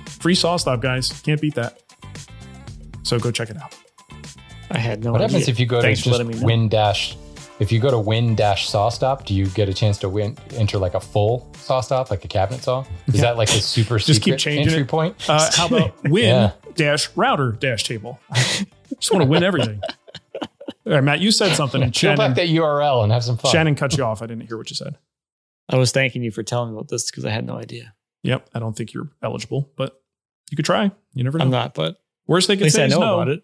Free 0.07 0.35
sawstop, 0.35 0.81
guys. 0.81 1.09
Can't 1.23 1.41
beat 1.41 1.55
that. 1.55 1.83
So 3.03 3.19
go 3.19 3.31
check 3.31 3.51
it 3.51 3.57
out. 3.57 3.78
I 4.71 4.79
had 4.79 5.03
no 5.05 5.13
What 5.13 5.21
idea. 5.23 5.29
happens 5.39 5.49
if 5.49 5.59
you 5.61 5.67
go 5.67 5.81
Thanks 5.81 6.01
to 6.01 6.05
just 6.05 6.13
letting 6.19 6.29
me 6.33 6.39
know. 6.39 6.47
win 6.47 6.69
dash? 6.69 7.17
If 7.61 7.73
you 7.73 7.81
go 7.81 7.91
to 7.91 7.99
win 7.99 8.37
dash 8.37 8.69
SawStop, 8.71 9.25
do 9.25 9.35
you 9.35 9.47
get 9.47 9.69
a 9.69 9.75
chance 9.75 9.99
to 9.99 10.09
win 10.09 10.37
enter 10.53 10.79
like 10.79 10.95
a 10.95 11.01
full 11.01 11.51
SawStop, 11.55 12.11
like 12.11 12.25
a 12.25 12.29
cabinet 12.29 12.63
saw? 12.63 12.85
Is 13.09 13.21
that 13.21 13.37
like 13.37 13.49
a 13.49 13.61
super 13.61 13.99
Just 13.99 14.23
keep 14.23 14.35
secret 14.35 14.39
changing 14.39 14.69
entry 14.69 14.83
it. 14.83 14.89
point? 14.89 15.17
Uh, 15.29 15.51
how 15.55 15.67
about 15.67 15.93
win 16.09 16.25
Yeah. 16.25 16.53
dash 16.77 17.09
router 17.17 17.53
dash 17.53 17.83
table? 17.85 18.21
Just 19.01 19.13
want 19.13 19.23
to 19.25 19.29
win 19.29 19.43
everything. 19.43 19.81
All 20.87 20.95
right, 20.95 21.03
Matt, 21.05 21.21
you 21.21 21.31
said 21.33 21.55
something 21.55 21.83
and 21.83 21.93
Peel 21.93 22.13
Shannon, 22.13 22.17
back 22.17 22.37
that 22.37 22.49
URL 22.49 23.03
and 23.03 23.13
have 23.13 23.25
some 23.25 23.37
fun. 23.37 23.51
Shannon 23.53 23.75
cut 23.75 23.97
you 23.97 24.05
off. 24.05 24.23
I 24.23 24.27
didn't 24.27 24.47
hear 24.47 24.57
what 24.57 24.71
you 24.71 24.77
said. 24.77 24.97
I 25.69 25.77
was 25.77 25.91
thanking 25.93 26.23
you 26.23 26.31
for 26.31 26.43
telling 26.43 26.71
me 26.71 26.77
about 26.77 26.89
this 26.89 27.11
because 27.11 27.25
I 27.27 27.31
had 27.31 27.45
no 27.45 27.57
idea. 27.57 27.93
Yep, 28.23 28.49
I 28.55 28.59
don't 28.59 28.75
think 28.77 28.93
you're 28.95 29.11
eligible, 29.23 29.69
but 29.77 30.01
you 30.51 30.57
could 30.57 30.65
try. 30.65 30.91
You 31.13 31.25
never 31.25 31.39
know. 31.39 31.45
I'm 31.45 31.51
not, 31.51 31.75
but 31.75 32.01
Worst 32.27 32.47
they 32.49 32.55
at 32.55 32.59
could 32.59 32.65
least 32.65 32.77
say 32.77 32.85
I 32.85 32.89
know 32.89 33.01
no. 33.01 33.15
about 33.21 33.29
it. 33.29 33.43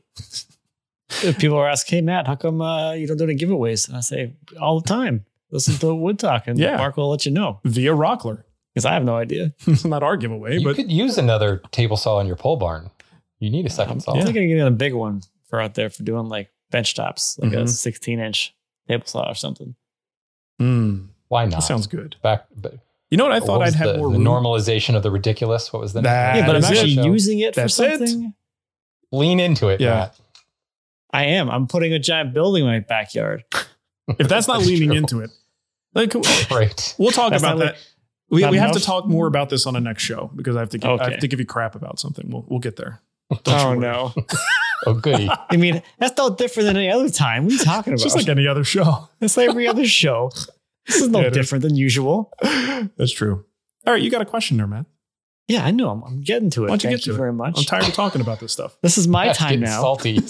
If 1.23 1.39
people 1.39 1.57
are 1.57 1.69
asking, 1.69 1.97
"Hey 1.99 2.03
Matt, 2.03 2.27
how 2.27 2.35
come 2.35 2.61
uh, 2.61 2.93
you 2.93 3.07
don't 3.07 3.17
do 3.17 3.25
any 3.25 3.37
giveaways?" 3.37 3.89
and 3.89 3.97
I 3.97 4.01
say 4.01 4.35
all 4.61 4.81
the 4.81 4.89
time, 4.89 5.25
listen 5.51 5.75
to 5.79 5.95
Wood 5.95 6.19
Talk, 6.19 6.47
and 6.47 6.59
Yeah. 6.59 6.77
Mark 6.77 6.97
will 6.97 7.11
let 7.11 7.25
you 7.27 7.33
know 7.33 7.61
Via 7.65 7.93
Rockler. 7.93 8.45
because 8.73 8.85
I 8.85 8.95
have 8.95 9.05
no 9.05 9.17
idea. 9.17 9.55
It's 9.67 9.85
not 9.95 10.03
our 10.03 10.17
giveaway, 10.17 10.59
you 10.59 10.65
but 10.65 10.77
could 10.77 10.91
use 10.91 11.19
another 11.19 11.63
table 11.71 11.97
saw 11.97 12.21
in 12.21 12.27
your 12.27 12.37
pole 12.37 12.57
barn. 12.57 12.91
You 13.39 13.51
need 13.51 13.67
a 13.67 13.71
second 13.71 14.01
saw. 14.03 14.13
I'm 14.15 14.25
thinking 14.25 14.45
of 14.45 14.49
getting 14.49 14.67
a 14.67 14.71
big 14.71 14.95
one 14.95 15.23
for 15.49 15.61
out 15.61 15.75
there 15.75 15.91
for 15.91 16.03
doing 16.03 16.29
like 16.29 16.51
bench 16.71 16.95
tops, 16.95 17.39
like 17.39 17.53
a 17.53 17.57
Mhm. 17.65 17.69
16 17.69 18.19
inch 18.21 18.55
table 18.89 19.07
saw 19.07 19.31
or 19.31 19.35
something. 19.35 19.75
Mm, 20.61 21.09
Why 21.29 21.45
not? 21.45 21.51
that 21.57 21.63
sounds 21.63 21.87
good. 21.87 22.17
back. 22.23 22.47
But 22.57 22.75
You 23.11 23.19
know 23.19 23.25
what 23.25 23.33
I 23.33 23.41
thought 23.41 23.59
was 23.61 23.75
I'd 23.75 23.79
have 23.79 23.89
the, 23.93 23.99
more 23.99 24.11
the 24.11 24.19
room? 24.19 24.25
normalization 24.27 24.97
of 24.97 25.03
the 25.03 25.11
ridiculous. 25.11 25.73
What 25.73 25.81
was 25.83 25.93
the 25.93 26.01
That 26.01 26.37
yeah, 26.37 26.47
but 26.47 26.57
I'm 26.57 26.63
is 26.63 26.71
it. 26.71 26.79
actually 26.79 27.05
using 27.07 27.39
it 27.41 27.55
That's 27.55 27.77
for 27.77 27.85
it. 27.85 27.99
something. 27.99 28.35
Lean 29.13 29.41
into 29.41 29.69
it. 29.69 29.81
Yeah. 29.81 29.91
Matt. 29.95 30.21
I 31.15 31.25
am. 31.27 31.49
I'm 31.51 31.67
putting 31.67 31.93
a 31.93 31.99
giant 31.99 32.35
building 32.35 32.65
in 32.65 32.71
my 32.71 32.81
backyard. 32.81 33.45
If 34.19 34.29
that's 34.29 34.47
not 34.47 34.59
That's 34.59 34.69
leaning 34.69 34.91
true. 34.91 34.99
into 34.99 35.21
it, 35.21 35.31
like 35.95 36.13
Right. 36.51 36.95
we'll 36.99 37.11
talk 37.11 37.31
That's 37.31 37.43
about 37.43 37.57
not 37.57 37.65
that. 37.65 37.77
We, 38.29 38.45
we 38.47 38.59
have 38.59 38.73
to 38.73 38.81
talk 38.81 39.07
more 39.07 39.27
about 39.27 39.49
this 39.49 39.65
on 39.65 39.73
the 39.73 39.81
next 39.81 40.03
show 40.03 40.31
because 40.37 40.57
I 40.57 40.61
have 40.61 40.69
to 40.71 40.79
give, 40.79 41.01
I 41.01 41.11
have 41.13 41.21
to 41.21 41.27
give 41.29 41.41
you 41.41 41.47
crap 41.47 41.75
about 41.75 41.99
something. 41.99 42.29
We'll 42.29 42.45
we'll 42.47 42.59
get 42.59 42.77
there. 42.77 43.01
oh 43.47 43.73
no! 43.73 44.13
Oh, 44.87 44.93
goody. 44.93 45.31
I 45.49 45.57
mean, 45.57 45.83
that's 45.99 46.19
no 46.19 46.29
different 46.35 46.67
than 46.67 46.77
any 46.77 46.91
other 46.91 47.09
time. 47.09 47.45
What 47.45 47.53
are 47.53 47.57
you 47.57 47.65
talking 47.65 47.93
about? 47.95 47.95
It's 47.95 48.03
just 48.03 48.17
like 48.17 48.29
any 48.29 48.47
other 48.47 48.65
show. 48.65 49.09
it's 49.23 49.39
like 49.39 49.49
every 49.49 49.67
other 49.67 49.87
show. 49.87 50.31
This 50.87 50.97
is 51.01 51.09
no 51.09 51.21
Yeah, 51.21 51.29
it 51.29 51.31
is. 51.31 51.39
different 51.39 51.63
than 51.63 51.75
usual. 51.75 52.31
That's 52.43 53.13
true. 53.13 53.47
All 53.87 53.95
right, 53.95 54.03
you 54.03 54.11
got 54.11 54.21
a 54.21 54.27
question 54.27 54.59
there, 54.59 54.67
man. 54.67 54.85
Yeah, 55.49 55.65
I 55.65 55.71
know. 55.71 55.89
I'm, 55.89 56.03
I'm 56.03 56.21
getting 56.21 56.51
to 56.51 56.65
it. 56.65 56.69
Why 56.69 56.69
don't 56.73 56.85
you 56.85 56.91
Thank 56.91 57.01
get 57.01 57.07
you 57.07 57.15
it? 57.15 57.17
very 57.17 57.33
much. 57.33 57.57
I'm 57.57 57.65
tired 57.65 57.89
of 57.89 57.95
talking 57.95 58.21
about 58.21 58.41
this 58.41 58.53
stuff. 58.53 58.77
This 58.83 58.99
is 58.99 59.09
my 59.09 59.27
Matt's 59.29 59.39
time 59.39 59.61
now. 59.61 59.81
Salty. 59.81 60.21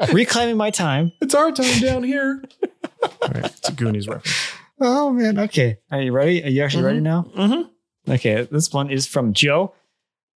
Reclaiming 0.12 0.56
my 0.56 0.70
time. 0.70 1.12
It's 1.20 1.34
our 1.34 1.52
time 1.52 1.80
down 1.80 2.02
here. 2.04 2.42
All 3.02 3.28
right, 3.34 3.44
it's 3.44 3.68
a 3.68 3.72
Goonies 3.72 4.08
reference. 4.08 4.52
Oh 4.80 5.10
man. 5.12 5.38
Okay. 5.38 5.78
Are 5.90 6.00
you 6.00 6.12
ready? 6.12 6.42
Are 6.42 6.48
you 6.48 6.62
actually 6.62 6.84
ready 6.84 7.00
now? 7.00 7.30
Mm-hmm. 7.36 8.12
Okay. 8.12 8.48
This 8.50 8.72
one 8.72 8.90
is 8.90 9.06
from 9.06 9.32
Joe. 9.32 9.74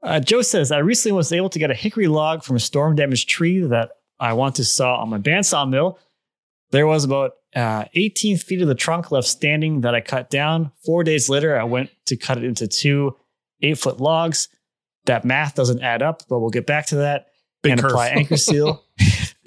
Uh, 0.03 0.20
Joe 0.20 0.42
says, 0.42 0.70
I 0.70 0.79
recently 0.79 1.16
was 1.16 1.33
able 1.33 1.48
to 1.48 1.59
get 1.59 1.70
a 1.70 1.74
hickory 1.74 2.09
log 2.09 2.44
from 2.44 2.57
a 2.57 2.61
storm 2.61 2.94
damaged 2.94 3.27
tree 3.29 3.61
that 3.61 3.92
I 4.20 4.35
want 4.35 4.57
to 4.57 4.64
saw 4.64 4.96
on 4.96 5.09
my 5.09 5.18
bandsaw 5.18 5.68
mill. 5.68 5.98
There 6.72 6.87
was 6.87 7.05
about 7.05 7.33
uh, 7.57 7.87
18 7.94 8.37
feet 8.37 8.61
of 8.61 8.68
the 8.68 8.74
trunk 8.74 9.11
left 9.11 9.27
standing 9.27 9.81
that 9.81 9.94
I 9.94 10.03
cut 10.03 10.29
down. 10.29 10.72
Four 10.85 11.05
days 11.05 11.31
later, 11.31 11.59
I 11.59 11.64
went 11.64 11.90
to 12.07 12.16
cut 12.16 12.37
it 12.37 12.44
into 12.44 12.68
two 12.68 13.16
eight 13.62 13.79
foot 13.79 13.98
logs. 13.98 14.48
That 15.07 15.24
math 15.24 15.55
doesn't 15.55 15.83
add 15.83 16.03
up, 16.03 16.22
but 16.29 16.40
we'll 16.40 16.50
get 16.50 16.66
back 16.66 16.87
to 16.87 16.96
that. 16.96 17.27
Big 17.62 17.72
and 17.72 17.81
curve. 17.81 17.90
apply 17.92 18.09
anchor 18.09 18.37
seal. 18.37 18.83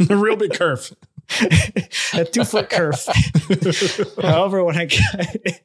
a 0.10 0.16
real 0.16 0.36
big 0.36 0.54
curve. 0.54 0.94
a 2.14 2.26
two 2.26 2.46
foot 2.46 2.70
curve. 2.70 3.06
However, 4.22 4.64
when 4.64 4.78
I 4.78 4.88
cut 4.88 5.62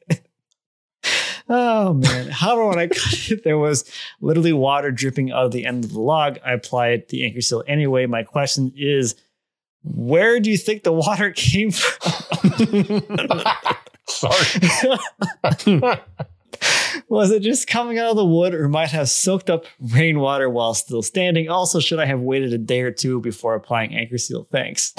oh 1.49 1.93
man. 1.93 2.29
However, 2.29 2.67
when 2.67 2.79
I 2.79 2.87
cut 2.87 3.31
it, 3.31 3.43
there 3.43 3.57
was 3.57 3.89
literally 4.21 4.53
water 4.53 4.91
dripping 4.91 5.31
out 5.31 5.45
of 5.45 5.51
the 5.51 5.65
end 5.65 5.85
of 5.85 5.93
the 5.93 5.99
log. 5.99 6.39
I 6.45 6.53
applied 6.53 7.09
the 7.09 7.25
anchor 7.25 7.41
seal 7.41 7.63
anyway. 7.67 8.05
My 8.05 8.23
question 8.23 8.73
is, 8.75 9.15
where 9.83 10.39
do 10.39 10.49
you 10.49 10.57
think 10.57 10.83
the 10.83 10.93
water 10.93 11.31
came 11.31 11.71
from? 11.71 13.01
Sorry. 14.07 14.69
Was 17.13 17.29
it 17.29 17.41
just 17.41 17.67
coming 17.67 17.99
out 17.99 18.09
of 18.09 18.15
the 18.15 18.25
wood 18.25 18.55
or 18.55 18.67
might 18.67 18.89
have 18.89 19.07
soaked 19.07 19.47
up 19.47 19.65
rainwater 19.79 20.49
while 20.49 20.73
still 20.73 21.03
standing? 21.03 21.47
Also, 21.47 21.79
should 21.79 21.99
I 21.99 22.05
have 22.05 22.21
waited 22.21 22.53
a 22.53 22.57
day 22.57 22.81
or 22.81 22.91
two 22.91 23.21
before 23.21 23.53
applying 23.53 23.95
anchor 23.95 24.17
seal? 24.17 24.47
Thanks. 24.51 24.95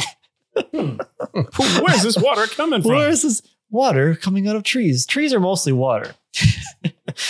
Where's 0.73 2.03
this 2.05 2.17
water 2.17 2.47
coming 2.47 2.83
from? 2.83 2.93
Where 2.93 3.09
is 3.09 3.23
this 3.23 3.43
water 3.69 4.15
coming 4.15 4.47
out 4.47 4.55
of 4.55 4.63
trees? 4.63 5.05
Trees 5.07 5.35
are 5.35 5.41
mostly 5.41 5.73
water. 5.73 6.15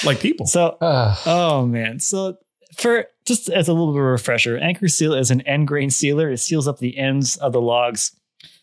like 0.04 0.20
people. 0.20 0.44
So, 0.46 0.76
Ah, 0.82 1.22
oh 1.24 1.66
man. 1.66 1.98
So, 1.98 2.36
for 2.76 3.06
just 3.24 3.48
as 3.48 3.68
a 3.68 3.72
little 3.72 3.94
bit 3.94 4.00
of 4.00 4.06
a 4.06 4.10
refresher, 4.10 4.58
anchor 4.58 4.88
seal 4.88 5.14
is 5.14 5.30
an 5.30 5.40
end 5.42 5.66
grain 5.66 5.88
sealer. 5.88 6.30
It 6.30 6.38
seals 6.38 6.68
up 6.68 6.78
the 6.78 6.98
ends 6.98 7.38
of 7.38 7.54
the 7.54 7.60
logs 7.60 8.14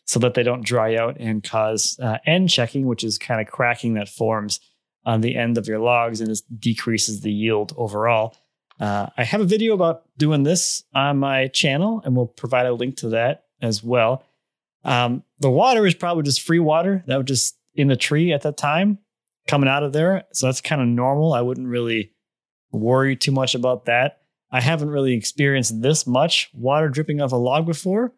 so 0.05 0.19
that 0.19 0.36
they 0.36 0.43
don't 0.43 0.63
dry 0.63 0.95
out 0.97 1.17
and 1.19 1.43
cause 1.43 1.97
uh, 1.99 2.19
end 2.27 2.49
checking, 2.49 2.86
which 2.86 3.03
is 3.03 3.17
kind 3.17 3.41
of 3.41 3.47
cracking 3.47 3.95
that 3.95 4.07
forms 4.07 4.60
on 5.06 5.22
the 5.22 5.36
end 5.36 5.58
of 5.58 5.68
your 5.68 5.80
logs 5.80 6.22
and 6.22 6.30
this 6.30 6.42
decreases 6.42 7.22
the 7.22 7.32
yield 7.32 7.74
overall. 7.78 8.36
Uh, 8.80 9.08
I 9.18 9.24
have 9.24 9.42
a 9.42 9.46
video 9.46 9.74
about 9.74 10.04
doing 10.18 10.44
this 10.44 10.84
on 10.94 11.18
my 11.18 11.48
channel, 11.48 12.02
and 12.04 12.16
we'll 12.16 12.26
provide 12.26 12.66
a 12.66 12.74
link 12.74 12.98
to 12.98 13.10
that 13.10 13.46
as 13.62 13.84
well. 13.84 14.24
Um, 14.84 15.24
the 15.40 15.52
water 15.52 15.86
is 15.86 15.94
probably 15.94 16.24
just 16.24 16.42
free 16.42 16.60
water 16.60 17.04
that 17.06 17.18
was 17.18 17.26
just 17.28 17.58
in 17.76 17.88
the 17.88 17.96
tree 17.96 18.34
at 18.34 18.42
that 18.42 18.58
time 18.58 18.98
coming 19.48 19.70
out 19.70 19.84
of 19.84 19.94
there. 19.94 20.24
So 20.34 20.48
that's 20.48 20.62
kind 20.62 20.82
of 20.82 20.88
normal. 20.88 21.34
I 21.34 21.42
wouldn't 21.42 21.68
really 21.68 22.12
worry 22.72 23.16
too 23.16 23.32
much 23.32 23.54
about 23.54 23.86
that. 23.86 24.22
I 24.52 24.62
haven't 24.62 24.90
really 24.90 25.14
experienced 25.14 25.82
this 25.82 26.06
much 26.08 26.50
water 26.54 26.90
dripping 26.90 27.22
off 27.22 27.32
a 27.32 27.38
log 27.38 27.66
before 27.66 28.14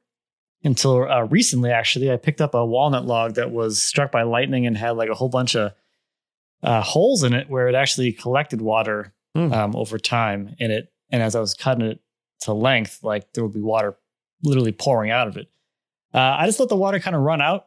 until 0.63 1.03
uh, 1.03 1.23
recently, 1.23 1.71
actually. 1.71 2.11
I 2.11 2.17
picked 2.17 2.41
up 2.41 2.53
a 2.53 2.65
walnut 2.65 3.05
log 3.05 3.35
that 3.35 3.51
was 3.51 3.81
struck 3.81 4.11
by 4.11 4.23
lightning 4.23 4.65
and 4.65 4.77
had 4.77 4.91
like 4.91 5.09
a 5.09 5.13
whole 5.13 5.29
bunch 5.29 5.55
of 5.55 5.73
uh, 6.63 6.81
holes 6.81 7.23
in 7.23 7.33
it 7.33 7.49
where 7.49 7.67
it 7.67 7.75
actually 7.75 8.11
collected 8.13 8.61
water 8.61 9.13
Hmm. 9.35 9.51
um, 9.51 9.75
over 9.75 9.97
time 9.97 10.53
in 10.59 10.69
it. 10.69 10.93
And 11.11 11.23
as 11.23 11.35
I 11.35 11.39
was 11.39 11.55
cutting 11.55 11.85
it 11.87 11.99
to 12.41 12.53
length, 12.53 12.99
like 13.01 13.33
there 13.33 13.43
would 13.43 13.53
be 13.53 13.61
water 13.61 13.97
literally 14.43 14.71
pouring 14.71 15.09
out 15.09 15.27
of 15.27 15.37
it. 15.37 15.47
Uh, 16.13 16.19
I 16.39 16.45
just 16.45 16.59
let 16.59 16.69
the 16.69 16.75
water 16.75 16.99
kind 16.99 17.15
of 17.15 17.23
run 17.23 17.41
out. 17.41 17.65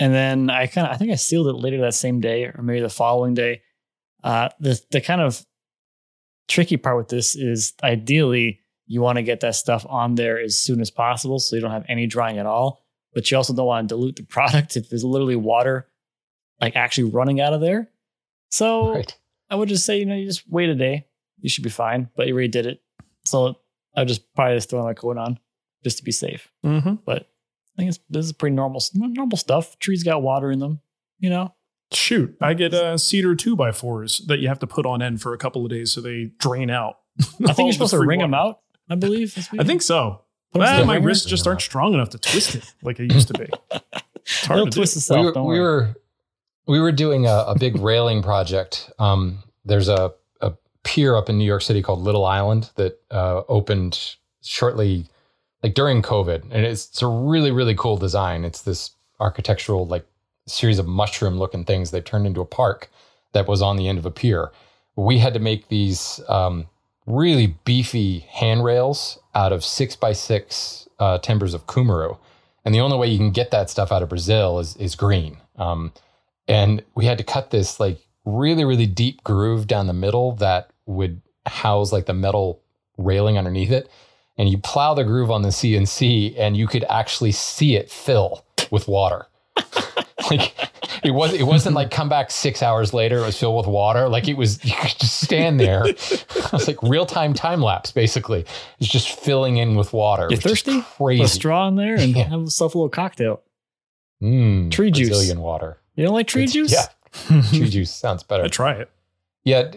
And 0.00 0.12
then 0.12 0.50
I 0.50 0.66
kind 0.66 0.84
of, 0.88 0.92
I 0.92 0.96
think 0.96 1.12
I 1.12 1.14
sealed 1.14 1.46
it 1.46 1.52
later 1.52 1.80
that 1.82 1.94
same 1.94 2.20
day 2.20 2.46
or 2.46 2.60
maybe 2.60 2.80
the 2.80 2.88
following 2.88 3.34
day. 3.34 3.62
Uh, 4.24 4.48
the, 4.58 4.80
the 4.90 5.00
kind 5.00 5.20
of 5.20 5.46
tricky 6.48 6.76
part 6.76 6.96
with 6.96 7.08
this 7.08 7.36
is 7.36 7.72
ideally 7.84 8.60
you 8.88 9.00
want 9.00 9.16
to 9.16 9.22
get 9.22 9.40
that 9.40 9.54
stuff 9.54 9.86
on 9.88 10.16
there 10.16 10.40
as 10.40 10.58
soon 10.58 10.80
as 10.80 10.90
possible 10.90 11.38
so 11.38 11.54
you 11.54 11.62
don't 11.62 11.70
have 11.70 11.86
any 11.88 12.08
drying 12.08 12.38
at 12.38 12.46
all. 12.46 12.84
But 13.14 13.30
you 13.30 13.36
also 13.36 13.54
don't 13.54 13.66
want 13.66 13.88
to 13.88 13.94
dilute 13.94 14.16
the 14.16 14.22
product 14.28 14.76
if 14.76 14.88
there's 14.90 15.04
literally 15.04 15.36
water 15.36 15.86
like 16.60 16.74
actually 16.74 17.10
running 17.10 17.40
out 17.40 17.52
of 17.52 17.60
there. 17.60 17.90
So 18.50 18.94
right. 18.94 19.16
I 19.50 19.54
would 19.56 19.68
just 19.68 19.84
say, 19.84 19.98
you 19.98 20.06
know, 20.06 20.14
you 20.14 20.26
just 20.26 20.44
wait 20.48 20.68
a 20.68 20.74
day. 20.74 21.06
You 21.40 21.48
should 21.48 21.64
be 21.64 21.70
fine. 21.70 22.08
But 22.16 22.26
you 22.26 22.32
already 22.34 22.48
did 22.48 22.66
it. 22.66 22.80
So 23.24 23.56
I 23.96 24.00
would 24.00 24.08
just 24.08 24.32
probably 24.34 24.56
just 24.56 24.70
throw 24.70 24.86
that 24.86 24.96
coat 24.96 25.18
on 25.18 25.38
just 25.84 25.98
to 25.98 26.04
be 26.04 26.12
safe. 26.12 26.50
Mm-hmm. 26.64 26.94
But 27.04 27.28
I 27.76 27.76
think 27.78 27.88
it's, 27.90 27.98
this 28.08 28.24
is 28.26 28.32
pretty 28.32 28.54
normal, 28.56 28.80
normal 28.94 29.36
stuff. 29.36 29.78
Trees 29.78 30.02
got 30.02 30.22
water 30.22 30.50
in 30.50 30.58
them, 30.58 30.80
you 31.18 31.28
know? 31.30 31.52
Shoot, 31.92 32.36
I 32.40 32.54
get 32.54 32.74
uh, 32.74 32.98
cedar 32.98 33.36
two 33.36 33.54
by 33.54 33.70
fours 33.70 34.18
that 34.26 34.40
you 34.40 34.48
have 34.48 34.58
to 34.58 34.66
put 34.66 34.86
on 34.86 35.00
end 35.02 35.22
for 35.22 35.34
a 35.34 35.38
couple 35.38 35.64
of 35.64 35.70
days 35.70 35.92
so 35.92 36.00
they 36.00 36.32
drain 36.38 36.68
out. 36.68 36.98
I 37.46 37.52
think 37.52 37.58
you're 37.66 37.72
supposed 37.74 37.92
to 37.92 38.00
wring 38.00 38.18
them 38.18 38.34
out, 38.34 38.60
I 38.90 38.96
believe. 38.96 39.36
I 39.56 39.62
think 39.62 39.82
so. 39.82 40.22
Put 40.52 40.62
'em 40.62 40.82
Ah, 40.82 40.84
my 40.84 40.96
wrists 40.96 41.24
just 41.26 41.46
aren't 41.46 41.60
strong 41.60 41.94
enough 41.94 42.10
to 42.10 42.18
twist 42.18 42.56
it 42.56 42.74
like 42.82 42.98
it 42.98 43.12
used 43.12 43.28
to 43.28 43.34
be. 43.34 43.46
It's 44.28 44.44
hard 44.46 44.58
It'll 44.58 44.66
to 44.66 44.70
do. 44.72 44.78
twist 44.80 44.96
itself. 44.96 45.20
we 45.20 45.26
were, 45.26 45.32
don't 45.32 45.46
we 45.46 45.60
worry. 45.60 45.86
were 45.86 45.94
we 46.66 46.80
were 46.80 46.92
doing 46.92 47.26
a, 47.26 47.44
a 47.48 47.58
big 47.58 47.76
railing 47.78 48.22
project. 48.22 48.90
Um, 48.98 49.42
there's 49.64 49.88
a, 49.88 50.12
a 50.40 50.52
pier 50.84 51.16
up 51.16 51.28
in 51.28 51.38
New 51.38 51.44
York 51.44 51.62
City 51.62 51.82
called 51.82 52.00
Little 52.00 52.24
Island 52.24 52.70
that 52.76 53.00
uh, 53.10 53.42
opened 53.48 54.16
shortly, 54.42 55.06
like 55.62 55.74
during 55.74 56.02
COVID, 56.02 56.42
and 56.50 56.64
it's, 56.64 56.88
it's 56.88 57.02
a 57.02 57.06
really 57.06 57.50
really 57.50 57.74
cool 57.74 57.96
design. 57.96 58.44
It's 58.44 58.62
this 58.62 58.90
architectural 59.20 59.86
like 59.86 60.06
series 60.46 60.78
of 60.78 60.86
mushroom 60.86 61.38
looking 61.38 61.64
things 61.64 61.90
that 61.90 62.04
turned 62.04 62.26
into 62.26 62.40
a 62.40 62.46
park 62.46 62.90
that 63.32 63.48
was 63.48 63.62
on 63.62 63.76
the 63.76 63.88
end 63.88 63.98
of 63.98 64.06
a 64.06 64.10
pier. 64.10 64.52
We 64.94 65.18
had 65.18 65.34
to 65.34 65.40
make 65.40 65.68
these 65.68 66.20
um, 66.28 66.66
really 67.06 67.58
beefy 67.64 68.20
handrails 68.30 69.18
out 69.34 69.52
of 69.52 69.64
six 69.64 69.96
by 69.96 70.12
six 70.12 70.88
uh, 70.98 71.18
timbers 71.18 71.54
of 71.54 71.66
Cumaru. 71.66 72.18
And 72.64 72.74
the 72.74 72.80
only 72.80 72.96
way 72.96 73.08
you 73.08 73.18
can 73.18 73.30
get 73.30 73.50
that 73.50 73.70
stuff 73.70 73.92
out 73.92 74.02
of 74.02 74.08
Brazil 74.08 74.58
is, 74.58 74.76
is 74.76 74.94
green. 74.96 75.38
Um, 75.56 75.92
and 76.48 76.82
we 76.94 77.04
had 77.06 77.18
to 77.18 77.24
cut 77.24 77.50
this 77.50 77.78
like 77.80 77.98
really, 78.24 78.64
really 78.64 78.86
deep 78.86 79.22
groove 79.24 79.66
down 79.66 79.86
the 79.86 79.92
middle 79.92 80.32
that 80.36 80.70
would 80.86 81.20
house 81.46 81.92
like 81.92 82.06
the 82.06 82.14
metal 82.14 82.60
railing 82.98 83.38
underneath 83.38 83.70
it. 83.70 83.90
And 84.38 84.48
you 84.48 84.58
plow 84.58 84.92
the 84.94 85.04
groove 85.04 85.30
on 85.30 85.42
the 85.42 85.48
CNC 85.48 86.34
and 86.38 86.56
you 86.56 86.66
could 86.66 86.84
actually 86.90 87.32
see 87.32 87.74
it 87.76 87.90
fill 87.90 88.44
with 88.70 88.86
water. 88.86 89.26
like 90.30 90.54
it 91.02 91.12
was 91.12 91.32
it 91.32 91.44
wasn't 91.44 91.74
like 91.74 91.90
come 91.90 92.08
back 92.08 92.30
six 92.30 92.62
hours 92.62 92.92
later, 92.92 93.18
it 93.18 93.26
was 93.26 93.38
filled 93.38 93.56
with 93.56 93.66
water. 93.66 94.08
Like 94.08 94.28
it 94.28 94.36
was 94.36 94.62
you 94.64 94.74
could 94.74 94.98
just 94.98 95.20
stand 95.22 95.58
there. 95.58 95.84
it 95.86 96.52
was 96.52 96.68
like 96.68 96.82
real 96.82 97.06
time 97.06 97.32
time 97.32 97.62
lapse, 97.62 97.92
basically. 97.92 98.44
It's 98.78 98.88
just 98.90 99.08
filling 99.20 99.56
in 99.56 99.74
with 99.76 99.92
water. 99.94 100.26
You 100.30 100.36
thirsty? 100.36 100.82
Crazy. 100.98 101.22
Put 101.22 101.30
a 101.30 101.32
straw 101.32 101.68
in 101.68 101.76
there 101.76 101.94
and 101.96 102.10
Yeah. 102.16 102.24
have 102.24 102.40
yourself 102.40 102.74
a 102.74 102.78
little 102.78 102.90
cocktail. 102.90 103.40
Mm, 104.22 104.70
Tree 104.70 104.90
juice. 104.90 105.08
Brazilian 105.08 105.40
water. 105.40 105.78
You 105.96 106.04
don't 106.04 106.14
like 106.14 106.26
tree 106.28 106.44
It's- 106.44 106.52
juice? 106.54 106.72
Yeah. 106.72 106.86
Tree 107.50 107.70
juice 107.70 107.94
sounds 107.94 108.22
better. 108.22 108.44
I 108.44 108.48
try 108.48 108.72
it. 108.72 108.90
Yeah. 109.44 109.72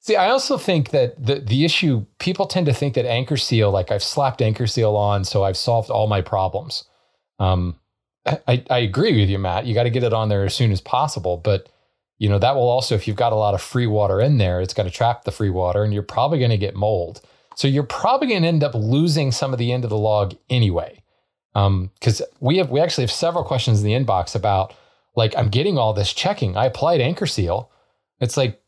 See, 0.00 0.16
I 0.16 0.30
also 0.30 0.58
think 0.58 0.90
that 0.90 1.24
the 1.24 1.36
the 1.36 1.64
issue 1.64 2.04
people 2.18 2.46
tend 2.46 2.66
to 2.66 2.72
think 2.72 2.94
that 2.94 3.06
anchor 3.06 3.36
seal, 3.36 3.70
like 3.70 3.92
I've 3.92 4.02
slapped 4.02 4.42
anchor 4.42 4.66
seal 4.66 4.96
on, 4.96 5.24
so 5.24 5.44
I've 5.44 5.56
solved 5.56 5.88
all 5.90 6.08
my 6.08 6.20
problems. 6.20 6.84
Um, 7.38 7.76
I, 8.26 8.64
I 8.68 8.78
agree 8.78 9.20
with 9.20 9.28
you, 9.30 9.38
Matt. 9.38 9.66
You 9.66 9.74
got 9.74 9.84
to 9.84 9.90
get 9.90 10.02
it 10.02 10.12
on 10.12 10.28
there 10.28 10.44
as 10.44 10.54
soon 10.54 10.72
as 10.72 10.80
possible. 10.80 11.36
But 11.36 11.68
you 12.18 12.28
know 12.28 12.38
that 12.40 12.56
will 12.56 12.68
also, 12.68 12.96
if 12.96 13.06
you've 13.06 13.16
got 13.16 13.32
a 13.32 13.36
lot 13.36 13.54
of 13.54 13.62
free 13.62 13.86
water 13.86 14.20
in 14.20 14.38
there, 14.38 14.60
it's 14.60 14.74
going 14.74 14.88
to 14.88 14.94
trap 14.94 15.22
the 15.24 15.30
free 15.32 15.50
water, 15.50 15.84
and 15.84 15.94
you're 15.94 16.02
probably 16.02 16.38
going 16.38 16.50
to 16.50 16.58
get 16.58 16.74
mold. 16.74 17.20
So 17.54 17.68
you're 17.68 17.84
probably 17.84 18.26
going 18.28 18.42
to 18.42 18.48
end 18.48 18.64
up 18.64 18.74
losing 18.74 19.30
some 19.30 19.52
of 19.52 19.58
the 19.60 19.70
end 19.70 19.84
of 19.84 19.90
the 19.90 19.98
log 19.98 20.34
anyway. 20.48 21.02
Because 21.54 22.20
we 22.40 22.56
have 22.58 22.70
we 22.70 22.80
actually 22.80 23.04
have 23.04 23.12
several 23.12 23.44
questions 23.44 23.80
in 23.80 23.86
the 23.86 23.92
inbox 23.92 24.34
about 24.34 24.74
like 25.16 25.36
I'm 25.36 25.48
getting 25.48 25.78
all 25.78 25.92
this 25.92 26.12
checking. 26.12 26.56
I 26.56 26.66
applied 26.66 27.00
anchor 27.00 27.26
seal. 27.26 27.70
It's 28.20 28.36
like 28.36 28.60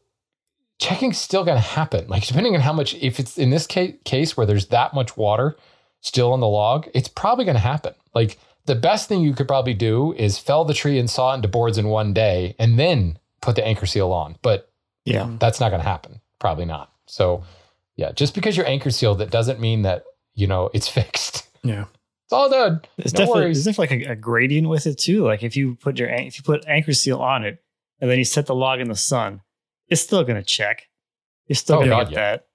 checking's 0.78 1.18
still 1.18 1.45
going 1.45 1.57
to 1.57 1.62
happen. 1.62 2.09
Like 2.09 2.26
depending 2.26 2.55
on 2.55 2.61
how 2.61 2.72
much, 2.72 2.95
if 2.95 3.20
it's 3.20 3.38
in 3.38 3.51
this 3.51 3.66
case, 3.66 3.95
case 4.05 4.36
where 4.36 4.47
there's 4.47 4.66
that 4.66 4.95
much 4.95 5.16
water 5.16 5.57
still 6.01 6.34
in 6.34 6.40
the 6.40 6.49
log, 6.49 6.88
it's 6.95 7.09
probably 7.09 7.45
going 7.45 7.55
to 7.57 7.61
happen. 7.61 7.95
Like 8.14 8.38
the 8.66 8.74
best 8.74 9.09
thing 9.09 9.20
you 9.20 9.34
could 9.34 9.49
probably 9.49 9.74
do 9.74 10.12
is 10.14 10.38
fell 10.38 10.64
the 10.64 10.74
tree 10.74 10.99
and 10.99 11.09
saw 11.11 11.32
it 11.32 11.36
into 11.36 11.49
boards 11.49 11.78
in 11.78 11.88
one 11.88 12.12
day, 12.12 12.55
and 12.59 12.78
then 12.78 13.18
put 13.40 13.57
the 13.57 13.66
anchor 13.66 13.86
seal 13.86 14.12
on. 14.12 14.36
But 14.43 14.70
Yeah. 15.05 15.22
Mm-hmm. 15.22 15.38
that's 15.38 15.61
not 15.61 15.70
going 15.70 15.82
to 15.82 15.88
happen. 15.88 16.20
Probably 16.38 16.64
not. 16.64 16.93
So 17.07 17.45
yeah, 17.97 18.12
just 18.12 18.34
because 18.34 18.57
you're 18.57 18.66
anchor 18.66 18.90
sealed, 18.90 19.18
that 19.18 19.30
doesn't 19.30 19.61
mean 19.61 19.82
that 19.82 20.05
you 20.34 20.47
know 20.47 20.70
it's 20.72 20.88
fixed. 20.99 21.47
Yeah. 21.62 21.84
It's 22.33 22.37
all 22.39 22.49
done. 22.51 22.80
It's 22.99 23.12
no 23.12 23.18
definitely 23.18 23.43
worries. 23.43 23.64
there's 23.64 23.76
definitely 23.76 23.99
like 23.99 24.09
a, 24.09 24.12
a 24.12 24.16
gradient 24.16 24.68
with 24.68 24.87
it 24.87 24.99
too. 24.99 25.24
Like 25.24 25.43
if 25.43 25.57
you 25.57 25.74
put 25.76 25.99
your 25.99 26.09
if 26.09 26.39
you 26.39 26.43
put 26.43 26.64
anchor 26.66 26.93
seal 26.95 27.20
on 27.20 27.45
it 27.45 27.62
and 28.01 28.11
then 28.11 28.18
you 28.18 28.24
set 28.24 28.47
the 28.47 28.55
log 28.55 28.80
in 28.80 28.89
the 28.89 28.97
sun, 28.97 29.43
it's 29.89 30.01
still 30.01 30.24
gonna 30.24 30.43
check. 30.43 30.89
You're 31.47 31.57
still 31.57 31.76
Oh, 31.76 31.80
gonna 31.80 31.91
God, 31.91 32.09
get 32.09 32.12
yeah. 32.12 32.30
that. 32.33 32.47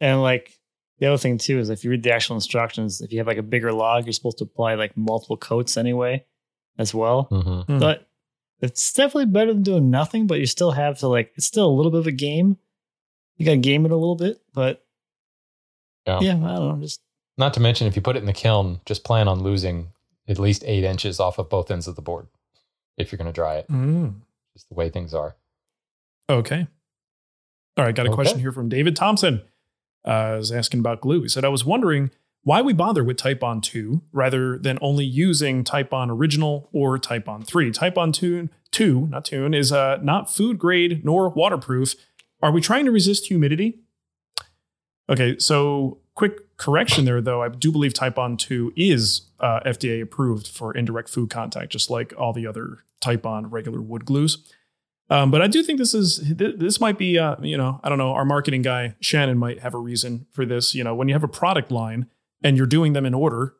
And 0.00 0.22
like 0.22 0.58
the 0.98 1.06
other 1.06 1.18
thing 1.18 1.38
too 1.38 1.58
is 1.58 1.70
if 1.70 1.84
you 1.84 1.90
read 1.90 2.02
the 2.02 2.12
actual 2.12 2.36
instructions, 2.36 3.00
if 3.00 3.12
you 3.12 3.18
have 3.18 3.26
like 3.26 3.38
a 3.38 3.42
bigger 3.42 3.72
log, 3.72 4.04
you're 4.06 4.12
supposed 4.12 4.38
to 4.38 4.44
apply 4.44 4.74
like 4.74 4.96
multiple 4.96 5.36
coats 5.36 5.76
anyway, 5.76 6.24
as 6.78 6.92
well. 6.94 7.28
Mhm. 7.30 7.66
Hmm. 7.66 7.78
But 7.78 8.06
it's 8.60 8.92
definitely 8.92 9.26
better 9.26 9.52
than 9.52 9.62
doing 9.62 9.90
nothing. 9.90 10.26
But 10.26 10.38
you 10.40 10.46
still 10.46 10.72
have 10.72 10.98
to 10.98 11.08
like 11.08 11.32
it's 11.36 11.46
still 11.46 11.66
a 11.66 11.74
little 11.74 11.90
bit 11.90 12.00
of 12.00 12.06
a 12.06 12.12
game. 12.12 12.58
You 13.36 13.46
gotta 13.46 13.56
game 13.56 13.84
it 13.86 13.90
a 13.90 13.96
little 13.96 14.16
bit, 14.16 14.38
but 14.52 14.84
Yeah. 16.06 16.20
yeah, 16.20 16.34
I 16.34 16.54
don't 16.56 16.68
know. 16.68 16.78
Just 16.80 17.00
Not 17.36 17.54
to 17.54 17.60
mention, 17.60 17.86
if 17.86 17.96
you 17.96 18.02
put 18.02 18.16
it 18.16 18.20
in 18.20 18.26
the 18.26 18.32
kiln, 18.32 18.80
just 18.86 19.04
plan 19.04 19.26
on 19.28 19.42
losing 19.42 19.88
at 20.28 20.38
least 20.38 20.62
eight 20.66 20.84
inches 20.84 21.18
off 21.20 21.38
of 21.38 21.48
both 21.50 21.70
ends 21.70 21.88
of 21.88 21.96
the 21.96 22.02
board 22.02 22.28
if 22.96 23.10
you're 23.10 23.16
going 23.18 23.26
to 23.26 23.32
dry 23.32 23.56
it. 23.56 23.68
Mm. 23.68 24.20
Just 24.54 24.68
the 24.68 24.74
way 24.74 24.88
things 24.88 25.12
are. 25.14 25.36
Okay. 26.30 26.66
All 27.76 27.84
right. 27.84 27.94
Got 27.94 28.06
a 28.06 28.10
Okay. 28.10 28.14
question 28.14 28.38
here 28.38 28.52
from 28.52 28.68
David 28.68 28.94
Thompson. 28.96 29.42
Uh, 30.06 30.36
is 30.38 30.52
asking 30.52 30.80
about 30.80 31.00
glue. 31.00 31.22
He 31.22 31.28
said, 31.28 31.44
I 31.46 31.48
was 31.48 31.64
wondering 31.64 32.10
why 32.42 32.60
we 32.60 32.74
bother 32.74 33.02
with 33.02 33.16
Titebond 33.16 33.62
2 33.62 34.02
rather 34.12 34.58
than 34.58 34.78
only 34.82 35.04
using 35.04 35.64
Titebond 35.64 36.10
Original 36.10 36.68
or 36.74 36.98
Titebond 36.98 37.46
3. 37.46 37.70
Titebond 37.72 38.12
2, 38.12 38.50
2 38.70 39.06
not 39.06 39.24
tune, 39.24 39.54
is 39.54 39.72
uh, 39.72 39.96
not 40.02 40.30
food 40.32 40.58
grade 40.58 41.04
nor 41.06 41.30
waterproof. 41.30 41.94
Are 42.42 42.52
we 42.52 42.60
trying 42.60 42.84
to 42.84 42.90
resist 42.90 43.26
humidity? 43.28 43.80
Okay, 45.08 45.38
so 45.38 45.98
quick 46.14 46.56
correction 46.56 47.04
there, 47.04 47.20
though. 47.20 47.42
I 47.42 47.48
do 47.48 47.72
believe 47.72 47.92
Titebond 47.92 48.38
2 48.38 48.72
is 48.76 49.22
uh, 49.40 49.60
FDA 49.66 50.02
approved 50.02 50.48
for 50.48 50.72
indirect 50.74 51.08
food 51.08 51.30
contact, 51.30 51.72
just 51.72 51.90
like 51.90 52.12
all 52.16 52.32
the 52.32 52.46
other 52.46 52.78
Titebond 53.00 53.50
regular 53.50 53.80
wood 53.80 54.04
glues. 54.04 54.38
Um, 55.10 55.30
but 55.30 55.42
I 55.42 55.48
do 55.48 55.62
think 55.62 55.78
this 55.78 55.92
is 55.92 56.18
th- 56.38 56.56
this 56.56 56.80
might 56.80 56.96
be 56.96 57.18
uh, 57.18 57.36
you 57.42 57.58
know 57.58 57.78
I 57.84 57.90
don't 57.90 57.98
know 57.98 58.12
our 58.12 58.24
marketing 58.24 58.62
guy 58.62 58.94
Shannon 59.00 59.36
might 59.36 59.60
have 59.60 59.74
a 59.74 59.78
reason 59.78 60.26
for 60.30 60.46
this. 60.46 60.74
You 60.74 60.82
know 60.82 60.94
when 60.94 61.08
you 61.08 61.14
have 61.14 61.22
a 61.24 61.28
product 61.28 61.70
line 61.70 62.06
and 62.42 62.56
you're 62.56 62.66
doing 62.66 62.94
them 62.94 63.04
in 63.04 63.12
order, 63.12 63.54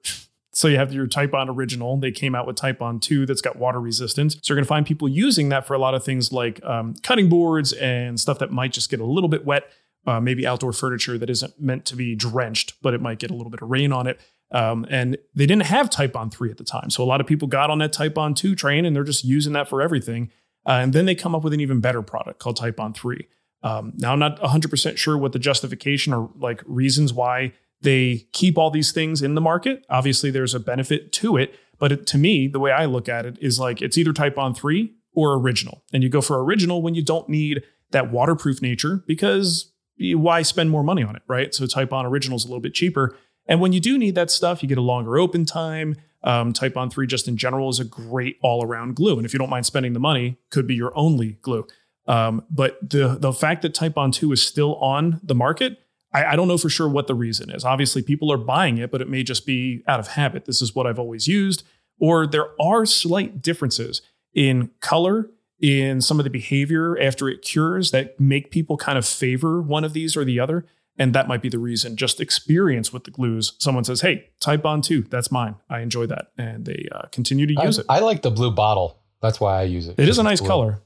so 0.53 0.69
you 0.69 0.79
have 0.79 0.95
your 0.95 1.07
Titebond 1.07 1.55
original. 1.55 1.99
They 1.99 2.13
came 2.13 2.35
out 2.35 2.47
with 2.47 2.57
Titebond 2.57 3.03
two 3.03 3.27
that's 3.27 3.43
got 3.43 3.57
water 3.57 3.81
resistance. 3.81 4.35
So 4.37 4.53
you're 4.53 4.57
going 4.57 4.65
to 4.65 4.69
find 4.69 4.87
people 4.87 5.07
using 5.07 5.51
that 5.51 5.67
for 5.67 5.75
a 5.75 5.79
lot 5.79 5.95
of 5.95 6.03
things 6.03 6.33
like 6.33 6.65
um, 6.65 6.95
cutting 7.03 7.29
boards 7.29 7.75
and 7.75 8.19
stuff 8.19 8.39
that 8.39 8.51
might 8.51 8.73
just 8.73 8.89
get 8.89 9.01
a 9.01 9.05
little 9.05 9.29
bit 9.29 9.45
wet. 9.45 9.65
Uh, 10.07 10.21
maybe 10.21 10.47
outdoor 10.47 10.73
furniture 10.73 11.17
that 11.17 11.31
isn't 11.31 11.59
meant 11.59 11.87
to 11.87 11.97
be 11.97 12.15
drenched, 12.15 12.75
but 12.83 12.93
it 12.93 13.01
might 13.01 13.19
get 13.19 13.31
a 13.31 13.35
little 13.35 13.51
bit 13.51 13.63
of 13.63 13.71
rain 13.71 13.91
on 13.91 14.07
it. 14.07 14.21
Um, 14.51 14.87
and 14.91 15.17
they 15.35 15.47
didn't 15.47 15.65
have 15.65 15.91
Titebond 15.91 16.33
3 16.33 16.51
at 16.51 16.59
the 16.59 16.65
time. 16.65 16.91
So 16.91 17.03
a 17.03 17.07
lot 17.07 17.21
of 17.21 17.27
people 17.27 17.49
got 17.49 17.71
on 17.71 17.79
that 17.79 17.93
Titebond 17.93 18.37
2 18.37 18.55
train 18.55 18.85
and 18.85 18.95
they're 18.95 19.03
just 19.03 19.25
using 19.25 19.53
that 19.55 19.69
for 19.69 19.83
everything. 19.83 20.31
Uh, 20.67 20.73
and 20.73 20.93
then 20.93 21.07
they 21.07 21.15
come 21.15 21.35
up 21.35 21.43
with 21.43 21.53
an 21.53 21.61
even 21.61 21.81
better 21.81 22.03
product 22.03 22.39
called 22.39 22.59
Titebond 22.59 22.95
3. 22.95 23.27
Um, 23.63 23.95
now, 23.97 24.13
I'm 24.13 24.19
not 24.19 24.39
100% 24.41 24.97
sure 24.97 25.17
what 25.17 25.33
the 25.33 25.39
justification 25.39 26.13
or 26.13 26.31
like 26.39 26.63
reasons 26.67 27.13
why 27.13 27.55
they 27.81 28.27
keep 28.33 28.57
all 28.57 28.71
these 28.71 28.93
things 28.93 29.23
in 29.23 29.35
the 29.35 29.41
market. 29.41 29.85
Obviously, 29.89 30.31
there's 30.31 30.55
a 30.55 30.61
benefit 30.61 31.13
to 31.13 31.37
it. 31.37 31.55
But 31.79 31.93
it, 31.93 32.07
to 32.09 32.19
me, 32.19 32.47
the 32.47 32.61
way 32.61 32.71
I 32.71 32.85
look 32.85 33.09
at 33.09 33.27
it 33.27 33.39
is 33.41 33.59
like 33.59 33.83
it's 33.83 33.99
either 33.99 34.13
Titebond 34.13 34.57
3 34.57 34.95
or 35.15 35.35
original. 35.35 35.83
And 35.93 36.03
you 36.03 36.09
go 36.09 36.21
for 36.21 36.43
original 36.43 36.83
when 36.83 36.95
you 36.95 37.03
don't 37.03 37.29
need 37.29 37.63
that 37.91 38.11
waterproof 38.11 38.63
nature 38.63 39.03
because 39.07 39.73
why 39.99 40.43
spend 40.43 40.71
more 40.71 40.83
money 40.83 41.03
on 41.03 41.17
it, 41.17 41.23
right? 41.27 41.55
So 41.55 41.65
Titebond 41.65 42.05
Original 42.05 42.37
is 42.37 42.45
a 42.45 42.49
little 42.49 42.61
bit 42.61 42.75
cheaper. 42.75 43.17
And 43.47 43.61
when 43.61 43.73
you 43.73 43.81
do 43.81 43.99
need 43.99 44.15
that 44.15 44.31
stuff, 44.31 44.63
you 44.63 44.69
get 44.69 44.79
a 44.79 44.83
longer 44.83 45.19
open 45.19 45.45
time. 45.45 45.97
Um, 46.23 46.53
Titebond 46.53 46.93
3 46.93 47.07
just 47.07 47.29
in 47.29 47.37
general 47.37 47.69
is 47.69 47.79
a 47.79 47.85
great 47.85 48.39
all 48.43 48.65
around 48.65 48.97
glue. 48.97 49.17
And 49.17 49.27
if 49.27 49.33
you 49.33 49.39
don't 49.39 49.51
mind 49.51 49.67
spending 49.67 49.93
the 49.93 50.01
money, 50.01 50.39
could 50.51 50.67
be 50.67 50.75
your 50.75 50.97
only 50.97 51.39
glue. 51.43 51.67
Um, 52.07 52.45
but 52.51 52.79
the, 52.83 53.17
the 53.19 53.33
fact 53.33 53.63
that 53.63 53.75
Titebond 53.75 54.15
2 54.15 54.33
is 54.33 54.43
still 54.43 54.77
on 54.77 55.21
the 55.23 55.35
market, 55.35 55.79
I, 56.13 56.25
I 56.25 56.37
don't 56.37 56.49
know 56.49 56.59
for 56.59 56.71
sure 56.71 56.89
what 56.89 57.07
the 57.07 57.15
reason 57.15 57.51
is. 57.51 57.65
Obviously, 57.65 58.03
people 58.03 58.33
are 58.33 58.39
buying 58.39 58.79
it, 58.79 58.91
but 58.91 59.03
it 59.03 59.09
may 59.09 59.23
just 59.23 59.45
be 59.45 59.83
out 59.87 60.01
of 60.01 60.09
habit. 60.09 60.47
This 60.47 60.63
is 60.63 60.75
what 60.75 60.87
I've 60.87 60.99
always 60.99 61.27
used. 61.29 61.65
Or 61.99 62.27
there 62.27 62.49
are 62.61 62.87
slight 62.87 63.43
differences 63.43 64.03
in 64.35 64.71
color 64.81 65.31
in 65.65 66.03
some 66.03 66.21
of 66.21 66.25
the 66.25 66.31
behavior 66.31 66.99
after 67.01 67.27
it 67.29 67.41
cures 67.41 67.91
that 67.91 68.21
make 68.21 68.51
people 68.51 68.77
kind 68.77 68.99
of 68.99 69.07
favor 69.07 69.63
one 69.63 69.83
of 69.83 69.95
these 69.95 70.15
or 70.15 70.23
the 70.25 70.39
other. 70.39 70.67
And 70.99 71.13
that 71.15 71.27
might 71.27 71.41
be 71.43 71.49
the 71.49 71.59
reason. 71.59 71.97
Just 71.97 72.21
experience 72.21 72.93
with 72.93 73.05
the 73.05 73.11
glues. 73.11 73.55
Someone 73.59 73.83
says, 73.83 74.03
"Hey, 74.03 74.29
Titebond 74.41 74.85
two, 74.85 75.03
that's 75.03 75.33
mine. 75.33 75.57
I 75.69 75.81
enjoy 75.81 76.07
that," 76.07 76.27
and 76.39 76.67
they 76.67 76.87
uh, 76.93 77.07
continue 77.11 77.47
to 77.47 77.55
I, 77.61 77.65
use 77.65 77.79
it. 77.79 77.87
I 77.89 77.99
like 78.01 78.23
the 78.23 78.31
blue 78.31 78.53
bottle. 78.53 79.01
That's 79.21 79.41
why 79.41 79.59
I 79.59 79.63
use 79.65 79.89
it. 79.89 79.99
It 79.99 80.09
is 80.09 80.19
a 80.19 80.23
nice 80.23 80.39
blue. 80.41 80.49
color. 80.49 80.83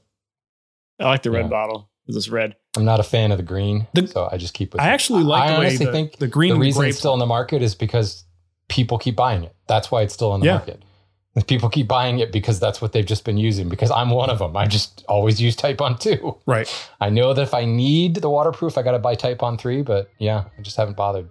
I 0.99 1.05
like 1.05 1.21
the 1.23 1.29
red 1.31 1.45
Yeah. 1.45 1.49
bottle. 1.49 1.89
It's 2.07 2.15
this 2.15 2.29
red. 2.29 2.55
I'm 2.75 2.85
not 2.85 2.99
a 2.99 3.03
fan 3.03 3.31
of 3.31 3.37
the 3.37 3.43
green, 3.43 3.85
The- 3.93 4.07
so 4.07 4.27
I 4.31 4.37
just 4.37 4.55
keep 4.55 4.73
with 4.73 4.81
I 4.81 4.87
it. 4.87 4.93
actually 4.93 5.23
like 5.23 5.43
I 5.43 5.53
the 5.53 5.59
way 5.59 5.65
honestly 5.67 5.85
the, 5.85 5.91
think 5.91 6.17
the 6.17 6.27
green 6.27 6.53
the 6.55 6.59
reason 6.59 6.85
it's 6.85 6.97
still 6.97 7.13
in 7.13 7.19
the 7.19 7.27
market 7.27 7.61
is 7.61 7.75
because 7.75 8.23
people 8.67 8.97
keep 8.97 9.15
buying 9.15 9.43
it. 9.43 9.53
That's 9.67 9.91
why 9.91 10.01
it's 10.01 10.13
still 10.15 10.33
in 10.33 10.39
the 10.41 10.47
Yeah. 10.47 10.55
market. 10.55 10.81
People 11.47 11.69
keep 11.69 11.87
buying 11.87 12.19
it 12.19 12.31
because 12.31 12.59
that's 12.59 12.81
what 12.81 12.91
they've 12.91 13.05
just 13.05 13.23
been 13.23 13.37
using. 13.37 13.69
Because 13.69 13.91
I'm 13.91 14.09
one 14.09 14.29
of 14.29 14.39
them. 14.39 14.57
I 14.57 14.65
just 14.65 15.05
always 15.07 15.39
use 15.39 15.55
Titebond 15.55 15.99
two. 15.99 16.37
right. 16.45 16.67
I 17.01 17.09
know 17.09 17.33
that 17.33 17.41
if 17.43 17.53
I 17.53 17.65
need 17.65 18.15
the 18.15 18.29
waterproof, 18.29 18.77
I 18.77 18.81
got 18.81 18.91
to 18.91 18.99
buy 18.99 19.15
Titebond 19.15 19.59
three. 19.59 19.81
But 19.81 20.09
yeah, 20.19 20.45
I 20.57 20.61
just 20.61 20.75
haven't 20.75 20.97
bothered. 20.97 21.29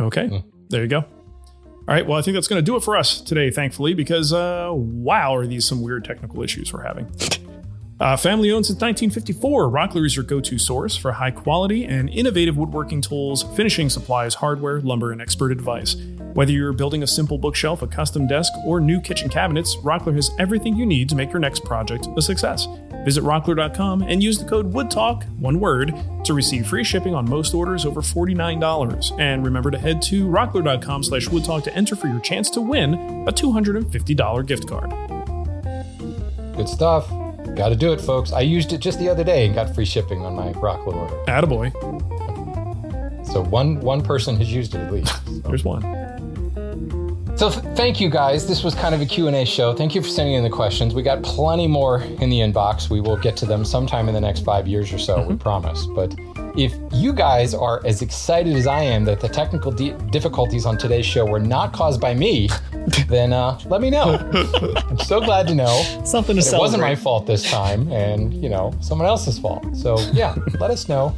Okay, 0.00 0.22
Mm. 0.28 0.44
there 0.68 0.82
you 0.82 0.88
go. 0.88 0.98
All 1.00 1.88
right, 1.88 2.06
well, 2.06 2.16
I 2.18 2.22
think 2.22 2.34
that's 2.36 2.46
going 2.46 2.58
to 2.60 2.64
do 2.64 2.76
it 2.76 2.84
for 2.84 2.96
us 2.96 3.20
today, 3.20 3.50
thankfully, 3.50 3.92
because 3.94 4.32
uh, 4.32 4.68
wow, 4.72 5.34
are 5.34 5.46
these 5.48 5.64
some 5.64 5.82
weird 5.82 6.04
technical 6.04 6.42
issues 6.42 6.72
we're 6.72 6.82
having. 6.84 7.10
Uh, 8.00 8.16
family 8.16 8.50
owned 8.50 8.66
since 8.66 8.80
1954, 8.80 9.68
Rockler 9.70 10.04
is 10.04 10.16
your 10.16 10.24
go 10.24 10.40
to 10.40 10.58
source 10.58 10.96
for 10.96 11.12
high 11.12 11.30
quality 11.30 11.84
and 11.84 12.10
innovative 12.10 12.56
woodworking 12.56 13.00
tools, 13.00 13.44
finishing 13.54 13.88
supplies, 13.88 14.34
hardware, 14.34 14.80
lumber, 14.80 15.12
and 15.12 15.22
expert 15.22 15.52
advice. 15.52 15.94
Whether 16.34 16.52
you're 16.52 16.72
building 16.72 17.02
a 17.02 17.06
simple 17.06 17.36
bookshelf, 17.36 17.82
a 17.82 17.86
custom 17.86 18.26
desk, 18.26 18.52
or 18.64 18.80
new 18.80 19.00
kitchen 19.00 19.28
cabinets, 19.28 19.76
Rockler 19.76 20.14
has 20.14 20.30
everything 20.38 20.74
you 20.76 20.86
need 20.86 21.08
to 21.10 21.14
make 21.14 21.30
your 21.30 21.40
next 21.40 21.62
project 21.64 22.08
a 22.16 22.22
success. 22.22 22.66
Visit 23.04 23.22
rockler.com 23.22 24.02
and 24.02 24.22
use 24.22 24.38
the 24.38 24.44
code 24.44 24.72
WoodTalk, 24.72 25.28
one 25.38 25.60
word, 25.60 25.94
to 26.24 26.32
receive 26.32 26.66
free 26.66 26.84
shipping 26.84 27.14
on 27.14 27.28
most 27.28 27.52
orders 27.52 27.84
over 27.84 28.00
$49. 28.00 29.20
And 29.20 29.44
remember 29.44 29.70
to 29.70 29.78
head 29.78 30.00
to 30.02 30.26
rockler.com 30.26 31.02
slash 31.02 31.26
woodtalk 31.26 31.64
to 31.64 31.74
enter 31.74 31.96
for 31.96 32.06
your 32.06 32.20
chance 32.20 32.48
to 32.50 32.62
win 32.62 32.94
a 33.28 33.32
$250 33.32 34.46
gift 34.46 34.66
card. 34.66 34.90
Good 36.56 36.68
stuff. 36.68 37.10
Got 37.56 37.70
to 37.70 37.76
do 37.76 37.92
it, 37.92 38.00
folks. 38.00 38.32
I 38.32 38.40
used 38.40 38.72
it 38.72 38.78
just 38.78 38.98
the 38.98 39.08
other 39.08 39.24
day 39.24 39.44
and 39.44 39.54
got 39.54 39.74
free 39.74 39.84
shipping 39.84 40.24
on 40.24 40.34
my 40.34 40.52
Rockler 40.54 40.94
order. 40.94 41.14
Attaboy. 41.26 41.72
So 43.26 43.42
one 43.42 43.80
one 43.80 44.02
person 44.02 44.36
has 44.36 44.52
used 44.52 44.74
it 44.74 44.78
at 44.78 44.92
least. 44.92 45.14
There's 45.44 45.64
one. 45.64 45.82
So 47.34 47.50
th- 47.50 47.64
thank 47.76 48.00
you 48.00 48.08
guys. 48.08 48.46
This 48.46 48.62
was 48.62 48.74
kind 48.74 48.94
of 48.94 49.00
a 49.00 49.06
Q&A 49.06 49.44
show. 49.44 49.74
Thank 49.74 49.94
you 49.94 50.02
for 50.02 50.08
sending 50.08 50.34
in 50.34 50.44
the 50.44 50.50
questions. 50.50 50.94
We 50.94 51.02
got 51.02 51.22
plenty 51.22 51.66
more 51.66 52.02
in 52.02 52.30
the 52.30 52.38
inbox. 52.38 52.88
We 52.88 53.00
will 53.00 53.16
get 53.16 53.36
to 53.38 53.46
them 53.46 53.64
sometime 53.64 54.06
in 54.08 54.14
the 54.14 54.20
next 54.20 54.44
5 54.44 54.68
years 54.68 54.92
or 54.92 54.98
so, 54.98 55.26
we 55.26 55.34
promise. 55.36 55.86
But 55.86 56.14
if 56.56 56.74
you 56.92 57.12
guys 57.12 57.54
are 57.54 57.80
as 57.86 58.02
excited 58.02 58.54
as 58.54 58.66
I 58.66 58.82
am 58.82 59.04
that 59.06 59.18
the 59.18 59.28
technical 59.28 59.72
di- 59.72 59.92
difficulties 60.10 60.66
on 60.66 60.76
today's 60.76 61.06
show 61.06 61.24
were 61.24 61.40
not 61.40 61.72
caused 61.72 62.00
by 62.00 62.14
me, 62.14 62.48
then 63.08 63.32
uh, 63.32 63.58
let 63.66 63.80
me 63.80 63.90
know. 63.90 64.18
I'm 64.88 64.98
so 64.98 65.18
glad 65.20 65.48
to 65.48 65.54
know 65.54 65.82
Something 66.04 66.36
to 66.36 66.42
that 66.42 66.54
it 66.54 66.58
wasn't 66.58 66.82
my 66.82 66.94
fault 66.94 67.26
this 67.26 67.50
time 67.50 67.90
and, 67.90 68.34
you 68.34 68.50
know, 68.50 68.72
someone 68.80 69.08
else's 69.08 69.38
fault. 69.38 69.64
So, 69.74 69.98
yeah, 70.12 70.36
let 70.60 70.70
us 70.70 70.88
know 70.88 71.16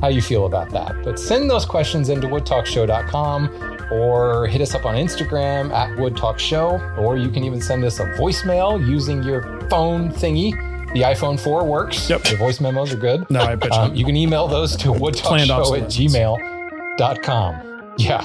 how 0.00 0.08
you 0.08 0.22
feel 0.22 0.46
about 0.46 0.70
that. 0.70 0.94
But 1.04 1.18
send 1.18 1.50
those 1.50 1.66
questions 1.66 2.08
into 2.08 2.28
woodtalkshow.com 2.28 3.75
or 3.90 4.46
hit 4.46 4.60
us 4.60 4.74
up 4.74 4.84
on 4.84 4.94
Instagram 4.94 5.70
at 5.72 5.96
woodtalkshow, 5.98 6.98
or 6.98 7.16
you 7.16 7.30
can 7.30 7.44
even 7.44 7.60
send 7.60 7.84
us 7.84 8.00
a 8.00 8.04
voicemail 8.14 8.84
using 8.86 9.22
your 9.22 9.42
phone 9.68 10.10
thingy. 10.10 10.52
The 10.92 11.02
iPhone 11.02 11.38
4 11.38 11.64
works. 11.64 12.08
Yep. 12.08 12.22
The 12.24 12.36
voice 12.36 12.60
memos 12.60 12.92
are 12.92 12.96
good. 12.96 13.28
No, 13.30 13.40
I 13.40 13.54
bet 13.56 13.72
you. 13.72 13.78
Um, 13.78 13.94
you 13.94 14.04
can 14.04 14.16
email 14.16 14.48
those 14.48 14.76
to 14.76 14.88
woodtalkshow 14.88 15.80
at 15.80 15.88
gmail.com. 15.88 17.94
Yeah. 17.98 18.22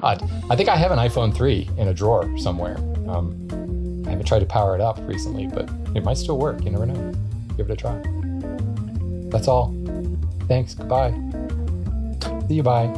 God. 0.00 0.28
I 0.50 0.56
think 0.56 0.68
I 0.68 0.76
have 0.76 0.90
an 0.90 0.98
iPhone 0.98 1.34
3 1.34 1.70
in 1.78 1.88
a 1.88 1.94
drawer 1.94 2.28
somewhere. 2.38 2.76
Um, 3.08 4.02
I 4.06 4.10
haven't 4.10 4.26
tried 4.26 4.40
to 4.40 4.46
power 4.46 4.74
it 4.74 4.80
up 4.80 4.98
recently, 5.02 5.46
but 5.46 5.70
it 5.94 6.04
might 6.04 6.16
still 6.16 6.38
work. 6.38 6.64
You 6.64 6.70
never 6.70 6.86
know. 6.86 7.12
Give 7.56 7.70
it 7.70 7.72
a 7.72 7.76
try. 7.76 8.02
That's 9.30 9.48
all. 9.48 9.74
Thanks. 10.48 10.74
Goodbye. 10.74 11.10
See 12.48 12.54
you. 12.54 12.62
Bye. 12.62 12.92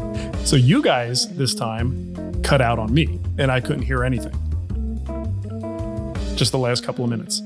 So 0.44 0.56
you 0.56 0.82
guys 0.82 1.28
this 1.36 1.54
time 1.54 2.14
cut 2.42 2.60
out 2.60 2.78
on 2.78 2.92
me, 2.92 3.20
and 3.38 3.50
I 3.50 3.60
couldn't 3.60 3.82
hear 3.82 4.04
anything. 4.04 4.32
Just 6.36 6.52
the 6.52 6.58
last 6.58 6.84
couple 6.84 7.04
of 7.04 7.10
minutes. 7.10 7.42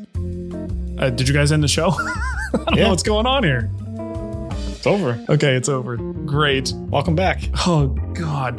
Uh, 0.98 1.11
did 1.11 1.28
you 1.28 1.34
guys 1.34 1.53
end 1.53 1.62
the 1.62 1.68
show? 1.68 1.90
I 1.98 2.57
don't 2.66 2.76
Yeah. 2.76 2.84
know 2.84 2.90
what's 2.90 3.03
going 3.03 3.26
on 3.26 3.42
here. 3.44 3.70
It's 4.72 4.86
over. 4.86 5.22
Okay, 5.28 5.55
it's 5.55 5.68
over. 5.68 5.96
Great. 5.96 6.72
Welcome 6.74 7.14
back. 7.14 7.42
Oh 7.66 7.88
God. 8.14 8.59